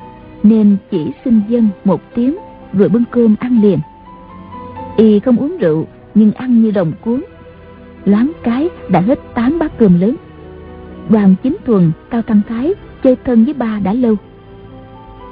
nên 0.42 0.76
chỉ 0.90 1.10
xin 1.24 1.40
dân 1.48 1.68
một 1.84 2.00
tiếng 2.14 2.36
rồi 2.72 2.88
bưng 2.88 3.04
cơm 3.10 3.36
ăn 3.40 3.62
liền. 3.62 3.78
Y 4.96 5.20
không 5.20 5.36
uống 5.36 5.58
rượu 5.58 5.86
nhưng 6.14 6.32
ăn 6.32 6.62
như 6.62 6.70
đồng 6.70 6.92
cuốn. 7.00 7.22
Loáng 8.04 8.32
cái 8.42 8.68
đã 8.88 9.00
hết 9.00 9.18
tám 9.34 9.58
bát 9.58 9.78
cơm 9.78 10.00
lớn 10.00 10.16
đoàn 11.10 11.34
chính 11.42 11.56
thuần 11.64 11.92
cao 12.10 12.22
thăng 12.22 12.40
thái 12.48 12.74
chơi 13.02 13.16
thân 13.24 13.44
với 13.44 13.54
ba 13.54 13.80
đã 13.84 13.92
lâu. 13.92 14.14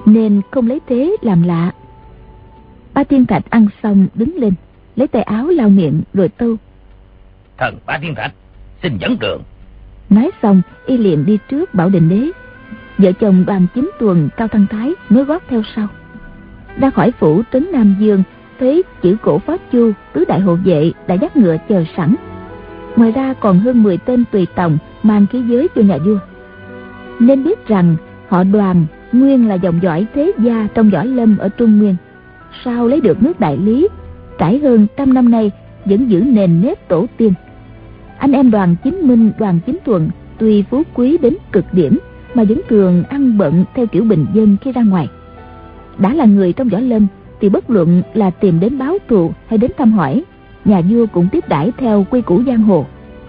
Nên 0.06 0.40
không 0.50 0.68
lấy 0.68 0.80
thế 0.87 1.16
làm 1.22 1.42
lạ. 1.42 1.72
Ba 2.94 3.04
thiên 3.04 3.26
thạch 3.26 3.50
ăn 3.50 3.66
xong 3.82 4.06
đứng 4.14 4.37
lên 4.37 4.54
lấy 4.96 5.08
tay 5.08 5.22
áo 5.22 5.48
lau 5.48 5.68
miệng 5.68 6.02
rồi 6.14 6.28
tâu. 6.28 6.56
Thần 7.58 7.78
ba 7.87 7.98
thiên 8.02 8.14
thạch 8.14 8.32
xin 8.82 8.98
dẫn 8.98 9.16
đường. 9.20 9.42
Nói 10.11 10.30
xong 10.42 10.62
y 10.87 10.96
liền 10.96 11.26
đi 11.26 11.38
trước 11.48 11.74
bảo 11.74 11.88
định 11.88 12.08
đế. 12.08 12.30
Vợ 12.98 13.12
chồng 13.12 13.44
đoàn 13.46 13.66
chính 13.74 13.90
tuần 13.98 14.28
cao 14.37 14.48
thăng 14.48 14.66
thái 14.70 14.92
nối 15.11 15.24
gót 15.24 15.42
theo 15.48 15.62
sau. 15.76 15.87
Ra 16.80 16.90
khỏi 16.90 17.12
phủ 17.12 17.42
trấn 17.52 17.66
nam 17.72 17.96
dương 17.98 18.22
thấy 18.61 18.82
chữ 19.02 19.16
cổ 19.22 19.38
phó 19.38 19.56
chu 19.72 19.92
tứ 20.12 20.24
đại 20.24 20.40
hộ 20.40 20.54
vệ 20.64 20.92
đã 21.06 21.14
dắt 21.14 21.37
ngựa 21.37 21.56
chờ 21.68 21.85
sẵn 21.96 22.14
ngoài 22.97 23.13
ra 23.13 23.35
còn 23.40 23.59
hơn 23.59 23.83
10 23.83 23.99
tên 23.99 24.25
tùy 24.33 24.47
tòng 24.55 24.79
mang 25.03 25.27
khí 25.27 25.43
giới 25.49 25.69
cho 25.75 25.83
nhà 25.83 25.99
vua. 25.99 26.19
Nên 27.21 27.45
biết 27.45 27.67
rằng, 27.69 27.97
họ 28.29 28.45
đoàn 28.45 28.87
nguyên 29.13 29.49
là 29.49 29.55
dòng 29.55 29.83
dõi 29.83 30.07
thế 30.15 30.33
gia 30.38 30.69
trong 30.75 30.90
võ 30.90 31.05
lâm 31.05 31.38
ở 31.38 31.49
trung 31.49 31.79
nguyên. 31.79 31.97
Sao 32.65 32.88
lấy 32.88 33.01
được 33.01 33.23
nước 33.23 33.40
đại 33.40 33.57
lý? 33.57 33.88
Trải 34.38 34.59
hơn 34.59 34.87
trăm 34.97 35.15
năm 35.15 35.31
nay, 35.31 35.51
vẫn 35.85 36.07
giữ 36.11 36.21
nền 36.21 36.63
nếp 36.63 36.88
tổ 36.88 37.07
tiên. 37.17 37.33
Anh 38.19 38.33
em 38.33 38.51
đoàn 38.51 38.77
chính 38.85 39.09
minh, 39.09 39.33
đoàn 39.38 39.59
chính 39.67 39.79
thuận, 39.85 40.11
tuy 40.38 40.63
phú 40.63 40.83
quý 40.95 41.19
đến 41.19 41.37
cực 41.53 41.65
điểm, 41.73 41.99
mà 42.35 42.45
vẫn 42.45 42.61
thường 42.69 43.05
ăn 43.09 43.38
bận 43.38 43.65
theo 43.75 43.87
kiểu 43.87 44.05
bình 44.05 44.27
dân 44.35 44.57
khi 44.61 44.73
ra 44.73 44.83
ngoài. 44.83 45.09
Đã 45.99 46.15
là 46.15 46.25
người 46.25 46.53
trong 46.53 46.69
võ 46.69 46.79
lâm, 46.79 47.07
thì 47.40 47.49
bất 47.49 47.71
luận 47.71 48.03
là 48.15 48.31
tìm 48.31 48.61
đến 48.61 48.79
báo 48.79 48.99
thù 49.09 49.33
hay 49.47 49.59
đến 49.59 49.71
thăm 49.79 49.93
hỏi 49.93 50.25
nhà 50.65 50.81
vua 50.90 51.06
cũng 51.06 51.29
tiếp 51.33 51.48
đãi 51.48 51.73
theo 51.79 52.06
quy 52.10 52.21
củ 52.21 52.42
giang 52.46 52.63
hồ, 52.63 52.87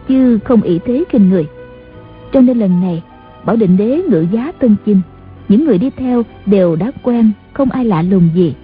chứ 0.07 0.39
không 0.43 0.61
ỷ 0.61 0.79
thế 0.85 1.03
khinh 1.09 1.29
người. 1.29 1.45
Cho 2.33 2.41
nên 2.41 2.59
lần 2.59 2.81
này, 2.81 3.03
bảo 3.45 3.55
định 3.55 3.77
đế 3.77 4.01
ngự 4.09 4.25
giá 4.31 4.51
tân 4.59 4.75
chinh. 4.85 5.01
Những 5.49 5.65
người 5.65 5.77
đi 5.77 5.89
theo 5.89 6.23
đều 6.45 6.75
đã 6.75 6.91
quen, 7.03 7.31
không 7.53 7.69
ai 7.69 7.85
lạ 7.85 8.01
lùng 8.01 8.29
gì. 8.35 8.55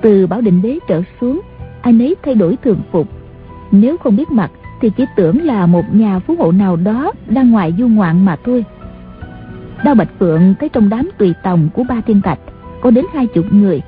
Từ 0.00 0.26
bảo 0.26 0.40
định 0.40 0.62
đế 0.62 0.78
trở 0.88 1.02
xuống, 1.20 1.40
ai 1.80 1.92
nấy 1.92 2.16
thay 2.22 2.34
đổi 2.34 2.56
thường 2.64 2.80
phục. 2.90 3.08
Nếu 3.70 3.96
không 3.96 4.16
biết 4.16 4.30
mặt, 4.30 4.50
thì 4.80 4.90
chỉ 4.96 5.04
tưởng 5.16 5.42
là 5.42 5.66
một 5.66 5.94
nhà 5.94 6.18
phú 6.18 6.34
hộ 6.38 6.52
nào 6.52 6.76
đó 6.76 7.12
đang 7.28 7.50
ngoài 7.50 7.74
du 7.78 7.88
ngoạn 7.88 8.24
mà 8.24 8.36
thôi. 8.44 8.64
Đao 9.84 9.94
bạch 9.94 10.08
phượng 10.18 10.54
thấy 10.60 10.68
trong 10.68 10.88
đám 10.88 11.10
tùy 11.18 11.34
tòng 11.42 11.68
của 11.74 11.84
ba 11.88 12.00
thiên 12.06 12.20
thạch 12.22 12.38
có 12.80 12.90
đến 12.90 13.04
hai 13.14 13.26
chục 13.26 13.44
người, 13.50 13.80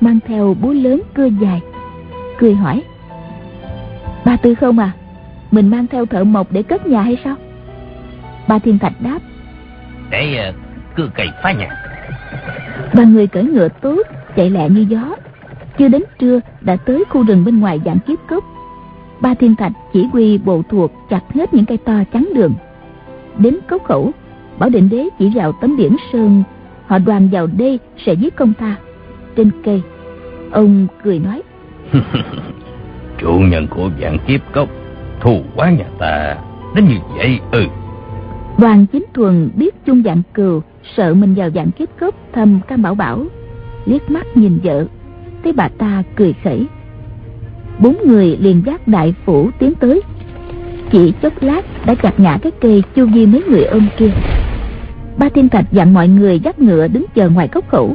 mang 0.00 0.18
theo 0.26 0.56
búa 0.60 0.72
lớn 0.72 1.02
cưa 1.14 1.28
dài, 1.40 1.60
cười 2.38 2.54
hỏi 2.54 2.82
ba 4.24 4.36
tư 4.36 4.54
không 4.54 4.78
à 4.78 4.92
mình 5.52 5.70
mang 5.70 5.86
theo 5.86 6.06
thợ 6.06 6.24
mộc 6.24 6.52
để 6.52 6.62
cất 6.62 6.86
nhà 6.86 7.02
hay 7.02 7.16
sao? 7.24 7.36
Ba 8.48 8.58
thiên 8.58 8.78
thạch 8.78 9.00
đáp. 9.00 9.18
Để 10.10 10.48
uh, 10.48 10.54
cưa 10.96 11.08
cày 11.14 11.26
phá 11.42 11.52
nhà. 11.52 11.68
Ba 12.94 13.04
người 13.04 13.26
cởi 13.26 13.44
ngựa 13.44 13.68
tốt 13.68 14.02
Chạy 14.36 14.50
lẹ 14.50 14.68
như 14.68 14.86
gió. 14.88 15.16
Chưa 15.78 15.88
đến 15.88 16.02
trưa 16.18 16.40
đã 16.60 16.76
tới 16.76 17.04
khu 17.10 17.22
rừng 17.22 17.44
bên 17.44 17.60
ngoài 17.60 17.80
dạng 17.84 17.98
kiếp 17.98 18.18
cốc. 18.28 18.44
Ba 19.20 19.34
thiên 19.34 19.56
thạch 19.56 19.72
chỉ 19.92 20.06
huy 20.12 20.38
bộ 20.38 20.62
thuộc 20.70 20.92
chặt 21.10 21.20
hết 21.34 21.54
những 21.54 21.64
cây 21.64 21.76
to 21.76 22.04
chắn 22.12 22.28
đường. 22.34 22.54
Đến 23.38 23.58
cốc 23.68 23.84
khẩu 23.84 24.12
Bảo 24.58 24.70
định 24.70 24.88
đế 24.88 25.08
chỉ 25.18 25.32
vào 25.34 25.52
tấm 25.52 25.76
biển 25.76 25.96
sơn. 26.12 26.42
Họ 26.86 26.98
đoàn 26.98 27.28
vào 27.32 27.46
đây 27.46 27.78
sẽ 28.06 28.12
giết 28.12 28.36
công 28.36 28.52
ta. 28.54 28.76
Trên 29.36 29.50
cây 29.64 29.82
Ông 30.50 30.86
cười 31.04 31.18
nói 31.18 31.42
Chủ 33.22 33.38
nhân 33.38 33.66
của 33.70 33.90
dạng 34.00 34.18
kiếp 34.26 34.40
cốc, 34.52 34.68
Thù 35.20 35.40
quá 35.56 35.70
nhà 35.70 35.84
ta. 35.98 36.36
Đến 36.74 36.84
như 36.84 36.96
vậy 37.16 37.40
ừ. 37.52 37.66
Đoàn 38.58 38.86
chính 38.92 39.04
thuần 39.14 39.50
biết 39.54 39.74
chung 39.86 40.02
dạng 40.04 40.22
cừu, 40.34 40.62
Sợ 40.96 41.14
mình 41.14 41.34
vào 41.34 41.50
dạng 41.50 41.70
kiếp 41.70 41.88
cốc 42.00 42.14
thầm 42.32 42.60
cam 42.68 42.82
bảo 42.82 42.94
bảo. 42.94 43.24
Liếc 43.86 44.10
mắt 44.10 44.26
nhìn 44.34 44.58
vợ, 44.62 44.86
Thấy 45.44 45.52
bà 45.52 45.68
ta 45.68 46.02
cười 46.16 46.34
khẩy. 46.44 46.66
Bốn 47.78 47.96
người 48.06 48.36
liền 48.40 48.62
giác 48.66 48.88
đại 48.88 49.14
phủ 49.24 49.50
tiến 49.58 49.74
tới. 49.74 50.02
Chỉ 50.90 51.12
chốc 51.22 51.42
lát 51.42 51.64
đã 51.86 51.94
chặt 51.94 52.20
ngã 52.20 52.38
cái 52.42 52.52
cây 52.60 52.82
chu 52.94 53.06
vi 53.14 53.26
mấy 53.26 53.42
người 53.50 53.64
ôm 53.64 53.88
kia. 53.96 54.10
Ba 55.18 55.28
thiên 55.28 55.48
thạch 55.48 55.72
dặn 55.72 55.94
mọi 55.94 56.08
người 56.08 56.40
dắt 56.40 56.58
ngựa 56.58 56.88
đứng 56.88 57.04
chờ 57.14 57.28
ngoài 57.28 57.48
cốc 57.48 57.68
khẩu. 57.68 57.94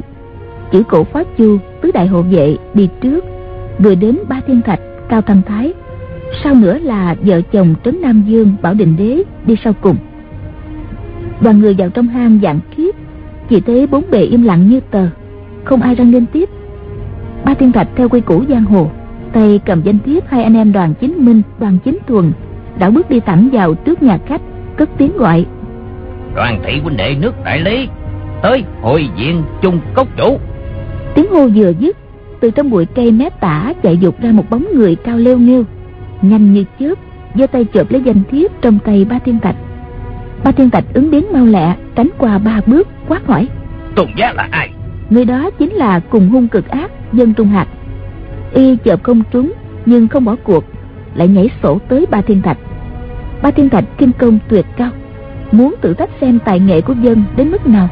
Chữ 0.72 0.82
cổ 0.88 1.04
phó 1.04 1.24
chu 1.38 1.58
tứ 1.80 1.90
đại 1.94 2.06
hộ 2.06 2.22
vệ 2.22 2.56
đi 2.74 2.88
trước, 3.00 3.24
Vừa 3.78 3.94
đến 3.94 4.18
ba 4.28 4.40
thiên 4.46 4.62
thạch 4.62 4.80
cao 5.08 5.22
thăng 5.22 5.42
thái 5.42 5.72
Sau 6.44 6.54
nữa 6.54 6.78
là 6.78 7.16
vợ 7.20 7.40
chồng 7.40 7.74
Trấn 7.84 8.00
Nam 8.02 8.22
Dương 8.26 8.54
Bảo 8.62 8.74
Định 8.74 8.96
Đế 8.96 9.22
đi 9.46 9.56
sau 9.64 9.72
cùng. 9.80 9.96
Đoàn 11.40 11.58
người 11.58 11.74
vào 11.78 11.88
trong 11.88 12.08
hang 12.08 12.38
dạng 12.42 12.60
kiếp 12.76 12.94
Chỉ 13.48 13.60
thấy 13.60 13.86
bốn 13.86 14.04
bề 14.10 14.20
im 14.20 14.42
lặng 14.42 14.68
như 14.68 14.80
tờ 14.80 15.06
Không 15.64 15.82
ai 15.82 15.94
răng 15.94 16.12
lên 16.12 16.26
tiếp. 16.26 16.48
Ba 17.44 17.54
thiên 17.54 17.72
thạch 17.72 17.88
theo 17.96 18.08
quy 18.08 18.20
củ 18.20 18.44
giang 18.48 18.64
hồ 18.64 18.90
tay 19.32 19.60
cầm 19.64 19.82
danh 19.82 19.98
thiếp 19.98 20.28
hai 20.28 20.42
anh 20.42 20.54
em 20.54 20.72
đoàn 20.72 20.94
chính 21.00 21.24
minh 21.24 21.42
đoàn 21.58 21.78
chính 21.84 21.98
thuần 22.06 22.32
đã 22.78 22.90
bước 22.90 23.10
đi 23.10 23.20
thẳng 23.20 23.48
vào 23.52 23.74
trước 23.74 24.02
nhà 24.02 24.18
khách 24.26 24.40
cất 24.76 24.88
tiếng 24.98 25.16
gọi. 25.16 25.46
Đoàn 26.34 26.60
thị 26.64 26.80
huynh 26.82 26.96
đệ 26.96 27.14
nước 27.20 27.34
đại 27.44 27.60
lý 27.60 27.88
tới 28.42 28.64
hội 28.82 29.08
diện 29.16 29.42
chung 29.62 29.80
cốc 29.94 30.08
chủ. 30.16 30.38
Tiếng 31.14 31.30
hô 31.30 31.48
vừa 31.54 31.72
dứt 31.78 31.96
từ 32.40 32.50
trong 32.50 32.70
bụi 32.70 32.86
cây 32.86 33.12
mép 33.12 33.40
tả 33.40 33.72
chạy 33.82 33.98
dục 33.98 34.20
ra 34.22 34.32
một 34.32 34.50
bóng 34.50 34.66
người 34.74 34.96
cao 34.96 35.18
leo 35.18 35.38
nghêu 35.38 35.64
nhanh 36.22 36.52
như 36.52 36.64
chớp 36.80 36.94
giơ 37.34 37.46
tay 37.46 37.66
chộp 37.74 37.90
lấy 37.90 38.02
danh 38.02 38.22
thiếp 38.30 38.50
trong 38.62 38.78
tay 38.78 39.04
ba 39.04 39.18
thiên 39.18 39.38
thạch 39.38 39.56
ba 40.44 40.52
thiên 40.52 40.70
thạch 40.70 40.84
ứng 40.94 41.10
biến 41.10 41.32
mau 41.32 41.46
lẹ 41.46 41.74
tránh 41.94 42.08
qua 42.18 42.38
ba 42.38 42.60
bước 42.66 42.88
quát 43.08 43.26
hỏi. 43.26 43.48
Tùng 43.94 44.10
giá 44.16 44.32
là 44.32 44.48
ai? 44.50 44.70
Người 45.10 45.24
đó 45.24 45.50
chính 45.58 45.72
là 45.72 46.00
cùng 46.00 46.28
hung 46.28 46.48
cực 46.48 46.68
ác 46.68 46.90
dân 47.12 47.34
trung 47.34 47.48
hạt 47.48 47.66
y 48.52 48.76
chợp 48.76 49.02
không 49.02 49.22
trúng 49.30 49.52
nhưng 49.86 50.08
không 50.08 50.24
bỏ 50.24 50.36
cuộc 50.44 50.64
lại 51.14 51.28
nhảy 51.28 51.50
sổ 51.62 51.78
tới 51.88 52.06
ba 52.10 52.20
thiên 52.20 52.42
thạch 52.42 52.58
ba 53.42 53.50
thiên 53.50 53.70
thạch 53.70 53.84
kinh 53.98 54.12
công 54.18 54.38
tuyệt 54.48 54.66
cao 54.76 54.90
muốn 55.52 55.74
thử 55.82 55.94
thách 55.94 56.10
xem 56.20 56.38
tài 56.44 56.60
nghệ 56.60 56.80
của 56.80 56.94
dân 57.02 57.24
đến 57.36 57.50
mức 57.50 57.66
nào 57.66 57.88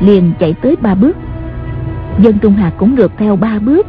liền 0.00 0.32
chạy 0.38 0.54
tới 0.62 0.76
ba 0.76 0.94
bước 0.94 1.16
dân 2.18 2.38
trung 2.38 2.52
hạt 2.52 2.72
cũng 2.78 2.96
được 2.96 3.12
theo 3.18 3.36
ba 3.36 3.58
bước. 3.58 3.86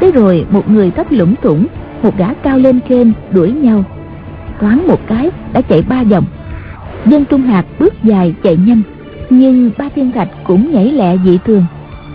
Thế 0.00 0.10
rồi, 0.12 0.46
một 0.50 0.70
người 0.70 0.90
thấp 0.90 1.06
lũng 1.10 1.34
thủng, 1.42 1.66
một 2.02 2.16
gã 2.16 2.34
cao 2.34 2.58
lên 2.58 2.80
trên 2.88 3.12
đuổi 3.30 3.52
nhau. 3.52 3.84
Thoáng 4.60 4.88
một 4.88 5.00
cái, 5.06 5.30
đã 5.52 5.60
chạy 5.60 5.82
ba 5.82 6.02
vòng. 6.02 6.24
Dân 7.06 7.24
trung 7.24 7.42
hạt 7.42 7.64
bước 7.78 7.94
dài 8.02 8.34
chạy 8.42 8.56
nhanh, 8.56 8.82
nhưng 9.30 9.70
ba 9.78 9.88
thiên 9.94 10.12
thạch 10.12 10.28
cũng 10.44 10.72
nhảy 10.72 10.92
lẹ 10.92 11.16
dị 11.24 11.38
thường. 11.46 11.64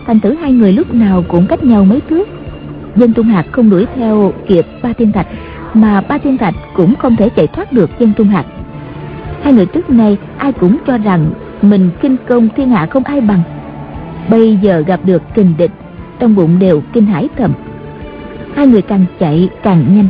Thành 0.07 0.19
thử 0.19 0.33
hai 0.33 0.51
người 0.51 0.73
lúc 0.73 0.93
nào 0.93 1.23
cũng 1.27 1.47
cách 1.47 1.63
nhau 1.63 1.85
mấy 1.85 2.01
thước. 2.09 2.27
Dân 2.95 3.13
trung 3.13 3.27
hạt 3.27 3.45
không 3.51 3.69
đuổi 3.69 3.85
theo 3.95 4.33
kịp 4.47 4.65
ba 4.83 4.93
thiên 4.93 5.11
thạch, 5.11 5.27
mà 5.73 6.01
ba 6.01 6.17
thiên 6.17 6.37
thạch 6.37 6.55
cũng 6.73 6.95
không 6.95 7.15
thể 7.15 7.29
chạy 7.29 7.47
thoát 7.47 7.73
được 7.73 7.89
dân 7.99 8.13
trung 8.17 8.27
hạt 8.27 8.45
hai 9.45 9.53
người 9.53 9.65
trước 9.65 9.89
nay 9.89 10.17
ai 10.37 10.51
cũng 10.51 10.77
cho 10.87 10.97
rằng 10.97 11.31
mình 11.61 11.89
kinh 12.01 12.15
công 12.27 12.49
thiên 12.55 12.69
hạ 12.69 12.85
không 12.85 13.03
ai 13.03 13.21
bằng 13.21 13.41
bây 14.29 14.57
giờ 14.61 14.83
gặp 14.87 14.99
được 15.05 15.21
kình 15.33 15.53
địch, 15.57 15.71
trong 16.19 16.35
bụng 16.35 16.59
đều 16.59 16.81
kinh 16.93 17.05
hãi 17.05 17.29
thầm. 17.37 17.53
Hai 18.55 18.67
người 18.67 18.81
càng 18.81 19.05
chạy 19.19 19.49
càng 19.63 19.85
nhanh, 19.95 20.07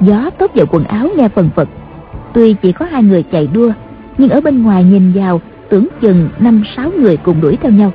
gió 0.00 0.30
tốc 0.38 0.50
vào 0.54 0.66
quần 0.70 0.84
áo 0.84 1.08
nghe 1.16 1.28
phần 1.28 1.50
phật. 1.56 1.68
Tuy 2.34 2.54
chỉ 2.62 2.72
có 2.72 2.86
hai 2.90 3.02
người 3.02 3.22
chạy 3.22 3.48
đua, 3.52 3.72
nhưng 4.18 4.30
ở 4.30 4.40
bên 4.40 4.62
ngoài 4.62 4.84
nhìn 4.84 5.12
vào, 5.12 5.40
tưởng 5.68 5.88
chừng 6.00 6.28
năm 6.38 6.62
sáu 6.76 6.90
người 6.98 7.16
cùng 7.16 7.40
đuổi 7.40 7.56
theo 7.62 7.72
nhau. 7.72 7.92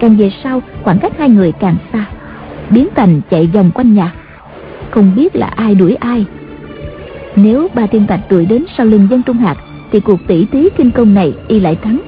Càng 0.00 0.16
về 0.16 0.32
sau, 0.44 0.62
khoảng 0.82 0.98
cách 0.98 1.12
hai 1.18 1.30
người 1.30 1.52
càng 1.52 1.76
xa, 1.92 2.04
biến 2.70 2.88
thành 2.94 3.20
chạy 3.30 3.46
vòng 3.46 3.70
quanh 3.74 3.94
nhà. 3.94 4.12
Không 4.90 5.12
biết 5.16 5.36
là 5.36 5.46
ai 5.46 5.74
đuổi 5.74 5.94
ai. 5.94 6.24
Nếu 7.36 7.68
ba 7.74 7.86
thiên 7.86 8.06
tạch 8.06 8.20
đuổi 8.30 8.46
đến 8.46 8.64
sau 8.76 8.86
lưng 8.86 9.06
dân 9.10 9.22
trung 9.22 9.36
hạt 9.36 9.56
thì 9.92 10.00
cuộc 10.00 10.20
tỷ 10.26 10.44
thí 10.44 10.68
kinh 10.76 10.90
công 10.90 11.14
này 11.14 11.34
y 11.48 11.60
lại 11.60 11.76
thắng 11.82 12.00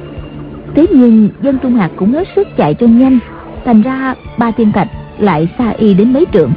thế 0.74 0.86
nhưng, 0.90 1.28
dân 1.42 1.58
trung 1.62 1.74
hạt 1.74 1.90
cũng 1.96 2.12
hết 2.12 2.28
sức 2.36 2.48
chạy 2.56 2.74
cho 2.74 2.86
nhanh. 2.86 3.18
Thành 3.64 3.82
ra, 3.82 4.14
ba 4.38 4.50
thiên 4.50 4.72
thạch 4.72 4.88
lại 5.18 5.48
xa 5.58 5.70
y 5.70 5.94
đến 5.94 6.12
mấy 6.12 6.26
trượng. 6.32 6.52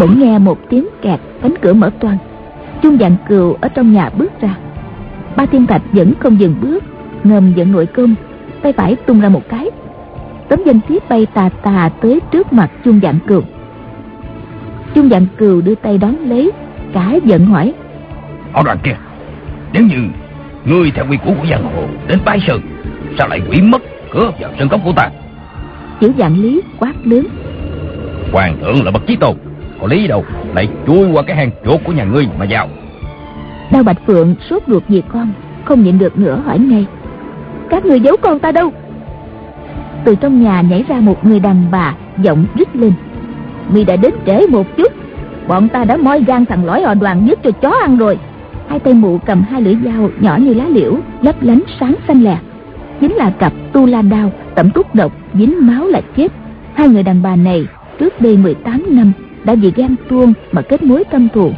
Bỗng 0.00 0.20
nghe 0.20 0.38
một 0.38 0.58
tiếng 0.70 0.86
kẹt, 1.02 1.20
cánh 1.42 1.54
cửa 1.60 1.72
mở 1.72 1.90
toang. 2.00 2.18
Trung 2.82 2.98
dạng 3.00 3.16
cừu 3.28 3.56
ở 3.60 3.68
trong 3.68 3.92
nhà 3.92 4.10
bước 4.18 4.40
ra. 4.40 4.56
Ba 5.36 5.46
thiên 5.46 5.66
thạch 5.66 5.82
vẫn 5.92 6.12
không 6.20 6.40
dừng 6.40 6.54
bước, 6.60 6.84
ngầm 7.24 7.52
giận 7.54 7.72
nội 7.72 7.86
cơm, 7.86 8.14
tay 8.62 8.72
phải 8.72 8.96
tung 8.96 9.20
ra 9.20 9.28
một 9.28 9.48
cái. 9.48 9.70
Tấm 10.48 10.60
danh 10.66 10.80
thiếp 10.88 11.08
bay 11.08 11.26
tà 11.26 11.48
tà 11.48 11.90
tới 12.00 12.20
trước 12.30 12.52
mặt 12.52 12.70
trung 12.84 13.00
dạng 13.02 13.18
cừu. 13.26 13.42
Trung 14.94 15.08
dạng 15.08 15.26
cừu 15.36 15.60
đưa 15.60 15.74
tay 15.74 15.98
đón 15.98 16.16
lấy, 16.16 16.52
cả 16.92 17.14
giận 17.24 17.46
hỏi. 17.46 17.74
Họ 18.52 18.62
đoàn 18.62 18.78
kia, 18.82 18.96
nếu 19.72 19.82
như 19.82 19.96
ngươi 20.64 20.90
theo 20.90 21.04
quy 21.10 21.16
củ 21.16 21.34
của 21.34 21.46
giang 21.50 21.64
hồ 21.64 21.86
đến 22.08 22.18
bái 22.24 22.40
sơn 22.46 22.60
sao 23.18 23.28
lại 23.28 23.40
quỷ 23.50 23.60
mất 23.60 23.82
cửa 24.10 24.30
vào 24.40 24.50
sân 24.58 24.68
cốc 24.68 24.80
của 24.84 24.92
ta? 24.96 25.10
Chữ 26.00 26.12
dạng 26.18 26.42
lý 26.42 26.60
quát 26.78 26.92
lớn. 27.04 27.26
Hoàng 28.32 28.56
thượng 28.60 28.84
là 28.84 28.90
bậc 28.90 29.06
chí 29.06 29.16
tôn 29.16 29.36
có 29.80 29.86
lý 29.86 30.06
đâu 30.06 30.24
lại 30.54 30.68
chui 30.86 31.12
qua 31.12 31.22
cái 31.22 31.36
hang 31.36 31.50
chuột 31.64 31.80
của 31.84 31.92
nhà 31.92 32.04
ngươi 32.04 32.28
mà 32.38 32.46
vào. 32.50 32.68
Đao 33.72 33.82
bạch 33.82 34.06
phượng 34.06 34.34
sốt 34.50 34.62
ruột 34.66 34.82
vì 34.88 35.02
con 35.12 35.32
không 35.64 35.82
nhịn 35.82 35.98
được 35.98 36.18
nữa 36.18 36.42
hỏi 36.44 36.58
ngay. 36.58 36.86
Các 37.70 37.84
người 37.84 38.00
giấu 38.00 38.16
con 38.16 38.38
ta 38.38 38.52
đâu? 38.52 38.72
Từ 40.04 40.14
trong 40.14 40.42
nhà 40.42 40.60
nhảy 40.60 40.84
ra 40.88 41.00
một 41.00 41.26
người 41.26 41.40
đàn 41.40 41.70
bà 41.70 41.94
giọng 42.18 42.46
rít 42.54 42.76
lên. 42.76 42.92
Mi 43.72 43.84
đã 43.84 43.96
đến 43.96 44.14
trễ 44.26 44.46
một 44.50 44.76
chút 44.76 44.92
bọn 45.48 45.68
ta 45.68 45.84
đã 45.84 45.96
moi 45.96 46.24
gan 46.26 46.46
thằng 46.46 46.64
lõi 46.64 46.82
họ 46.82 46.94
đoàn 46.94 47.26
nhất 47.26 47.38
cho 47.44 47.50
chó 47.50 47.70
ăn 47.70 47.96
rồi 47.96 48.18
hai 48.68 48.78
tay 48.78 48.94
mụ 48.94 49.18
cầm 49.18 49.42
hai 49.42 49.62
lưỡi 49.62 49.76
dao 49.84 50.10
nhỏ 50.20 50.36
như 50.36 50.54
lá 50.54 50.68
liễu, 50.68 50.98
lấp 51.22 51.42
lánh 51.42 51.60
sáng 51.80 51.94
xanh 52.08 52.22
lè. 52.22 52.38
Chính 53.00 53.12
là 53.12 53.30
cặp 53.30 53.52
tu 53.72 53.86
la 53.86 54.02
đao, 54.02 54.32
tẩm 54.54 54.70
thuốc 54.70 54.94
độc, 54.94 55.12
dính 55.34 55.66
máu 55.66 55.86
là 55.86 56.00
chết. 56.16 56.32
Hai 56.74 56.88
người 56.88 57.02
đàn 57.02 57.22
bà 57.22 57.36
này, 57.36 57.66
trước 57.98 58.20
đây 58.20 58.36
18 58.36 58.82
năm, 58.90 59.12
đã 59.44 59.54
vì 59.54 59.72
ghen 59.76 59.96
tuông 60.08 60.32
mà 60.52 60.62
kết 60.62 60.82
mối 60.82 61.04
tâm 61.04 61.28
thù. 61.34 61.50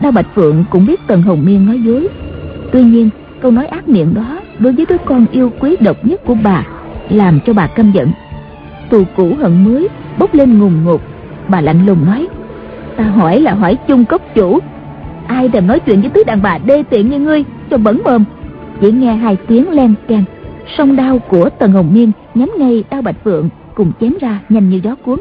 Đao 0.00 0.12
bạch 0.12 0.26
phượng 0.34 0.64
cũng 0.70 0.86
biết 0.86 1.00
tần 1.06 1.22
hồng 1.22 1.44
miên 1.44 1.66
nói 1.66 1.80
dối. 1.82 2.08
Tuy 2.72 2.82
nhiên, 2.82 3.10
câu 3.40 3.50
nói 3.50 3.66
ác 3.66 3.88
miệng 3.88 4.14
đó 4.14 4.40
đối 4.58 4.72
với 4.72 4.86
đứa 4.88 4.96
con 5.04 5.26
yêu 5.32 5.52
quý 5.60 5.76
độc 5.80 5.96
nhất 6.06 6.20
của 6.24 6.36
bà 6.42 6.66
làm 7.08 7.40
cho 7.46 7.52
bà 7.52 7.66
căm 7.66 7.92
giận. 7.92 8.08
Tù 8.90 9.04
cũ 9.16 9.32
hận 9.40 9.64
mới 9.64 9.88
bốc 10.18 10.34
lên 10.34 10.58
ngùng 10.58 10.84
ngục. 10.84 11.02
Bà 11.48 11.60
lạnh 11.60 11.86
lùng 11.86 12.06
nói, 12.06 12.28
ta 12.96 13.04
hỏi 13.04 13.40
là 13.40 13.54
hỏi 13.54 13.76
chung 13.88 14.04
cốc 14.04 14.22
chủ 14.34 14.58
ai 15.28 15.48
thèm 15.48 15.66
nói 15.66 15.80
chuyện 15.80 16.00
với 16.00 16.10
thứ 16.10 16.24
đàn 16.24 16.42
bà 16.42 16.58
đê 16.58 16.82
tiện 16.90 17.10
như 17.10 17.18
ngươi 17.18 17.44
cho 17.70 17.78
bẩn 17.78 18.00
mồm? 18.04 18.24
Chỉ 18.80 18.92
nghe 18.92 19.14
hai 19.14 19.36
tiếng 19.46 19.70
len 19.70 19.94
keng 20.08 20.24
song 20.76 20.96
đao 20.96 21.18
của 21.18 21.50
tần 21.50 21.72
hồng 21.72 21.94
miên 21.94 22.12
nhắm 22.34 22.50
ngay 22.58 22.84
đao 22.90 23.02
bạch 23.02 23.16
phượng 23.24 23.48
cùng 23.74 23.92
chém 24.00 24.14
ra 24.20 24.40
nhanh 24.48 24.70
như 24.70 24.80
gió 24.84 24.94
cuốn. 24.94 25.18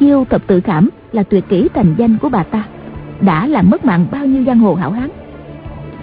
Chiêu 0.00 0.24
thập 0.30 0.46
tự 0.46 0.60
khảm 0.60 0.88
là 1.12 1.22
tuyệt 1.22 1.44
kỹ 1.48 1.68
thành 1.74 1.94
danh 1.98 2.16
của 2.18 2.28
bà 2.28 2.42
ta, 2.42 2.64
đã 3.20 3.46
làm 3.46 3.70
mất 3.70 3.84
mạng 3.84 4.06
bao 4.10 4.26
nhiêu 4.26 4.44
giang 4.44 4.58
hồ 4.58 4.74
hảo 4.74 4.90
hán. 4.90 5.10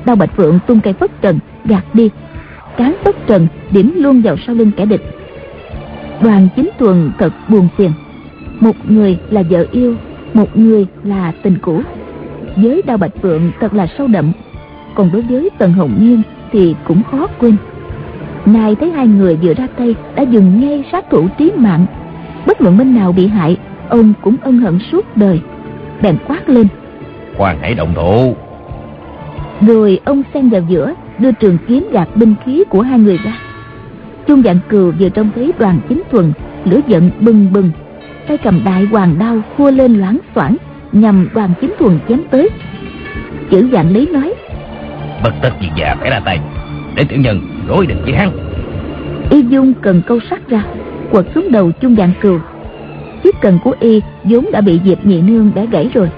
Đao 0.05 0.15
bạch 0.15 0.35
phượng 0.35 0.59
tung 0.67 0.79
cây 0.79 0.93
phất 0.93 1.21
trần, 1.21 1.39
gạt 1.65 1.83
đi, 1.93 2.09
cán 2.77 2.95
phất 3.03 3.27
trần 3.27 3.47
điểm 3.71 3.93
luôn 3.95 4.21
vào 4.21 4.35
sau 4.47 4.55
lưng 4.55 4.71
kẻ 4.77 4.85
địch. 4.85 5.01
Đoàn 6.21 6.47
chính 6.55 6.69
tuần 6.77 7.11
thật 7.19 7.33
buồn 7.49 7.67
phiền. 7.77 7.91
Một 8.59 8.75
người 8.87 9.17
là 9.29 9.43
vợ 9.49 9.65
yêu, 9.71 9.95
một 10.33 10.57
người 10.57 10.87
là 11.03 11.33
tình 11.43 11.57
cũ 11.61 11.81
với 12.55 12.81
đao 12.85 12.97
bạch 12.97 13.11
phượng 13.21 13.51
thật 13.59 13.73
là 13.73 13.87
sâu 13.97 14.07
đậm. 14.07 14.31
Còn 14.95 15.09
đối 15.13 15.21
với 15.21 15.49
tần 15.57 15.73
hồng 15.73 15.97
nhiên 15.99 16.21
thì 16.51 16.75
cũng 16.83 17.03
khó 17.11 17.27
quên. 17.39 17.55
Nay 18.45 18.75
thấy 18.75 18.91
hai 18.91 19.07
người 19.07 19.35
vừa 19.35 19.53
ra 19.53 19.67
tay 19.77 19.95
đã 20.15 20.23
dùng 20.23 20.61
ngay 20.61 20.83
sát 20.91 21.05
thủ 21.09 21.27
trí 21.37 21.51
mạng. 21.55 21.85
Bất 22.47 22.61
luận 22.61 22.77
bên 22.77 22.95
nào 22.95 23.11
bị 23.11 23.27
hại 23.27 23.57
ông 23.89 24.13
cũng 24.21 24.35
ân 24.41 24.57
hận 24.57 24.79
suốt 24.91 25.17
đời. 25.17 25.41
Bèn 26.01 26.17
quát 26.27 26.49
lên. 26.49 26.67
Quan 27.37 27.57
hãy 27.61 27.73
động 27.73 27.93
thủ. 27.95 28.35
Rồi 29.67 29.99
ông 30.05 30.23
xen 30.33 30.49
vào 30.49 30.61
giữa 30.67 30.93
đưa 31.19 31.31
trường 31.31 31.57
kiếm 31.67 31.87
gạt 31.91 32.07
binh 32.15 32.35
khí 32.45 32.63
của 32.69 32.81
hai 32.81 32.99
người 32.99 33.17
ra. 33.17 33.37
Trung 34.27 34.41
dạng 34.43 34.59
cừu 34.69 34.91
vừa 34.99 35.09
trông 35.09 35.29
thấy 35.35 35.51
đoàn 35.59 35.79
chính 35.89 36.01
thuần 36.11 36.33
Lửa 36.65 36.79
giận 36.87 37.11
bừng 37.19 37.53
bừng. 37.53 37.71
Tay 38.27 38.37
cầm 38.37 38.61
đại 38.65 38.85
hoàng 38.85 39.15
đao 39.19 39.41
khua 39.57 39.71
lên 39.71 39.99
loáng 39.99 40.17
xoảng 40.35 40.57
Nhằm 40.91 41.29
đoàn 41.33 41.53
chính 41.61 41.73
thuần 41.79 41.99
chém 42.09 42.21
tới. 42.31 42.49
Chữ 43.49 43.69
dạng 43.71 43.93
lý 43.93 44.07
nói 44.07 44.33
Bất 45.23 45.33
tất 45.41 45.49
gì 45.61 45.67
già 45.77 45.95
phải 45.99 46.09
ra 46.09 46.19
tay 46.25 46.39
Để 46.95 47.03
tiểu 47.03 47.19
nhân 47.19 47.41
đối 47.67 47.85
định 47.85 48.01
với 48.03 48.13
hắn. 48.13 48.31
Y 49.29 49.41
dung 49.41 49.73
cần 49.81 50.01
câu 50.07 50.19
sắt 50.29 50.49
ra 50.49 50.63
Quật 51.11 51.25
xuống 51.35 51.51
đầu 51.51 51.71
trung 51.71 51.95
dạng 51.95 52.13
cừu. 52.21 52.39
Chiếc 53.23 53.35
cần 53.41 53.59
của 53.63 53.75
Y 53.79 54.01
vốn 54.23 54.45
đã 54.51 54.61
bị 54.61 54.79
Diệp 54.85 55.05
nhị 55.05 55.21
nương 55.21 55.51
đã 55.55 55.65
gãy 55.65 55.89
rồi. 55.93 56.09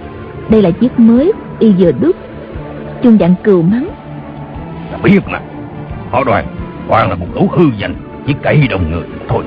Đây 0.49 0.61
là 0.61 0.71
chiếc 0.71 0.99
mới 0.99 1.31
Y 1.59 1.71
vừa 1.71 1.91
đúc 1.91 2.15
Trung 3.03 3.17
dạng 3.19 3.35
cừu 3.43 3.61
mắng 3.61 3.89
Ta 4.91 4.97
biết 5.03 5.19
mà. 5.27 5.39
Họ 6.11 6.23
đoàn 6.23 6.45
Toàn 6.87 7.09
là 7.09 7.15
một 7.15 7.27
lũ 7.35 7.49
hư 7.51 7.65
danh 7.77 7.95
Chỉ 8.27 8.33
cậy 8.41 8.67
đồng 8.67 8.91
người 8.91 9.03
thôi. 9.27 9.43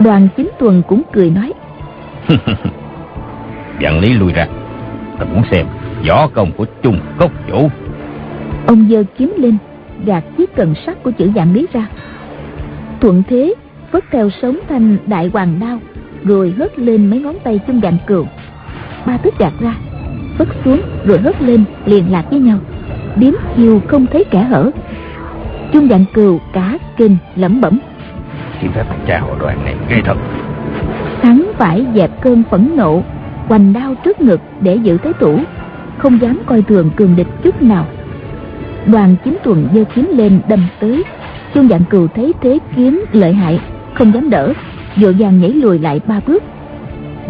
Đoàn 0.00 0.28
chính 0.36 0.50
tuần 0.58 0.82
cũng 0.88 1.02
cười 1.12 1.30
nói 1.30 1.52
Dạng 3.82 4.00
lý 4.00 4.12
lui 4.12 4.32
ra. 4.32 4.46
Ta 5.18 5.24
muốn 5.24 5.42
xem 5.50 5.66
võ 6.08 6.26
công 6.26 6.52
của 6.52 6.66
Trung 6.82 6.98
Cốc 7.18 7.30
Chủ 7.48 7.70
Ông 8.66 8.86
giơ 8.90 9.04
kiếm 9.18 9.34
lên 9.38 9.56
Gạt 10.04 10.24
chiếc 10.38 10.56
cần 10.56 10.74
sắt 10.86 11.02
của 11.02 11.10
chữ 11.10 11.30
dạng 11.34 11.52
lý 11.54 11.66
ra. 11.72 11.86
Thuận 13.00 13.22
thế 13.28 13.54
Vất 13.92 14.04
theo 14.10 14.30
sống 14.42 14.58
thanh 14.68 14.96
đại 15.06 15.30
hoàng 15.32 15.60
đao 15.60 15.78
Rồi 16.24 16.54
hất 16.58 16.78
lên 16.78 17.10
mấy 17.10 17.20
ngón 17.20 17.36
tay 17.44 17.60
chung 17.66 17.80
dạng 17.82 17.96
cừu. 18.06 18.26
Ba 19.06 19.16
tức 19.16 19.34
gạt 19.38 19.52
ra 19.60 19.74
Vất 20.38 20.48
xuống 20.64 20.80
rồi 21.04 21.18
hất 21.18 21.42
lên 21.42 21.64
liền 21.84 22.12
lạc 22.12 22.24
với 22.30 22.38
nhau. 22.40 22.58
Điếm 23.16 23.32
chiều 23.56 23.80
không 23.88 24.06
thấy 24.06 24.24
kẻ 24.30 24.42
hở. 24.42 24.70
Trung 25.72 25.88
dạng 25.88 26.04
cừu 26.14 26.40
cả 26.52 26.78
kinh 26.96 27.16
lẩm 27.36 27.60
bẩm. 27.60 27.78
Xin 28.60 28.70
phép 28.72 28.84
thằng 28.88 29.04
cha 29.06 29.20
họ 29.20 29.28
đoàn 29.40 29.64
này 29.64 29.74
ghê 29.88 29.96
thật. 30.04 30.16
Hắn 31.22 31.42
phải 31.58 31.86
dẹp 31.94 32.10
cơn 32.20 32.42
phẫn 32.50 32.70
nộ 32.76 33.02
Hoành 33.48 33.72
đao 33.72 33.94
trước 34.04 34.20
ngực 34.20 34.40
để 34.60 34.76
giữ 34.76 34.98
thế 34.98 35.12
tủ, 35.20 35.38
Không 35.98 36.20
dám 36.20 36.38
coi 36.46 36.62
thường 36.62 36.90
cường 36.96 37.16
địch 37.16 37.26
chút 37.42 37.62
nào. 37.62 37.86
Đoàn 38.86 39.16
chính 39.24 39.36
tuần 39.44 39.68
giơ 39.74 39.84
kiếm 39.94 40.10
lên 40.16 40.40
đâm 40.48 40.66
tới 40.80 41.04
Chung 41.54 41.68
dạng 41.68 41.84
cừu 41.90 42.08
thấy 42.08 42.32
thế 42.40 42.58
kiếm 42.76 43.04
lợi 43.12 43.32
hại 43.32 43.60
Không 43.94 44.14
dám 44.14 44.30
đỡ 44.30 44.52
Vội 44.96 45.16
vàng 45.18 45.40
nhảy 45.40 45.52
lùi 45.52 45.78
lại 45.78 46.00
ba 46.06 46.20
bước. 46.26 46.42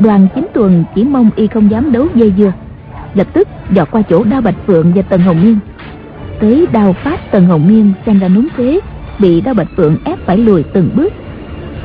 Đoàn 0.01 0.29
chính 0.35 0.47
tuần 0.55 0.85
chỉ 0.95 1.05
mong 1.05 1.31
y 1.37 1.47
không 1.47 1.71
dám 1.71 1.93
đấu 1.93 2.07
dây 2.15 2.33
dưa 2.39 2.53
Lập 3.15 3.27
tức 3.33 3.49
dọt 3.71 3.91
qua 3.91 4.03
chỗ 4.03 4.25
đao 4.25 4.41
bạch 4.41 4.55
phượng 4.67 4.93
và 4.95 5.03
tần 5.03 5.21
hồng 5.21 5.43
miên. 5.43 5.59
Tới 6.41 6.67
đao 6.73 6.93
phát 6.93 7.31
tần 7.31 7.47
hồng 7.47 7.69
miên 7.69 7.93
xem 8.07 8.19
ra 8.19 8.29
núng 8.29 8.49
thế 8.57 8.81
Bị 9.19 9.41
đao 9.41 9.55
bạch 9.55 9.69
phượng 9.77 9.97
ép 10.05 10.19
phải 10.27 10.39
lùi 10.39 10.63
từng 10.63 10.91
bước. 10.95 11.13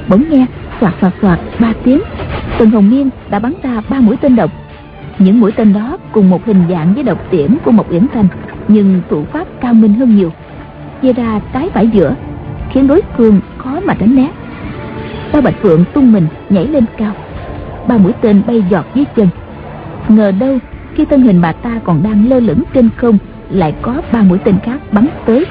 Bỗng 0.07 0.23
nghe 0.29 0.45
soạt 0.81 0.93
soạt 1.01 1.13
soạt 1.21 1.39
ba 1.59 1.73
tiếng. 1.83 2.01
Tần 2.59 2.69
hồng 2.69 2.89
miên 2.89 3.09
đã 3.29 3.39
bắn 3.39 3.53
ra 3.63 3.81
ba 3.89 3.99
mũi 3.99 4.17
tên 4.17 4.35
độc. 4.35 4.51
Những 5.19 5.39
mũi 5.39 5.51
tên 5.51 5.73
đó 5.73 5.97
cùng 6.11 6.29
một 6.29 6.45
hình 6.45 6.63
dạng 6.69 6.93
với 6.93 7.03
độc 7.03 7.31
tiễn 7.31 7.57
của 7.65 7.71
một 7.71 7.91
uyển 7.91 8.07
thanh 8.13 8.27
Nhưng 8.67 9.01
thủ 9.09 9.25
pháp 9.33 9.47
cao 9.61 9.73
minh 9.73 9.93
hơn 9.93 10.15
nhiều. 10.15 10.31
Chia 11.01 11.13
ra 11.13 11.39
trái 11.53 11.69
phải 11.73 11.87
giữa, 11.87 12.15
Khiến 12.69 12.87
đối 12.87 13.01
phương 13.17 13.41
khó 13.57 13.79
mà 13.85 13.93
tránh 13.93 14.15
né. 14.15 14.31
Ba 15.33 15.41
bạch 15.41 15.55
phượng 15.61 15.85
tung 15.93 16.11
mình 16.11 16.27
nhảy 16.49 16.67
lên 16.67 16.85
cao. 16.97 17.13
Ba 17.87 17.97
mũi 17.97 18.11
tên 18.21 18.41
bay 18.47 18.63
giọt 18.69 18.85
dưới 18.95 19.05
chân. 19.15 19.27
Ngờ 20.07 20.31
đâu, 20.31 20.57
khi 20.95 21.05
thân 21.05 21.21
hình 21.21 21.41
bà 21.41 21.51
ta 21.51 21.79
còn 21.83 22.03
đang 22.03 22.29
lơ 22.29 22.39
lửng 22.39 22.63
trên 22.73 22.89
không, 22.97 23.17
lại 23.49 23.73
có 23.81 24.01
ba 24.11 24.21
mũi 24.21 24.37
tên 24.37 24.55
khác 24.63 24.79
bắn 24.91 25.07
tới. 25.25 25.45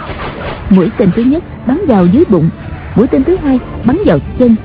Mũi 0.70 0.91
tên 0.99 1.11
thứ 1.16 1.22
nhất 1.22 1.45
bắn 1.66 1.81
vào 1.89 2.07
dưới 2.07 2.24
bụng, 2.29 2.51
mũi 2.95 3.07
tên 3.07 3.24
thứ 3.24 3.37
hai 3.37 3.59
bắn 3.85 3.99
vào 4.07 4.18
chân 4.39 4.57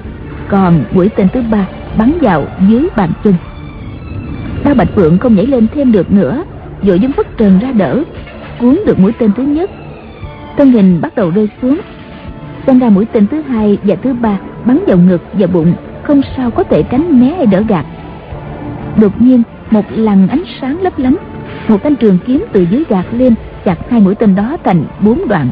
còn 0.49 0.83
mũi 0.91 1.09
tên 1.09 1.27
thứ 1.33 1.41
ba, 1.51 1.67
bắn 1.97 2.17
vào 2.21 2.45
dưới 2.67 2.87
bàn 2.95 3.11
chân. 3.23 3.33
Đao 4.63 4.75
bạch 4.75 4.89
phượng 4.95 5.17
không 5.17 5.35
nhảy 5.35 5.45
lên 5.45 5.67
thêm 5.75 5.91
được 5.91 6.11
nữa, 6.11 6.43
vội 6.81 6.99
dung 6.99 7.11
phất 7.11 7.37
trần 7.37 7.59
ra 7.59 7.71
đỡ, 7.71 8.03
cuốn 8.59 8.79
được 8.85 8.99
mũi 8.99 9.11
tên 9.19 9.31
thứ 9.37 9.43
nhất. 9.43 9.71
Thân 10.57 10.71
hình 10.71 11.01
bắt 11.01 11.15
đầu 11.15 11.31
rơi 11.35 11.49
xuống. 11.61 11.79
Xem 12.67 12.79
ra 12.79 12.89
mũi 12.89 13.05
tên 13.05 13.27
thứ 13.27 13.41
hai 13.41 13.77
và 13.83 13.95
thứ 13.95 14.13
ba 14.13 14.37
bắn 14.65 14.79
vào 14.87 14.97
ngực 14.97 15.21
và 15.33 15.47
bụng 15.47 15.73
không 16.03 16.21
sao 16.37 16.51
có 16.51 16.63
thể 16.63 16.83
tránh 16.83 17.19
né 17.19 17.35
hay 17.37 17.45
đỡ 17.45 17.63
gạt. 17.67 17.85
Đột 19.01 19.21
nhiên, 19.21 19.43
một 19.71 19.85
lằn 19.89 20.27
ánh 20.27 20.43
sáng 20.61 20.81
lấp 20.81 20.99
lánh, 20.99 21.15
một 21.67 21.83
thanh 21.83 21.95
trường 21.95 22.17
kiếm 22.25 22.45
từ 22.51 22.65
dưới 22.71 22.83
gạt 22.89 23.05
lên, 23.11 23.35
chặt 23.65 23.77
hai 23.89 23.99
mũi 23.99 24.15
tên 24.15 24.35
đó 24.35 24.57
thành 24.63 24.83
bốn 24.99 25.27
đoạn. 25.27 25.49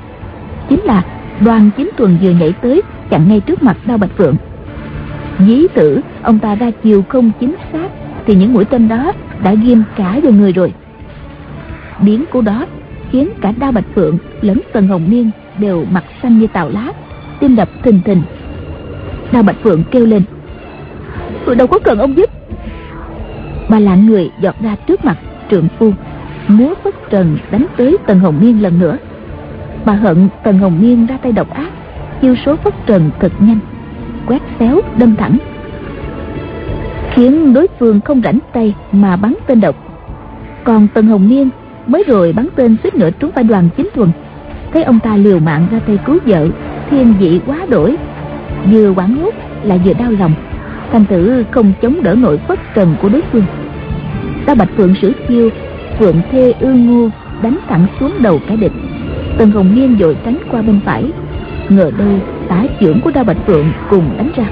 Chính 0.69 0.81
là 0.83 1.03
đoàn 1.39 1.69
chính 1.77 1.89
tuần 1.97 2.17
vừa 2.21 2.31
nhảy 2.31 2.53
tới, 2.61 2.81
chặn 3.09 3.27
ngay 3.27 3.39
trước 3.39 3.63
mặt 3.63 3.77
đao 3.85 3.97
bạch 3.97 4.17
phượng 4.17 4.35
dí 5.47 5.67
tử, 5.73 6.01
ông 6.23 6.39
ta 6.39 6.55
ra 6.55 6.71
chiều 6.83 7.03
không 7.09 7.31
chính 7.39 7.55
xác, 7.73 7.87
thì 8.25 8.35
những 8.35 8.53
mũi 8.53 8.65
tên 8.65 8.87
đó 8.87 9.11
đã 9.43 9.53
ghim 9.53 9.83
cả 9.95 10.19
vào 10.23 10.31
người 10.31 10.53
rồi. 10.53 10.73
Biến 12.01 12.25
cố 12.31 12.41
đó 12.41 12.65
khiến 13.11 13.29
cả 13.41 13.53
đao 13.59 13.71
bạch 13.71 13.85
phượng 13.95 14.17
lẫn 14.41 14.61
tần 14.73 14.87
hồng 14.87 15.05
niên 15.09 15.31
đều 15.57 15.85
mặt 15.91 16.03
xanh 16.21 16.39
như 16.39 16.47
tàu 16.47 16.69
lá, 16.69 16.87
tim 17.39 17.55
đập 17.55 17.69
thình 17.83 18.01
thình. 18.05 18.21
Đao 19.31 19.43
bạch 19.43 19.57
phượng 19.63 19.83
kêu 19.91 20.05
lên 20.05 20.23
tôi 21.45 21.55
đâu 21.55 21.67
có 21.67 21.79
cần 21.79 21.99
ông 21.99 22.17
giúp? 22.17 22.29
Bà 23.69 23.79
lạng 23.79 24.05
người 24.05 24.31
giọt 24.41 24.55
ra 24.61 24.75
trước 24.87 25.05
mặt 25.05 25.17
trượng 25.51 25.67
phu, 25.79 25.93
múa 26.47 26.73
phất 26.83 26.93
trần 27.09 27.37
đánh 27.51 27.65
tới 27.77 27.97
tần 28.07 28.19
hồng 28.19 28.39
niên 28.41 28.61
lần 28.61 28.79
nữa. 28.79 28.97
Bà 29.85 29.93
hận 29.93 30.29
tần 30.43 30.59
hồng 30.59 30.81
niên 30.81 31.05
ra 31.05 31.17
tay 31.17 31.31
độc 31.31 31.49
ác, 31.49 31.69
chiêu 32.21 32.35
số 32.45 32.55
phất 32.55 32.73
trần 32.85 33.09
thật 33.19 33.31
nhanh 33.39 33.59
quét 34.27 34.41
xéo, 34.59 34.81
đâm 34.97 35.15
thẳng. 35.15 35.37
Khiến 37.13 37.53
đối 37.53 37.67
phương 37.79 38.01
không 38.01 38.21
rảnh 38.23 38.39
tay 38.53 38.75
mà 38.91 39.15
bắn 39.15 39.33
tên 39.47 39.61
độc. 39.61 39.75
Còn 40.63 40.87
tần 40.93 41.07
hồng 41.07 41.27
niên 41.29 41.49
mới 41.87 42.03
rồi 42.07 42.33
bắn 42.33 42.47
tên 42.55 42.77
suýt 42.83 42.95
nữa 42.95 43.09
trúng 43.19 43.31
phải 43.31 43.43
đoàn 43.43 43.69
chính 43.77 43.89
thuần. 43.95 44.09
Thấy 44.73 44.83
ông 44.83 44.99
ta 44.99 45.17
liều 45.17 45.39
mạng 45.39 45.67
ra 45.71 45.79
tay 45.87 45.97
cứu 46.05 46.17
vợ 46.25 46.47
thiên 46.89 47.13
vị 47.19 47.39
quá 47.45 47.65
đổi. 47.69 47.97
Vừa 48.71 48.93
quảng 48.93 49.15
hốt 49.15 49.33
lại 49.63 49.81
vừa 49.85 49.93
đau 49.93 50.11
lòng. 50.11 50.33
Thành 50.91 51.05
tử 51.05 51.43
không 51.51 51.73
chống 51.81 52.03
đỡ 52.03 52.15
nổi 52.15 52.39
bất 52.47 52.59
trần 52.75 52.95
của 53.01 53.09
đối 53.09 53.21
phương. 53.31 53.45
Ta 54.45 54.55
bạch 54.55 54.69
phượng 54.77 54.93
sử 55.01 55.13
chiêu, 55.27 55.49
phượng 55.99 56.21
thê 56.31 56.53
ư 56.59 56.73
ngu 56.73 57.09
đánh 57.41 57.57
thẳng 57.67 57.87
xuống 57.99 58.11
đầu 58.19 58.39
kẻ 58.47 58.55
địch. 58.55 58.73
Tần 59.37 59.51
hồng 59.51 59.75
niên 59.75 59.95
vội 59.95 60.17
tránh 60.25 60.37
qua 60.51 60.61
bên 60.61 60.79
phải 60.85 61.11
ngờ 61.69 61.91
đâu 61.97 62.19
tả 62.47 62.63
trưởng 62.79 63.01
của 63.01 63.11
đao 63.11 63.23
bạch 63.23 63.37
phượng 63.47 63.71
cùng 63.89 64.09
đánh 64.17 64.31
ra. 64.35 64.45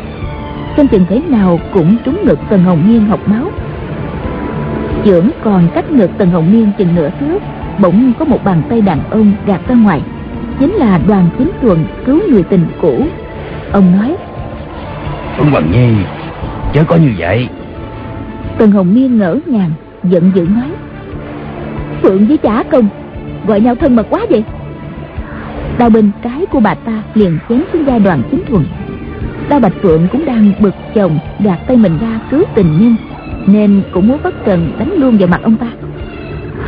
Xem 0.78 0.88
chừng 0.88 1.06
thế 1.10 1.22
nào 1.28 1.60
cũng 1.74 1.96
trúng 2.06 2.18
ngực 2.24 2.40
tần 2.50 2.64
hồng 2.64 2.84
niên 2.88 3.06
học 3.06 3.20
máu. 3.26 3.52
Trưởng 5.04 5.30
còn 5.44 5.68
cách 5.76 5.92
ngực 5.92 6.12
tần 6.18 6.30
hồng 6.30 6.52
niên 6.52 6.72
chừng 6.78 6.96
nửa 6.96 7.10
thước 7.20 7.40
bỗng 7.80 8.14
có 8.20 8.26
một 8.26 8.44
bàn 8.44 8.62
tay 8.70 8.82
đàn 8.82 9.00
ông 9.10 9.32
gạt 9.46 9.62
ra 9.68 9.76
ngoài. 9.76 10.02
Chính 10.60 10.74
là 10.74 11.00
đoàn 11.08 11.30
chính 11.38 11.52
tuần 11.62 11.86
cứu 12.06 12.20
người 12.32 12.44
tình 12.44 12.66
cũ. 12.82 13.06
Ông 13.72 13.98
nói 13.98 14.16
Phương 15.38 15.52
Hoàng 15.52 15.72
Nhi 15.72 16.04
Chớ 16.74 16.84
có 16.88 16.96
như 16.96 17.12
vậy. 17.18 17.48
Tần 18.58 18.72
hồng 18.72 18.96
niên 18.96 19.18
ngỡ 19.18 19.40
ngàng 19.46 19.72
giận 20.04 20.32
dữ 20.36 20.48
nói 20.56 20.70
phượng 22.02 22.26
với 22.26 22.38
trả 22.38 22.64
công 22.64 22.88
gọi 23.48 23.62
nhau 23.62 23.76
thân 23.76 23.96
mật 23.96 24.08
quá 24.10 24.26
vậy 24.30 24.44
đao 25.78 25.90
bên 25.90 26.12
trái 26.24 26.46
của 26.52 26.60
bà 26.60 26.74
ta 26.74 27.04
liền 27.14 27.38
chém 27.50 27.64
xuống 27.74 27.84
giai 27.88 28.00
đoạn 28.00 28.22
chính 28.32 28.42
thuần. 28.46 28.66
Đao 29.50 29.60
bạch 29.60 29.74
phượng 29.82 30.08
cũng 30.12 30.26
đang 30.26 30.52
bực 30.60 30.76
chồng, 30.96 31.20
gạt 31.40 31.60
tay 31.68 31.78
mình 31.78 31.98
ra 32.02 32.20
cứu 32.32 32.44
tình 32.56 32.80
nhân, 32.80 32.96
nên 33.48 33.82
cũng 33.92 34.08
muốn 34.08 34.20
bất 34.24 34.46
trần 34.46 34.72
đánh 34.80 34.94
luôn 34.94 35.18
vào 35.18 35.28
mặt 35.28 35.42
ông 35.44 35.56
ta. 35.56 35.68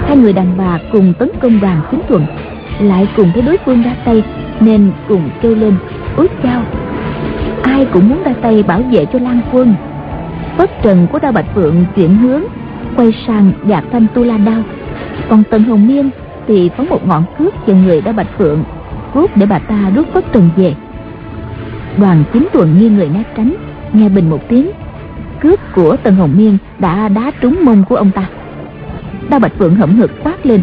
Hai 0.08 0.18
người 0.18 0.34
đàn 0.34 0.58
bà 0.58 0.80
cùng 0.92 1.14
tấn 1.20 1.30
công 1.42 1.60
đoàn 1.60 1.82
chính 1.92 2.02
thuần, 2.08 2.26
lại 2.80 3.08
cùng 3.16 3.32
thấy 3.34 3.42
đối 3.42 3.58
phương 3.66 3.82
ra 3.82 3.96
tay, 4.06 4.24
nên 4.60 4.92
cùng 5.08 5.30
kêu 5.42 5.56
lên 5.56 5.76
út 6.18 6.32
chao, 6.44 6.64
ai 7.62 7.86
cũng 7.94 8.10
muốn 8.10 8.24
ra 8.24 8.34
tay 8.42 8.64
bảo 8.64 8.82
vệ 8.92 9.06
cho 9.06 9.20
lan 9.20 9.42
quân. 9.52 9.76
Bất 10.58 10.70
trần 10.84 11.08
của 11.12 11.20
đao 11.20 11.32
bạch 11.32 11.46
phượng 11.56 11.86
chuyển 11.96 12.18
hướng, 12.18 12.42
quay 12.96 13.14
sang 13.28 13.52
gạt 13.66 13.84
thanh 13.92 14.08
tu 14.14 14.24
la 14.24 14.38
đao. 14.38 14.64
Còn 15.30 15.44
tần 15.50 15.64
hồng 15.64 15.88
miên 15.88 16.10
thì 16.48 16.70
phóng 16.78 16.90
một 16.90 17.08
ngọn 17.08 17.24
cước 17.40 17.68
vào 17.68 17.78
người 17.78 18.02
đao 18.02 18.14
bạch 18.14 18.38
phượng 18.38 18.64
cốt 19.14 19.28
để 19.36 19.46
bà 19.46 19.60
ta 19.60 19.92
rút 19.96 20.14
bất 20.14 20.34
trần 20.34 20.50
về. 20.56 20.74
Đoàn 21.98 22.24
chính 22.34 22.48
tuần 22.54 22.78
nghiêng 22.78 22.98
người 22.98 23.10
né 23.10 23.24
tránh 23.38 23.56
nghe 23.94 24.10
bình 24.10 24.30
một 24.30 24.50
tiếng 24.50 24.72
cước 25.40 25.60
của 25.76 25.96
tần 26.04 26.16
hồng 26.16 26.34
miên 26.38 26.58
đã 26.80 27.10
đá 27.10 27.32
trúng 27.42 27.66
mông 27.66 27.84
của 27.90 27.96
ông 27.96 28.12
ta. 28.12 28.26
Đao 29.30 29.40
bạch 29.40 29.52
phượng 29.60 29.76
hậm 29.76 29.96
hực 29.96 30.24
quát 30.24 30.46
lên 30.46 30.62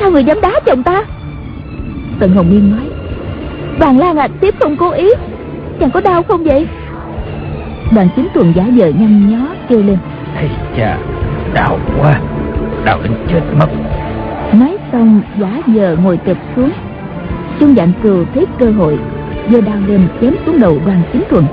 sao 0.00 0.10
người 0.10 0.24
dám 0.24 0.40
đá 0.40 0.60
chồng 0.66 0.82
ta? 0.82 1.04
Tần 2.18 2.34
hồng 2.34 2.50
miên 2.50 2.70
nói 2.70 2.88
đoàn 3.80 3.98
lan 3.98 4.16
à 4.16 4.28
tiếp 4.40 4.54
không 4.60 4.76
cố 4.76 4.90
ý 4.90 5.08
chàng 5.80 5.90
có 5.90 6.00
đau 6.00 6.22
không 6.22 6.44
vậy? 6.44 6.66
Đoàn 7.94 8.08
chính 8.16 8.28
tuần 8.34 8.52
giả 8.56 8.62
vờ 8.76 8.86
nhăn 8.88 9.30
nhó 9.30 9.46
kêu 9.68 9.82
lên 9.82 9.98
Ây 10.36 10.50
cha 10.76 10.98
Đau 11.54 11.78
quá 12.00 12.20
Đau 12.84 12.98
đến 13.02 13.12
chết 13.28 13.40
mất. 13.58 13.66
Nói 14.52 14.76
xong 14.92 15.20
giả 15.38 15.60
vờ 15.66 15.96
ngồi 15.96 16.18
trật 16.26 16.36
xuống 16.56 16.70
trung 17.60 17.74
dạng 17.76 17.92
cừu 18.02 18.24
thấy 18.34 18.46
cơ 18.58 18.70
hội 18.70 18.98
giơ 19.50 19.60
đao 19.60 19.78
lên 19.86 20.08
chém 20.20 20.34
xuống 20.46 20.60
đầu 20.60 20.78
đoàn 20.86 21.02
chính 21.12 21.22
thuận. 21.30 21.46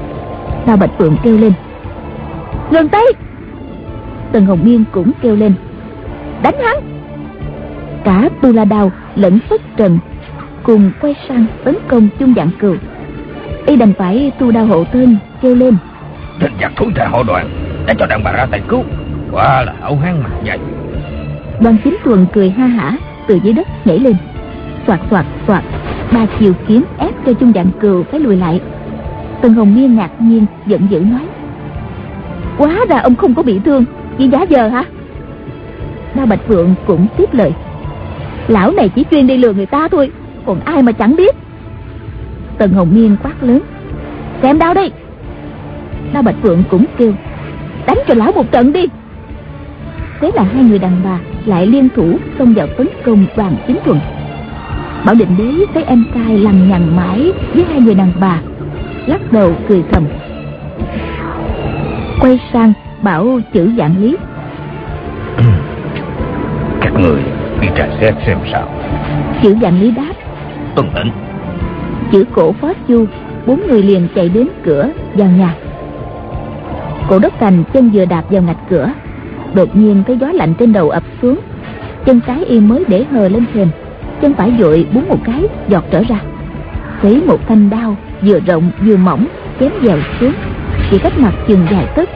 Đao 0.68 0.78
bạch 0.78 0.92
phượng 1.00 1.18
kêu 1.24 1.38
lên 1.38 1.54
ngừng 2.72 2.90
tay 2.90 3.04
tần 4.32 4.46
hồng 4.46 4.60
miên 4.64 4.84
cũng 4.92 5.12
kêu 5.22 5.36
lên 5.36 5.54
đánh 6.44 6.56
hắn! 6.64 6.78
Cả 8.04 8.30
tu 8.42 8.54
la 8.54 8.66
đao 8.66 8.92
lẫn 9.16 9.40
phất 9.50 9.62
trần 9.78 10.00
cùng 10.64 10.92
quay 11.02 11.16
sang 11.28 11.46
tấn 11.64 11.76
công 11.88 12.08
chung 12.20 12.34
dạng 12.36 12.50
cừu 12.60 12.76
y 13.66 13.76
đành 13.76 13.94
phải 13.94 14.32
tu 14.40 14.52
đao 14.52 14.66
hộ 14.66 14.84
thân 14.84 15.18
kêu 15.42 15.56
lên 15.56 15.78
Tên 16.40 16.52
giặc 16.62 16.72
thối 16.76 16.92
tha 16.96 17.08
họ 17.08 17.24
đoàn 17.24 17.50
Đã 17.88 17.94
cho 18.00 18.06
đàn 18.06 18.24
bà 18.24 18.32
ra 18.32 18.46
tay 18.52 18.62
cứu. 18.68 18.84
Quá 19.32 19.64
là 19.64 19.74
hảo 19.82 19.96
hán 19.96 20.22
mặt 20.24 20.32
dày 20.48 20.60
đoàn 21.60 21.78
chính 21.84 21.98
thuận 22.04 22.26
cười 22.34 22.50
ha 22.50 22.66
hả 22.66 22.98
từ 23.28 23.40
dưới 23.44 23.54
đất 23.54 23.68
nhảy 23.86 24.00
lên. 24.00 24.16
Soạt 24.88 25.00
soạt 25.10 25.26
soạt 25.48 25.64
ba 26.12 26.26
chiều 26.40 26.54
kiếm 26.68 26.84
ép 26.98 27.26
cho 27.26 27.34
chung 27.34 27.52
dạng 27.56 27.72
cừu 27.80 28.04
phải 28.04 28.20
lùi 28.20 28.36
lại. 28.36 28.62
Tần 29.42 29.54
hồng 29.54 29.76
miên 29.76 29.96
ngạc 29.96 30.12
nhiên, 30.20 30.46
giận 30.66 30.88
dữ 30.90 31.00
nói. 31.00 31.28
Quá 32.58 32.86
ra 32.90 32.98
ông 32.98 33.16
không 33.16 33.36
có 33.36 33.44
bị 33.44 33.60
thương 33.66 33.86
chỉ 34.18 34.28
giá 34.28 34.42
giờ 34.42 34.68
hả? 34.68 34.84
Đao 36.16 36.26
bạch 36.26 36.48
phượng 36.48 36.76
cũng 36.88 37.08
tiếp 37.18 37.34
lời. 37.34 37.54
Lão 38.48 38.72
này 38.72 38.90
chỉ 38.90 39.06
chuyên 39.12 39.28
đi 39.28 39.38
lừa 39.38 39.54
người 39.54 39.66
ta 39.66 39.88
thôi, 39.88 40.12
còn 40.46 40.60
ai 40.60 40.84
mà 40.84 40.92
chẳng 40.92 41.16
biết? 41.16 41.36
Tần 42.58 42.74
hồng 42.74 42.90
miên 42.94 43.16
quát 43.24 43.44
lớn. 43.44 43.62
Xem 44.42 44.60
đau 44.60 44.74
đây 44.74 44.92
đao 46.14 46.24
bạch 46.24 46.36
phượng 46.42 46.64
cũng 46.70 46.86
kêu. 46.98 47.14
Đánh 47.88 47.98
cho 48.08 48.14
lão 48.14 48.32
một 48.32 48.52
trận 48.52 48.74
đi. 48.74 48.86
Thế 50.20 50.32
là 50.36 50.44
hai 50.44 50.64
người 50.64 50.80
đàn 50.80 51.02
bà 51.04 51.20
lại 51.46 51.68
liên 51.68 51.90
thủ 51.96 52.18
xông 52.40 52.54
vào 52.54 52.68
tấn 52.78 52.88
công 53.06 53.26
đoàn 53.36 53.56
chính 53.68 53.78
thuận 53.86 54.00
bảo 55.06 55.16
định 55.16 55.38
đế 55.38 55.66
thấy 55.74 55.84
em 55.84 56.06
trai 56.16 56.38
lằng 56.38 56.70
nhằng 56.70 56.96
mãi 56.96 57.32
với 57.54 57.66
hai 57.70 57.80
người 57.82 57.96
đàn 57.96 58.12
bà 58.20 58.40
lắc 59.06 59.32
đầu 59.32 59.54
cười 59.70 59.84
thầm. 59.92 60.08
Quay 62.20 62.40
sang 62.54 62.74
bảo 63.02 63.40
chữ 63.54 63.72
dạng 63.78 64.02
lý. 64.02 64.18
Các 66.82 66.94
người 67.00 67.22
đi 67.62 67.68
tra 67.76 67.88
xét 68.02 68.14
xem 68.26 68.38
sao. 68.52 68.70
Chữ 69.44 69.56
dạng 69.62 69.82
lý 69.82 69.92
đáp. 69.92 70.14
Tuân 70.76 70.88
lệnh. 70.96 71.12
Chữ 72.12 72.26
cổ 72.34 72.52
phó 72.52 72.74
chu 72.88 73.06
bốn 73.46 73.68
người 73.68 73.84
liền 73.84 74.08
chạy 74.16 74.30
đến 74.30 74.48
cửa 74.64 74.90
vào 75.14 75.30
nhà. 75.30 75.56
Cổ 77.10 77.20
đốc 77.20 77.40
thành 77.40 77.64
chân 77.74 77.90
vừa 77.94 78.06
đạp 78.06 78.24
vào 78.30 78.42
ngạch 78.42 78.70
cửa 78.70 78.94
đột 79.54 79.76
nhiên 79.76 80.04
thấy 80.08 80.18
gió 80.18 80.28
lạnh 80.28 80.54
trên 80.60 80.74
đầu 80.74 80.90
ập 80.90 81.04
xuống. 81.22 81.40
Chân 82.06 82.20
trái 82.28 82.46
y 82.46 82.60
mới 82.60 82.84
để 82.88 83.06
hờ 83.12 83.28
lên 83.28 83.46
thềm 83.54 83.68
chân 84.22 84.34
phải 84.34 84.54
dội 84.60 84.88
búng 84.94 85.08
một 85.10 85.20
cái, 85.24 85.44
giọt 85.68 85.84
trở 85.92 86.04
ra. 86.04 86.20
Thấy 87.02 87.22
một 87.28 87.48
thanh 87.48 87.70
đao 87.70 87.96
vừa 88.22 88.40
rộng 88.40 88.72
vừa 88.86 88.98
mỏng 88.98 89.28
chém 89.60 89.72
dèo 89.84 89.98
xuống, 90.20 90.34
chỉ 90.92 90.98
cách 90.98 91.14
mặt 91.18 91.34
chừng 91.48 91.66
dài 91.72 91.88
tấc. 91.96 92.10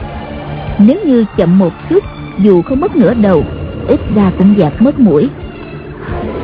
Nếu 0.78 0.96
như 1.04 1.24
chậm 1.36 1.58
một 1.58 1.72
chút, 1.90 2.04
dù 2.38 2.62
không 2.62 2.80
mất 2.80 2.96
nửa 2.96 3.14
đầu, 3.14 3.44
ít 3.88 4.00
ra 4.14 4.32
cũng 4.38 4.58
dạt 4.58 4.72
mất 4.82 4.98
mũi. 4.98 5.28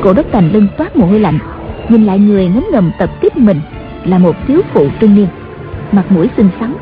Cổ 0.02 0.12
đất 0.12 0.26
thành 0.32 0.52
lưng 0.52 0.66
toát 0.78 0.96
mồ 0.96 1.06
hôi 1.06 1.20
lạnh, 1.20 1.38
nhìn 1.88 2.04
lại 2.04 2.18
người 2.18 2.48
ngấm 2.48 2.64
ngầm 2.72 2.90
tập 2.98 3.10
kích 3.20 3.36
mình 3.36 3.60
là 4.04 4.18
một 4.18 4.36
thiếu 4.46 4.60
phụ 4.72 4.88
trung 5.00 5.14
niên. 5.14 5.26
Mặt 5.92 6.04
mũi 6.08 6.28
xinh 6.36 6.48
xắn, 6.60 6.74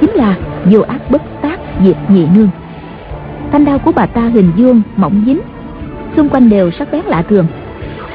chính 0.00 0.10
là 0.10 0.36
vô 0.64 0.80
ác 0.80 1.10
bất 1.10 1.22
tác 1.42 1.60
diệp 1.84 2.10
nhị 2.10 2.26
nương. 2.34 2.48
Thanh 3.52 3.64
đao 3.64 3.78
của 3.78 3.92
bà 3.92 4.06
ta 4.06 4.20
hình 4.20 4.50
vuông, 4.56 4.82
mỏng 4.96 5.22
dính, 5.26 5.40
xung 6.16 6.28
quanh 6.28 6.48
đều 6.48 6.70
sắc 6.70 6.92
bén 6.92 7.04
lạ 7.04 7.22
thường 7.22 7.46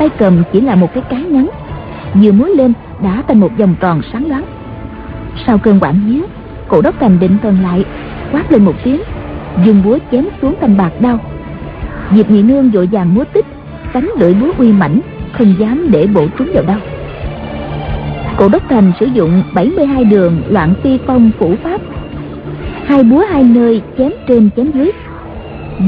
tay 0.02 0.10
cầm 0.18 0.44
chỉ 0.54 0.62
là 0.62 0.76
một 0.76 0.94
cái 0.94 1.04
cán 1.10 1.34
ngắn. 1.34 1.50
Vừa 2.14 2.32
múa 2.32 2.46
lên, 2.46 2.74
đã 3.04 3.24
thành 3.28 3.40
một 3.40 3.52
vòng 3.58 3.76
tròn 3.80 4.02
sáng 4.14 4.30
loáng. 4.30 4.46
Sau 5.48 5.58
cơn 5.58 5.80
quảng 5.80 6.00
vía 6.08 6.22
cổ 6.68 6.82
đốc 6.82 6.96
thành 7.00 7.20
định 7.20 7.38
thần 7.44 7.58
lại, 7.62 7.86
quát 8.32 8.52
lên 8.52 8.66
một 8.66 8.74
tiếng 8.84 9.02
dùng 9.66 9.84
búa 9.84 9.98
chém 10.12 10.26
xuống 10.42 10.56
thành 10.62 10.78
bạc 10.78 10.92
đao 11.00 11.20
diệp 12.16 12.30
nhị 12.30 12.42
nương 12.42 12.70
vội 12.70 12.90
vàng 12.92 13.14
múa 13.14 13.24
tích, 13.34 13.46
cánh 13.94 14.10
lưỡi 14.20 14.34
búa 14.34 14.52
uy 14.58 14.72
mãnh, 14.72 15.02
không 15.32 15.56
dám 15.60 15.92
để 15.92 16.08
bổ 16.08 16.28
trúng 16.38 16.48
vào 16.54 16.64
đau. 16.68 16.80
Cổ 18.38 18.50
đốc 18.50 18.70
thành 18.70 18.92
sử 19.00 19.06
dụng 19.06 19.44
72 19.56 20.04
đường 20.04 20.42
loạn 20.50 20.74
phi 20.84 21.00
phong 21.08 21.32
phủ 21.40 21.56
pháp. 21.64 21.82
Hai 22.86 23.04
búa 23.04 23.26
hai 23.30 23.44
nơi 23.44 23.82
chém 23.98 24.12
trên 24.28 24.50
chém 24.56 24.72
dưới. 24.72 24.92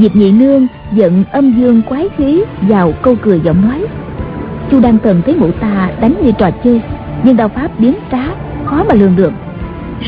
Diệp 0.00 0.16
nhị 0.16 0.32
nương 0.32 0.66
giận 0.92 1.24
âm 1.32 1.60
dương 1.60 1.82
quái 1.82 2.08
khí 2.16 2.42
vào 2.68 2.92
câu 3.02 3.16
cười 3.22 3.40
giọng 3.40 3.68
nói 3.68 3.86
chu 4.74 4.80
đang 4.80 4.98
cần 4.98 5.22
thấy 5.26 5.34
mụ 5.34 5.50
ta 5.50 5.90
đánh 6.00 6.14
như 6.22 6.32
trò 6.38 6.50
chơi, 6.64 6.80
nhưng 7.22 7.36
đao 7.36 7.48
pháp 7.48 7.80
biến 7.80 7.94
trá, 8.12 8.24
khó 8.64 8.84
mà 8.88 8.94
lường 8.94 9.16
được. 9.16 9.32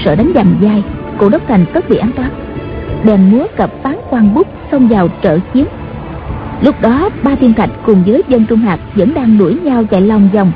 Sợ 0.05 0.15
đánh 0.15 0.33
giằng 0.35 0.55
dai, 0.63 0.83
cổ 1.19 1.29
đốc 1.29 1.43
thành 1.49 1.65
tất 1.73 1.89
bị 1.89 1.97
án 1.97 2.13
toán. 2.13 2.31
Bèn 3.05 3.31
múa 3.31 3.47
cặp 3.57 3.71
phán 3.83 3.97
quan 4.11 4.35
bút 4.35 4.47
xông 4.71 4.89
vào 4.89 5.09
trợ 5.23 5.39
chiến. 5.55 5.65
Lúc 6.63 6.81
đó, 6.81 7.11
ba 7.23 7.35
thiên 7.35 7.55
thạch 7.55 7.71
cùng 7.85 8.03
với 8.07 8.23
dân 8.29 8.47
trung 8.47 8.59
hạt 8.59 8.79
vẫn 8.95 9.15
đang 9.15 9.39
đuổi 9.39 9.59
nhau 9.65 9.85
chạy 9.85 10.01
lòng 10.01 10.29
vòng. 10.33 10.53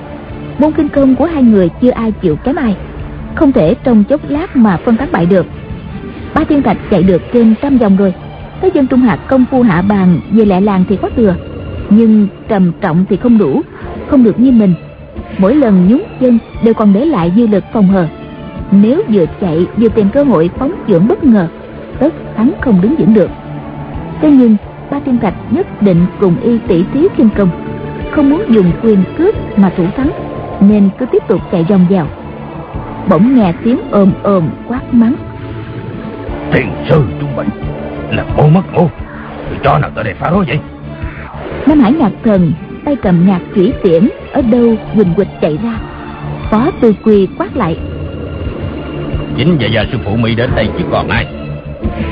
Môn 0.58 0.72
kinh 0.72 0.88
công 0.88 1.14
của 1.14 1.24
hai 1.24 1.42
người 1.42 1.68
chưa 1.82 1.90
ai 1.90 2.12
chịu 2.12 2.36
kém 2.36 2.56
ai. 2.56 2.76
Không 3.34 3.52
thể 3.52 3.74
trong 3.84 4.04
chốc 4.04 4.20
lát 4.28 4.56
mà 4.56 4.76
phân 4.76 4.96
tán 4.96 5.08
bại 5.12 5.26
được. 5.26 5.46
Ba 6.34 6.44
thiên 6.44 6.62
thạch 6.62 6.76
chạy 6.90 7.02
được 7.02 7.22
trên 7.32 7.54
trăm 7.62 7.78
vòng 7.78 7.96
rồi. 7.96 8.14
Thấy 8.60 8.70
dân 8.74 8.86
trung 8.86 9.00
hạt 9.00 9.18
công 9.28 9.44
phu 9.50 9.62
hạ 9.62 9.82
bàn 9.82 10.20
về 10.30 10.44
lẹ 10.44 10.60
làng 10.60 10.84
thì 10.88 10.96
có 10.96 11.10
thừa. 11.16 11.34
Nhưng 11.90 12.28
trầm 12.48 12.72
trọng 12.80 13.04
thì 13.08 13.16
không 13.16 13.38
đủ 13.38 13.62
không 14.10 14.24
được 14.24 14.40
như 14.40 14.52
mình. 14.52 14.74
Mỗi 15.38 15.54
lần 15.54 15.88
nhúng 15.88 16.02
chân 16.20 16.38
đều 16.64 16.74
còn 16.74 16.92
để 16.92 17.04
lại 17.04 17.32
dư 17.36 17.46
lực 17.46 17.64
phòng 17.72 17.88
hờ. 17.88 18.06
Nếu 18.70 19.02
vừa 19.08 19.24
chạy 19.40 19.66
vừa 19.76 19.88
tìm 19.88 20.08
cơ 20.12 20.22
hội 20.22 20.50
phóng 20.58 20.72
chưởng 20.88 21.08
bất 21.08 21.24
ngờ 21.24 21.48
tất 22.00 22.14
thắng 22.36 22.52
không 22.60 22.80
đứng 22.80 22.96
vững 22.96 23.14
được. 23.14 23.30
Thế 24.20 24.30
nhưng 24.30 24.56
ba 24.90 25.00
thiên 25.04 25.18
thạch 25.18 25.34
nhất 25.50 25.82
định 25.82 26.06
cùng 26.20 26.40
y 26.42 26.58
tỷ 26.58 26.84
thí 26.92 27.08
kinh 27.16 27.28
công 27.36 27.48
không 28.10 28.30
muốn 28.30 28.42
dùng 28.48 28.72
quyền 28.82 29.04
cướp 29.18 29.58
mà 29.58 29.72
thủ 29.76 29.84
thắng 29.96 30.10
nên 30.60 30.88
cứ 30.98 31.06
tiếp 31.06 31.22
tục 31.28 31.40
chạy 31.52 31.66
vòng 31.68 31.86
vào 31.90 32.06
bỗng 33.10 33.34
nghe 33.34 33.52
tiếng 33.64 33.78
ồm 33.90 34.12
ồm 34.22 34.48
quát 34.68 34.94
mắng. 34.94 35.14
Thiền 36.52 36.66
sư 36.88 37.02
trung 37.20 37.36
bệnh 37.36 37.48
Là 38.10 38.24
mô 38.36 38.48
mất 38.48 38.62
Tôi 38.74 39.58
cho 39.64 39.78
nào 39.78 39.90
tới 39.94 40.04
đây 40.04 40.14
phá 40.14 40.30
rối 40.30 40.44
vậy. 40.48 40.58
Nam 41.66 41.80
Hải 41.80 41.92
Ngạc 41.92 42.10
Thần 42.24 42.52
tay 42.84 42.96
cầm 43.02 43.26
ngạc 43.26 43.40
chủy 43.54 43.72
tiễn 43.82 44.08
ở 44.32 44.42
đâu 44.42 44.76
quỳnh 44.96 45.14
quỳnh 45.14 45.28
chạy 45.40 45.58
ra. 45.62 45.80
Phó 46.50 46.70
tư 46.80 46.94
quy 47.04 47.28
quát 47.38 47.56
lại. 47.56 47.78
Chính 49.36 49.56
và 49.60 49.66
gia 49.66 49.84
sư 49.92 49.98
phụ 50.04 50.16
Mỹ 50.16 50.34
đến 50.34 50.50
đây 50.56 50.68
chứ 50.78 50.84
còn 50.90 51.08
ai? 51.08 51.26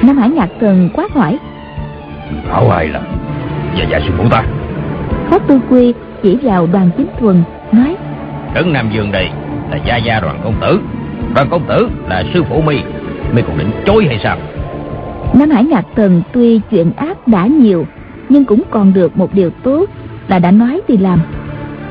Nam 0.03 0.19
Hải 0.19 0.31
Ngạc 0.31 0.49
Thần 0.61 0.89
quát 0.95 1.13
hỏi. 1.15 1.39
Bảo 2.49 2.71
ai 2.71 2.89
là 2.89 3.01
Và 3.77 3.85
gia 3.91 4.01
sư 4.01 4.11
phụ 4.19 4.25
ta? 4.31 4.45
Phó 5.31 5.39
tư 5.39 5.61
quy 5.71 5.95
chỉ 6.23 6.37
vào 6.43 6.69
đoàn 6.73 6.91
chính 6.97 7.07
thuần 7.21 7.43
nói. 7.73 7.97
Trấn 8.55 8.73
Nam 8.73 8.89
Dương 8.93 9.13
đây 9.13 9.29
là 9.71 9.77
gia 9.87 9.97
gia 9.97 10.21
đoàn 10.21 10.41
công 10.45 10.55
tử. 10.61 10.81
Đoàn 11.35 11.49
công 11.51 11.63
tử 11.69 11.89
là 12.09 12.25
sư 12.35 12.45
phụ 12.49 12.61
mi. 12.61 12.77
Mi 13.33 13.43
còn 13.43 13.59
định 13.59 13.71
chối 13.87 14.05
hay 14.09 14.19
sao? 14.23 14.39
Nam 15.39 15.51
Hải 15.51 15.65
Ngạc 15.65 15.85
Thần 15.97 16.23
tuy 16.33 16.61
chuyện 16.71 16.93
ác 16.97 17.29
đã 17.29 17.47
nhiều 17.47 17.87
nhưng 18.29 18.45
cũng 18.45 18.63
còn 18.71 18.93
được 18.93 19.19
một 19.19 19.35
điều 19.35 19.51
tốt 19.63 19.87
là 20.29 20.39
đã 20.39 20.51
nói 20.51 20.81
thì 20.89 20.97
làm. 20.97 21.21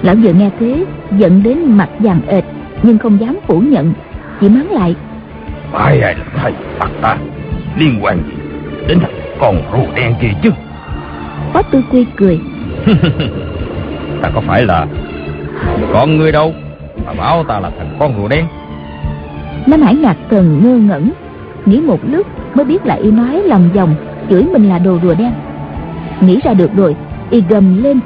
Lão 0.02 0.16
vợ 0.16 0.34
nghe 0.34 0.50
thế 0.60 0.86
giận 1.18 1.44
đến 1.44 1.78
mặt 1.78 1.90
vàng 2.00 2.22
ệt 2.28 2.44
nhưng 2.84 2.98
không 2.98 3.20
dám 3.22 3.38
phủ 3.48 3.60
nhận 3.60 3.94
chỉ 4.42 4.50
mắng 4.50 4.72
lại. 4.72 4.96
Ai 5.74 6.02
ai 6.02 6.16
là 6.16 6.26
thầy 6.36 6.54
bắt 6.80 6.92
ta? 7.02 7.18
Liên 7.78 8.00
quan 8.02 8.18
gì 8.18 8.34
Đến 8.88 9.00
thằng 9.00 9.12
con 9.40 9.62
rùa 9.72 9.96
đen 9.96 10.16
kia 10.22 10.32
chứ? 10.44 10.50
Phó 11.54 11.62
tư 11.62 11.82
quy 11.92 12.06
cười. 12.16 12.40
Ta 14.22 14.30
có 14.34 14.42
phải 14.42 14.66
là 14.66 14.88
Con 15.94 16.18
người 16.18 16.32
đâu 16.32 16.54
Mà 17.06 17.14
bảo 17.14 17.44
ta 17.44 17.60
là 17.60 17.72
thằng 17.78 17.96
con 18.00 18.14
rùa 18.18 18.28
đen? 18.28 18.46
Nam 19.68 19.82
Hải 19.82 19.96
Ngạc 19.96 20.18
Thần 20.30 20.60
ngơ 20.64 20.78
ngẩn 20.78 21.12
nghĩ 21.66 21.82
một 21.82 22.00
lúc 22.12 22.28
mới 22.56 22.66
biết 22.66 22.86
là 22.86 22.96
y 22.96 23.12
nói 23.12 23.42
lòng 23.46 23.70
vòng 23.74 23.96
chửi 24.30 24.44
mình 24.44 24.70
là 24.70 24.80
đồ 24.80 25.00
rùa 25.04 25.14
đen. 25.14 25.32
Nghĩ 26.22 26.40
ra 26.44 26.54
được 26.54 26.76
rồi 26.76 26.96
y 27.30 27.44
gầm 27.50 27.84
lên 27.84 28.00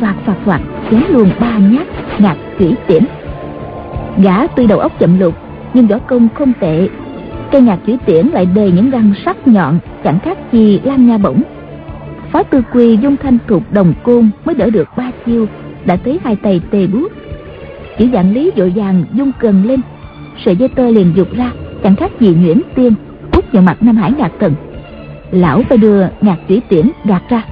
soạt 0.00 0.16
soạt 0.26 0.38
soạt 0.44 0.60
chém 0.90 1.02
luôn 1.08 1.30
ba 1.40 1.58
nhát 1.58 1.86
ngạc 2.18 2.36
thủy 2.58 2.74
tiễn 2.86 3.04
gã 4.22 4.46
tuy 4.46 4.66
đầu 4.66 4.78
óc 4.78 4.92
chậm 4.98 5.20
lục 5.20 5.34
nhưng 5.74 5.86
võ 5.86 5.98
công 5.98 6.28
không 6.34 6.52
tệ. 6.60 6.88
Cây 7.52 7.62
ngạc 7.62 7.78
thủy 7.86 7.98
tiễn 8.06 8.26
lại 8.26 8.46
đầy 8.46 8.72
những 8.72 8.90
răng 8.90 9.12
sắc 9.24 9.48
nhọn, 9.48 9.78
chẳng 10.04 10.18
khác 10.18 10.38
gì 10.52 10.80
lan 10.84 11.06
nha 11.06 11.18
bổng. 11.18 11.42
Phó 12.32 12.42
tư 12.42 12.62
quy 12.72 12.96
dung 12.96 13.16
thanh 13.16 13.38
thuộc 13.48 13.62
đồng 13.72 13.94
côn 14.02 14.30
mới 14.44 14.54
đỡ 14.54 14.70
được 14.70 14.88
ba 14.96 15.10
chiêu, 15.26 15.46
đã 15.84 15.96
thấy 15.96 16.18
hai 16.24 16.36
tay 16.36 16.60
tê 16.70 16.86
buốt 16.86 17.12
chỉ 17.98 18.10
dạng 18.12 18.32
lý 18.32 18.50
vội 18.56 18.72
vàng 18.76 19.04
dung 19.12 19.32
cần 19.38 19.64
lên, 19.64 19.80
sợi 20.44 20.56
dây 20.56 20.68
tơ 20.68 20.90
liền 20.90 21.12
dục 21.16 21.28
ra, 21.32 21.52
chẳng 21.82 21.96
khác 21.96 22.10
gì 22.20 22.34
nhuyễn 22.40 22.60
tiên 22.74 22.94
hút 23.32 23.44
vào 23.52 23.62
mặt 23.62 23.76
nam 23.80 23.96
hải 23.96 24.12
ngạc 24.12 24.32
cần. 24.38 24.54
Lão 25.30 25.62
phải 25.68 25.78
đưa 25.78 26.02
ngạc 26.20 26.36
thủy 26.48 26.62
tiễn 26.68 26.90
gạt 27.04 27.22
ra 27.28 27.42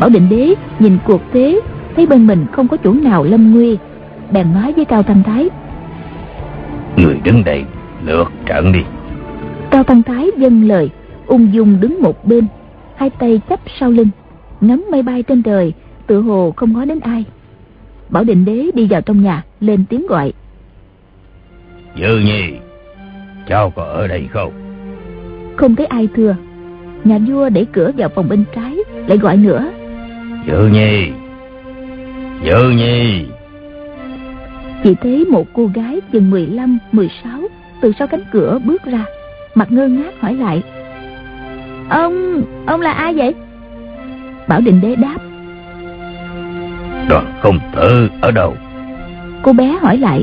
bảo 0.00 0.10
định 0.10 0.28
đế 0.28 0.54
nhìn 0.78 0.98
cuộc 1.04 1.20
thế 1.32 1.60
thấy 1.96 2.06
bên 2.06 2.26
mình 2.26 2.46
không 2.52 2.68
có 2.68 2.76
chủ 2.76 2.92
nào 2.92 3.24
lâm 3.24 3.54
nguy. 3.54 3.78
Bèn 4.32 4.52
nói 4.52 4.72
với 4.76 4.84
cao 4.84 5.02
thanh 5.02 5.22
thái 5.22 5.48
Người 6.96 7.20
đứng 7.24 7.44
đây 7.44 7.64
lượt 8.04 8.32
trận 8.46 8.72
đi. 8.72 8.80
Cao 9.70 9.84
Tăng 9.84 10.02
Thái 10.02 10.26
dâng 10.36 10.68
lời 10.68 10.90
Ung 11.26 11.52
dung 11.52 11.80
đứng 11.80 12.02
một 12.02 12.24
bên 12.24 12.46
Hai 12.96 13.10
tay 13.10 13.40
chắp 13.48 13.60
sau 13.80 13.90
lưng 13.90 14.08
Ngắm 14.60 14.84
mây 14.90 15.02
bay 15.02 15.22
trên 15.22 15.42
trời 15.42 15.72
Tự 16.06 16.20
hồ 16.20 16.52
không 16.56 16.72
ngó 16.72 16.84
đến 16.84 17.00
ai. 17.00 17.24
Bảo 18.08 18.24
định 18.24 18.44
đế 18.44 18.70
đi 18.74 18.86
vào 18.90 19.00
trong 19.00 19.22
nhà 19.22 19.44
Lên 19.60 19.84
tiếng 19.88 20.06
gọi. 20.06 20.32
Dư 21.96 22.18
nhi 22.18 22.42
Cháu 23.48 23.72
có 23.76 23.82
ở 23.82 24.06
đây 24.06 24.28
không? 24.30 24.52
Không 25.56 25.76
thấy 25.76 25.86
ai 25.86 26.08
thưa. 26.16 26.36
Nhà 27.04 27.18
vua 27.28 27.48
đẩy 27.48 27.64
cửa 27.64 27.90
vào 27.96 28.08
phòng 28.08 28.28
bên 28.28 28.44
trái 28.54 28.76
Lại 29.06 29.18
gọi 29.18 29.36
nữa 29.36 29.70
Dư 30.50 30.66
nhi 30.66 31.10
Dư 32.44 32.70
nhi 32.70 33.24
Chỉ 34.84 34.94
thấy 35.02 35.24
một 35.24 35.46
cô 35.52 35.70
gái 35.74 36.00
chừng 36.12 36.30
15, 36.30 36.78
16 36.92 37.40
Từ 37.80 37.92
sau 37.98 38.06
cánh 38.06 38.24
cửa 38.32 38.58
bước 38.64 38.84
ra 38.84 39.04
Mặt 39.54 39.72
ngơ 39.72 39.88
ngác 39.88 40.20
hỏi 40.20 40.34
lại. 40.34 40.62
Ông, 41.88 42.42
ông 42.66 42.80
là 42.80 42.92
ai 42.92 43.14
vậy? 43.14 43.34
Bảo 44.48 44.60
định 44.60 44.80
đế 44.80 44.96
đáp. 44.96 45.16
Đoàn 47.08 47.32
công 47.42 47.58
tử 47.76 48.08
ở 48.20 48.30
đâu. 48.30 48.56
Cô 49.42 49.52
bé 49.52 49.78
hỏi 49.80 49.98
lại. 49.98 50.22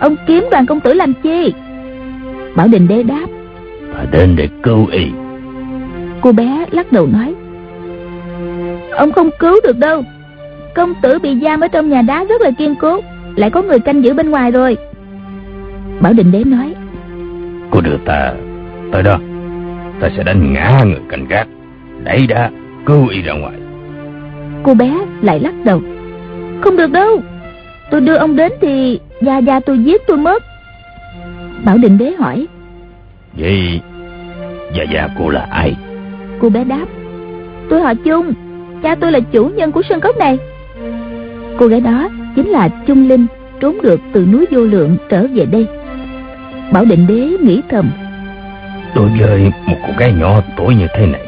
Ông 0.00 0.16
kiếm 0.26 0.48
đoàn 0.50 0.66
công 0.66 0.80
tử 0.80 0.92
làm 0.92 1.12
chi? 1.22 1.52
Bảo 2.56 2.68
định 2.68 2.88
đế 2.88 3.02
đáp. 3.02 3.26
Ta 3.94 4.04
đến 4.12 4.34
để 4.36 4.48
cứu 4.62 4.86
y. 4.86 5.06
Cô 6.20 6.32
bé 6.32 6.66
lắc 6.70 6.92
đầu 6.92 7.06
nói 7.06 7.34
Ông 8.98 9.12
không 9.12 9.30
cứu 9.38 9.54
được 9.64 9.78
đâu. 9.78 10.02
Công 10.74 10.94
tử 11.02 11.18
bị 11.18 11.40
giam 11.42 11.60
ở 11.60 11.68
trong 11.68 11.88
nhà 11.88 12.02
đá 12.02 12.24
rất 12.24 12.40
là 12.40 12.50
kiên 12.58 12.74
cố 12.74 13.00
Lại 13.36 13.50
có 13.50 13.62
người 13.62 13.78
canh 13.78 14.04
giữ 14.04 14.14
bên 14.14 14.30
ngoài 14.30 14.50
rồi. 14.50 14.76
Bảo 16.00 16.12
định 16.12 16.32
đế 16.32 16.44
nói 16.44 16.74
Cô 17.70 17.80
đưa 17.80 17.96
ta 18.04 18.32
tới 18.92 19.02
đó 19.02 19.18
Ta 20.00 20.08
sẽ 20.16 20.22
đánh 20.22 20.52
ngã 20.52 20.82
người 20.84 21.00
canh 21.08 21.28
gác. 21.28 21.48
Đẩy 22.04 22.26
đã 22.26 22.50
cứu 22.86 23.08
y 23.08 23.22
ra 23.22 23.32
ngoài. 23.32 23.54
Cô 24.62 24.74
bé 24.74 24.92
lại 25.22 25.40
lắc 25.40 25.54
đầu 25.64 25.80
Không 26.60 26.76
được 26.76 26.90
đâu 26.92 27.22
Tôi 27.90 28.00
đưa 28.00 28.16
ông 28.16 28.36
đến 28.36 28.52
thì 28.60 29.00
già 29.20 29.38
già 29.38 29.60
tôi 29.60 29.78
giết 29.78 30.02
tôi 30.06 30.16
mất. 30.16 30.42
Bảo 31.64 31.78
định 31.78 31.98
đế 31.98 32.12
hỏi 32.18 32.46
Vậy 33.38 33.80
Dạ 34.76 34.84
dạ 34.92 35.08
cô 35.18 35.28
là 35.28 35.46
ai? 35.50 35.76
Cô 36.40 36.48
bé 36.48 36.64
đáp 36.64 36.86
Tôi 37.70 37.80
họ 37.80 37.94
chung 37.94 38.32
Cha 38.82 38.94
tôi 38.94 39.12
là 39.12 39.20
chủ 39.20 39.50
nhân 39.56 39.72
của 39.72 39.82
sân 39.88 40.00
cốc 40.00 40.16
này. 40.16 40.38
Cô 41.58 41.66
gái 41.66 41.80
đó 41.80 42.08
chính 42.36 42.48
là 42.48 42.68
Trung 42.86 43.08
Linh 43.08 43.26
Trốn 43.60 43.82
được 43.82 44.00
từ 44.12 44.26
núi 44.32 44.46
vô 44.50 44.60
lượng 44.60 44.96
trở 45.08 45.26
về 45.34 45.44
đây. 45.44 45.66
Bảo 46.72 46.84
định 46.84 47.06
đế 47.06 47.46
nghĩ 47.46 47.62
thầm. 47.70 47.90
Đối 48.94 49.08
với 49.20 49.52
một 49.66 49.76
cô 49.86 49.92
gái 49.98 50.12
nhỏ 50.12 50.40
tuổi 50.56 50.74
như 50.74 50.86
thế 50.94 51.06
này 51.06 51.20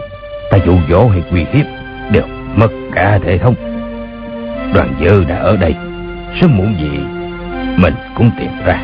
Ta 0.50 0.58
dụ 0.66 0.72
dỗ 0.90 1.08
hay 1.08 1.22
uy 1.30 1.44
hiếp 1.52 1.66
Đều 2.12 2.22
mất 2.56 2.68
cả 2.92 3.18
thể 3.22 3.38
thống. 3.38 3.54
Đoàn 4.74 4.94
dư 5.00 5.24
đã 5.24 5.36
ở 5.36 5.56
đây 5.56 5.74
Sớm 6.40 6.56
muộn 6.56 6.74
gì 6.80 6.98
Mình 7.76 7.94
cũng 8.14 8.30
tìm 8.38 8.50
ra. 8.66 8.82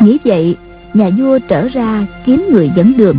Nghĩ 0.00 0.18
vậy 0.24 0.56
Nhà 0.94 1.10
vua 1.18 1.38
trở 1.48 1.68
ra 1.68 2.06
kiếm 2.26 2.48
người 2.52 2.70
dẫn 2.76 2.96
đường. 2.96 3.16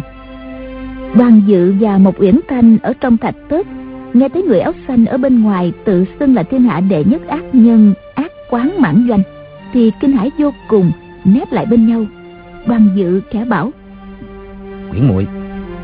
Đoàn 1.16 1.42
dự 1.46 1.74
và 1.80 1.98
một 1.98 2.20
uyển 2.20 2.40
thanh 2.48 2.78
ở 2.84 2.94
trong 3.02 3.18
thạch 3.18 3.36
tết 3.50 3.66
Nghe 4.14 4.30
thấy 4.30 4.44
người 4.44 4.60
áo 4.60 4.74
xanh 4.88 5.06
ở 5.06 5.18
bên 5.18 5.44
ngoài 5.44 5.74
Tự 5.86 6.06
xưng 6.20 6.36
là 6.36 6.44
thiên 6.44 6.64
hạ 6.64 6.80
đệ 6.80 7.04
nhất 7.04 7.28
ác 7.28 7.44
nhân 7.54 7.94
Ác 8.16 8.32
quán 8.50 8.72
mãn 8.82 9.06
doanh 9.10 9.22
Thì 9.74 9.92
kinh 10.00 10.12
hãi 10.12 10.32
vô 10.38 10.54
cùng 10.68 10.92
Nép 11.26 11.52
lại 11.52 11.66
bên 11.66 11.88
nhau. 11.88 12.06
Đoàn 12.66 12.88
dự 12.96 13.22
kẻ 13.32 13.46
bảo 13.46 13.72
Quyển 14.92 15.08
muội 15.08 15.28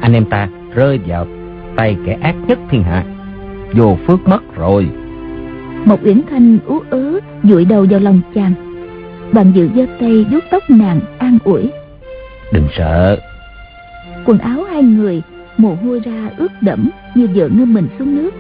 Anh 0.02 0.14
em 0.14 0.26
ta 0.26 0.50
rơi 0.76 1.00
vào 1.08 1.28
tay 1.76 1.96
kẻ 2.06 2.18
ác 2.22 2.36
nhất 2.48 2.60
thiên 2.70 2.84
hạ 2.84 3.04
Vô 3.74 3.98
phước 4.08 4.28
mất 4.28 4.56
rồi. 4.56 4.90
Một 5.86 6.00
uyển 6.04 6.22
thanh 6.30 6.58
ú 6.66 6.80
ớ 6.90 7.20
dụi 7.44 7.66
đầu 7.66 7.86
vào 7.90 8.00
lòng 8.00 8.22
chàng. 8.36 8.54
Đoàn 9.32 9.52
dự 9.56 9.70
giơ 9.76 9.86
tay 10.00 10.26
vuốt 10.32 10.40
tóc 10.52 10.64
nàng 10.70 11.00
an 11.18 11.38
ủi 11.44 11.70
Đừng 12.54 12.68
sợ. 12.78 13.20
Quần 14.26 14.38
áo 14.38 14.64
hai 14.64 14.84
người 14.84 15.22
mồ 15.60 15.76
hôi 15.84 16.00
ra 16.00 16.30
ướt 16.38 16.52
đẫm 16.62 16.90
như 17.16 17.28
vợ 17.36 17.50
ngâm 17.52 17.74
mình 17.74 17.88
xuống 18.00 18.16
nước. 18.16 18.32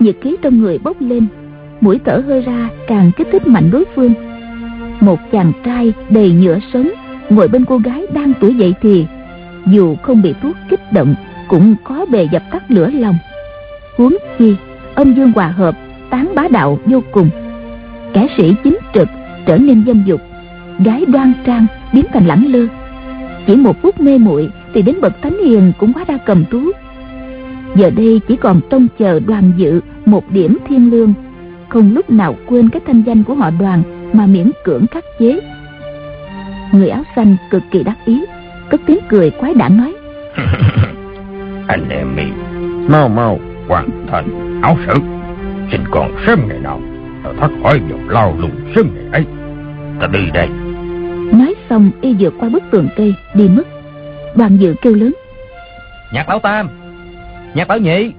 Nhiệt 0.00 0.16
khí 0.22 0.36
trong 0.42 0.60
người 0.60 0.78
bốc 0.78 0.96
lên, 1.00 1.26
mũi 1.80 2.00
thở 2.04 2.22
hơi 2.26 2.40
ra 2.40 2.68
càng 2.86 3.10
kích 3.16 3.28
thích 3.32 3.46
mạnh 3.46 3.70
đối 3.70 3.84
phương. 3.94 4.14
Một 5.00 5.18
chàng 5.32 5.52
trai 5.64 5.92
đầy 6.10 6.32
nhựa 6.32 6.58
sống 6.72 6.90
ngồi 7.30 7.48
bên 7.48 7.64
cô 7.64 7.78
gái 7.78 8.06
đang 8.12 8.32
tuổi 8.40 8.54
dậy 8.54 8.74
thì, 8.80 9.06
dù 9.66 9.96
không 10.02 10.22
bị 10.22 10.34
thuốc 10.42 10.56
kích 10.68 10.92
động, 10.92 11.14
cũng 11.48 11.74
có 11.84 12.06
bề 12.10 12.28
dập 12.32 12.42
tắt 12.50 12.70
lửa 12.70 12.90
lòng. 12.90 13.16
Huống 13.96 14.16
chi, 14.38 14.56
âm 14.94 15.14
dương 15.14 15.32
hòa 15.34 15.48
hợp, 15.48 15.76
tán 16.10 16.32
bá 16.34 16.48
đạo 16.50 16.78
vô 16.84 17.02
cùng. 17.12 17.28
Kẻ 18.12 18.26
sĩ 18.36 18.54
chính 18.64 18.78
trực 18.94 19.08
trở 19.46 19.58
nên 19.58 19.84
dâm 19.86 20.04
dục, 20.06 20.20
gái 20.84 21.04
đoan 21.08 21.32
trang 21.46 21.66
biến 21.92 22.04
thành 22.12 22.26
lẳng 22.26 22.46
lơ 22.52 22.66
chỉ 23.46 23.56
một 23.56 23.82
phút 23.82 24.00
mê 24.00 24.18
muội 24.18 24.50
thì 24.74 24.82
đến 24.82 25.00
bậc 25.00 25.22
thánh 25.22 25.38
hiền 25.44 25.72
cũng 25.78 25.92
quá 25.92 26.04
đa 26.08 26.18
cầm 26.26 26.44
tú. 26.50 26.60
Giờ 27.74 27.90
đây 27.90 28.20
chỉ 28.28 28.36
còn 28.36 28.60
trông 28.70 28.86
chờ 28.98 29.20
đoàn 29.20 29.52
dự 29.56 29.80
một 30.06 30.30
điểm 30.30 30.58
thiên 30.68 30.90
lương. 30.90 31.14
Không 31.68 31.94
lúc 31.94 32.10
nào 32.10 32.36
quên 32.46 32.68
cái 32.68 32.82
thanh 32.86 33.02
danh 33.02 33.22
của 33.22 33.34
họ 33.34 33.50
đoàn 33.50 33.82
mà 34.12 34.26
miễn 34.26 34.50
cưỡng 34.64 34.86
khắc 34.86 35.04
chế. 35.18 35.40
Người 36.72 36.88
áo 36.88 37.02
xanh 37.16 37.36
cực 37.50 37.62
kỳ 37.70 37.82
đắc 37.82 37.96
ý, 38.04 38.24
cất 38.70 38.80
tiếng 38.86 38.98
cười 39.08 39.30
quái 39.30 39.54
đản 39.54 39.76
nói. 39.76 39.94
Anh 41.66 41.88
em 41.88 42.16
mi 42.16 42.24
Mau 42.88 43.08
mau 43.08 43.38
hoàn 43.68 44.06
thành 44.10 44.60
áo 44.62 44.76
sử 44.86 44.94
Xin 45.72 45.80
còn 45.90 46.12
sớm 46.26 46.48
ngày 46.48 46.58
nào, 46.58 46.80
Ta 47.24 47.30
thoát 47.38 47.50
khỏi 47.62 47.80
dòng 47.90 48.08
lao 48.08 48.36
lùng 48.38 48.50
sớm 48.74 48.88
ngày 48.94 49.04
ấy. 49.12 49.24
Ta 50.00 50.06
đi 50.06 50.30
đây 50.34 50.48
nói 51.34 51.54
xong 51.70 51.90
y 52.00 52.14
vượt 52.18 52.34
qua 52.40 52.48
bức 52.48 52.62
tường 52.70 52.88
cây 52.96 53.14
đi 53.34 53.48
mất. 53.48 53.62
Đoàn 54.34 54.56
dự 54.56 54.74
kêu 54.82 54.94
lớn. 54.94 55.14
Nhạc 56.12 56.28
lão 56.28 56.38
tam 56.38 56.68
Nhạc 57.54 57.70
lão 57.70 57.78
nhị 57.78 58.12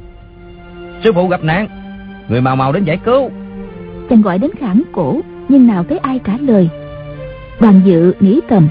Sư 1.03 1.11
phụ 1.16 1.28
gặp 1.28 1.43
nạn 1.43 1.68
Người 2.30 2.41
màu 2.41 2.55
màu 2.55 2.72
đến 2.72 2.84
giải 2.84 2.97
cứu. 2.97 3.30
Chàng 4.09 4.22
gọi 4.22 4.38
đến 4.38 4.51
khản 4.59 4.82
cổ 4.91 5.22
nhưng 5.49 5.68
nào 5.68 5.84
thấy 5.89 5.97
ai 5.97 6.20
trả 6.24 6.34
lời. 6.39 6.70
Đoàn 7.59 7.82
dự 7.86 8.13
nghĩ 8.20 8.41
thầm. 8.49 8.68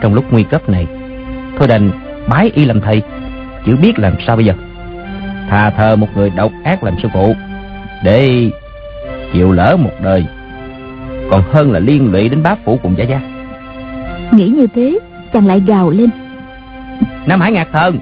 Trong 0.00 0.14
lúc 0.14 0.24
nguy 0.32 0.42
cấp 0.42 0.68
này 0.68 0.86
Thôi 1.58 1.68
đành 1.68 1.90
bái 2.28 2.50
y 2.54 2.64
làm 2.64 2.80
thầy 2.80 3.02
Chứ 3.66 3.76
biết 3.82 3.98
làm 3.98 4.14
sao 4.26 4.36
bây 4.36 4.44
giờ. 4.44 4.52
Thà 5.48 5.70
thờ 5.70 5.96
một 5.96 6.08
người 6.14 6.30
độc 6.30 6.52
ác 6.64 6.84
làm 6.84 6.94
sư 7.02 7.08
phụ 7.14 7.34
Để 8.04 8.50
chịu 9.32 9.52
lỡ 9.52 9.76
một 9.80 9.92
đời 10.02 10.26
Còn 11.30 11.42
hơn 11.52 11.72
là 11.72 11.78
liên 11.78 12.12
lụy 12.12 12.28
đến 12.28 12.42
bá 12.42 12.54
phụ 12.64 12.78
cùng 12.82 12.94
gia 12.98 13.04
gia 13.04 13.35
nghĩ 14.32 14.48
như 14.48 14.66
thế 14.74 14.98
chàng 15.32 15.46
lại 15.46 15.62
gào 15.66 15.90
lên. 15.90 16.10
Nam 17.26 17.40
Hải 17.40 17.52
Ngạc 17.52 17.68
Thần 17.72 17.98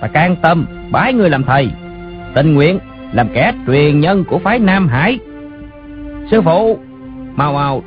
Ta 0.00 0.08
can 0.08 0.36
tâm 0.42 0.66
bái 0.90 1.12
người 1.12 1.30
làm 1.30 1.44
thầy 1.44 1.70
Tình 2.34 2.54
nguyện 2.54 2.78
làm 3.12 3.28
kẻ 3.34 3.52
truyền 3.66 4.00
nhân 4.00 4.24
của 4.24 4.38
phái 4.38 4.58
Nam 4.58 4.88
Hải. 4.88 5.18
Sư 6.30 6.42
phụ 6.42 6.78
Mau 7.36 7.52
mau 7.52 7.82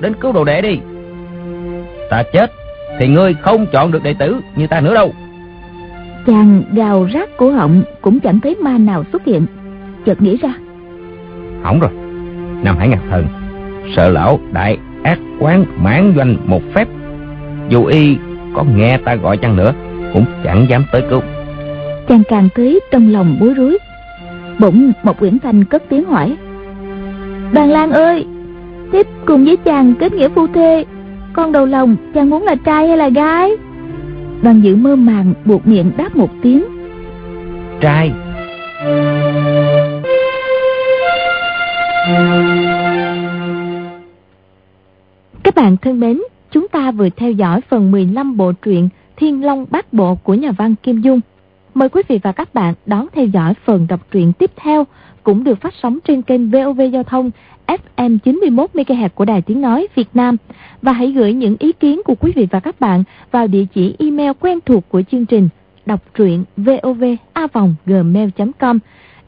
Đến 0.00 0.12
cứu 0.20 0.32
đồ 0.32 0.44
đệ 0.44 0.62
đi. 0.62 0.78
Ta 2.10 2.22
chết 2.32 2.52
Thì 2.98 3.08
ngươi 3.08 3.34
không 3.34 3.66
chọn 3.72 3.92
được 3.92 4.02
đệ 4.02 4.14
tử 4.18 4.40
như 4.56 4.66
ta 4.66 4.80
nữa 4.80 4.94
đâu. 4.94 5.12
Chàng 6.26 6.62
gào 6.72 7.08
rát 7.14 7.36
cổ 7.36 7.50
họng 7.50 7.82
cũng 8.00 8.20
chẳng 8.20 8.40
thấy 8.40 8.56
ma 8.60 8.78
nào 8.78 9.04
xuất 9.12 9.24
hiện. 9.24 9.46
Chợt 10.06 10.22
nghĩ 10.22 10.36
ra. 10.36 10.52
Hỏng 11.62 11.80
rồi. 11.80 11.90
Nam 12.62 12.76
Hải 12.78 12.88
Ngạc 12.88 13.00
Thần 13.10 13.26
Sợ 13.96 14.08
lão 14.08 14.40
đại 14.52 14.78
ác 15.02 15.18
quán 15.40 15.64
mãn 15.82 16.12
doanh 16.16 16.36
một 16.46 16.62
phép 16.74 16.88
Dù 17.68 17.84
y 17.84 18.16
có 18.54 18.64
nghe 18.76 18.98
ta 19.04 19.14
gọi 19.14 19.36
chăng 19.36 19.56
nữa 19.56 19.72
Cũng 20.14 20.24
chẳng 20.44 20.66
dám 20.68 20.84
tới 20.92 21.02
cứu. 21.10 21.20
Chàng 22.08 22.22
càng 22.28 22.48
thấy 22.54 22.80
trong 22.90 23.12
lòng 23.12 23.36
bối 23.40 23.54
rối. 23.54 23.78
Bỗng 24.58 24.92
một 25.02 25.22
uyển 25.22 25.38
thanh 25.38 25.64
cất 25.64 25.82
tiếng 25.88 26.04
hỏi 26.04 26.36
đoàn 27.52 27.70
lan 27.70 27.90
ơi 27.90 28.26
thiếp 28.92 29.06
cùng 29.26 29.44
với 29.44 29.56
chàng 29.56 29.94
kết 30.00 30.12
nghĩa 30.12 30.28
phu 30.28 30.46
thê 30.46 30.84
con 31.32 31.52
đầu 31.52 31.66
lòng 31.66 31.96
chàng 32.14 32.30
muốn 32.30 32.42
là 32.42 32.54
trai 32.54 32.88
hay 32.88 32.96
là 32.96 33.08
gái? 33.08 33.50
Đoàn 34.42 34.60
dự 34.60 34.76
mơ 34.76 34.96
màng 34.96 35.34
buộc 35.44 35.66
miệng 35.66 35.90
đáp 35.96 36.16
một 36.16 36.30
tiếng. 36.42 36.64
Trai. 37.80 38.12
Các 45.42 45.54
bạn 45.54 45.76
thân 45.76 46.00
mến, 46.00 46.20
chúng 46.50 46.68
ta 46.68 46.90
vừa 46.90 47.08
theo 47.16 47.32
dõi 47.32 47.60
phần 47.60 47.90
15 47.90 48.36
bộ 48.36 48.52
truyện 48.52 48.88
Thiên 49.16 49.44
Long 49.44 49.66
Bát 49.70 49.92
Bộ 49.92 50.14
của 50.14 50.34
nhà 50.34 50.50
văn 50.50 50.74
Kim 50.82 51.00
Dung. 51.00 51.20
Mời 51.74 51.88
quý 51.88 52.02
vị 52.08 52.20
và 52.22 52.32
các 52.32 52.54
bạn 52.54 52.74
đón 52.86 53.06
theo 53.12 53.26
dõi 53.26 53.54
phần 53.64 53.86
đọc 53.88 54.00
truyện 54.10 54.32
tiếp 54.32 54.50
theo, 54.56 54.86
cũng 55.22 55.44
được 55.44 55.60
phát 55.60 55.74
sóng 55.82 55.98
trên 56.04 56.22
kênh 56.22 56.50
VOV 56.50 56.80
Giao 56.92 57.02
thông 57.02 57.30
FM 57.96 58.18
91 58.18 58.70
MHz 58.74 59.08
của 59.08 59.24
Đài 59.24 59.42
Tiếng 59.42 59.60
nói 59.60 59.88
Việt 59.94 60.08
Nam 60.14 60.36
và 60.82 60.92
hãy 60.92 61.12
gửi 61.12 61.32
những 61.32 61.56
ý 61.58 61.72
kiến 61.72 62.00
của 62.04 62.14
quý 62.14 62.32
vị 62.36 62.46
và 62.50 62.60
các 62.60 62.80
bạn 62.80 63.04
vào 63.30 63.46
địa 63.46 63.64
chỉ 63.74 63.94
email 63.98 64.30
quen 64.40 64.58
thuộc 64.66 64.88
của 64.88 65.02
chương 65.10 65.26
trình 65.26 65.48
đọc 65.86 66.00
truyện 66.14 66.44
vovavonggmail.com. 66.56 68.78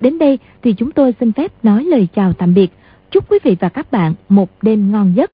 Đến 0.00 0.18
đây 0.18 0.38
thì 0.62 0.72
chúng 0.72 0.92
tôi 0.92 1.14
xin 1.20 1.32
phép 1.32 1.52
nói 1.62 1.84
lời 1.84 2.08
chào 2.14 2.32
tạm 2.32 2.54
biệt. 2.54 2.70
Chúc 3.10 3.30
quý 3.30 3.38
vị 3.42 3.56
và 3.60 3.68
các 3.68 3.92
bạn 3.92 4.14
một 4.28 4.50
đêm 4.62 4.92
ngon 4.92 5.12
giấc. 5.16 5.28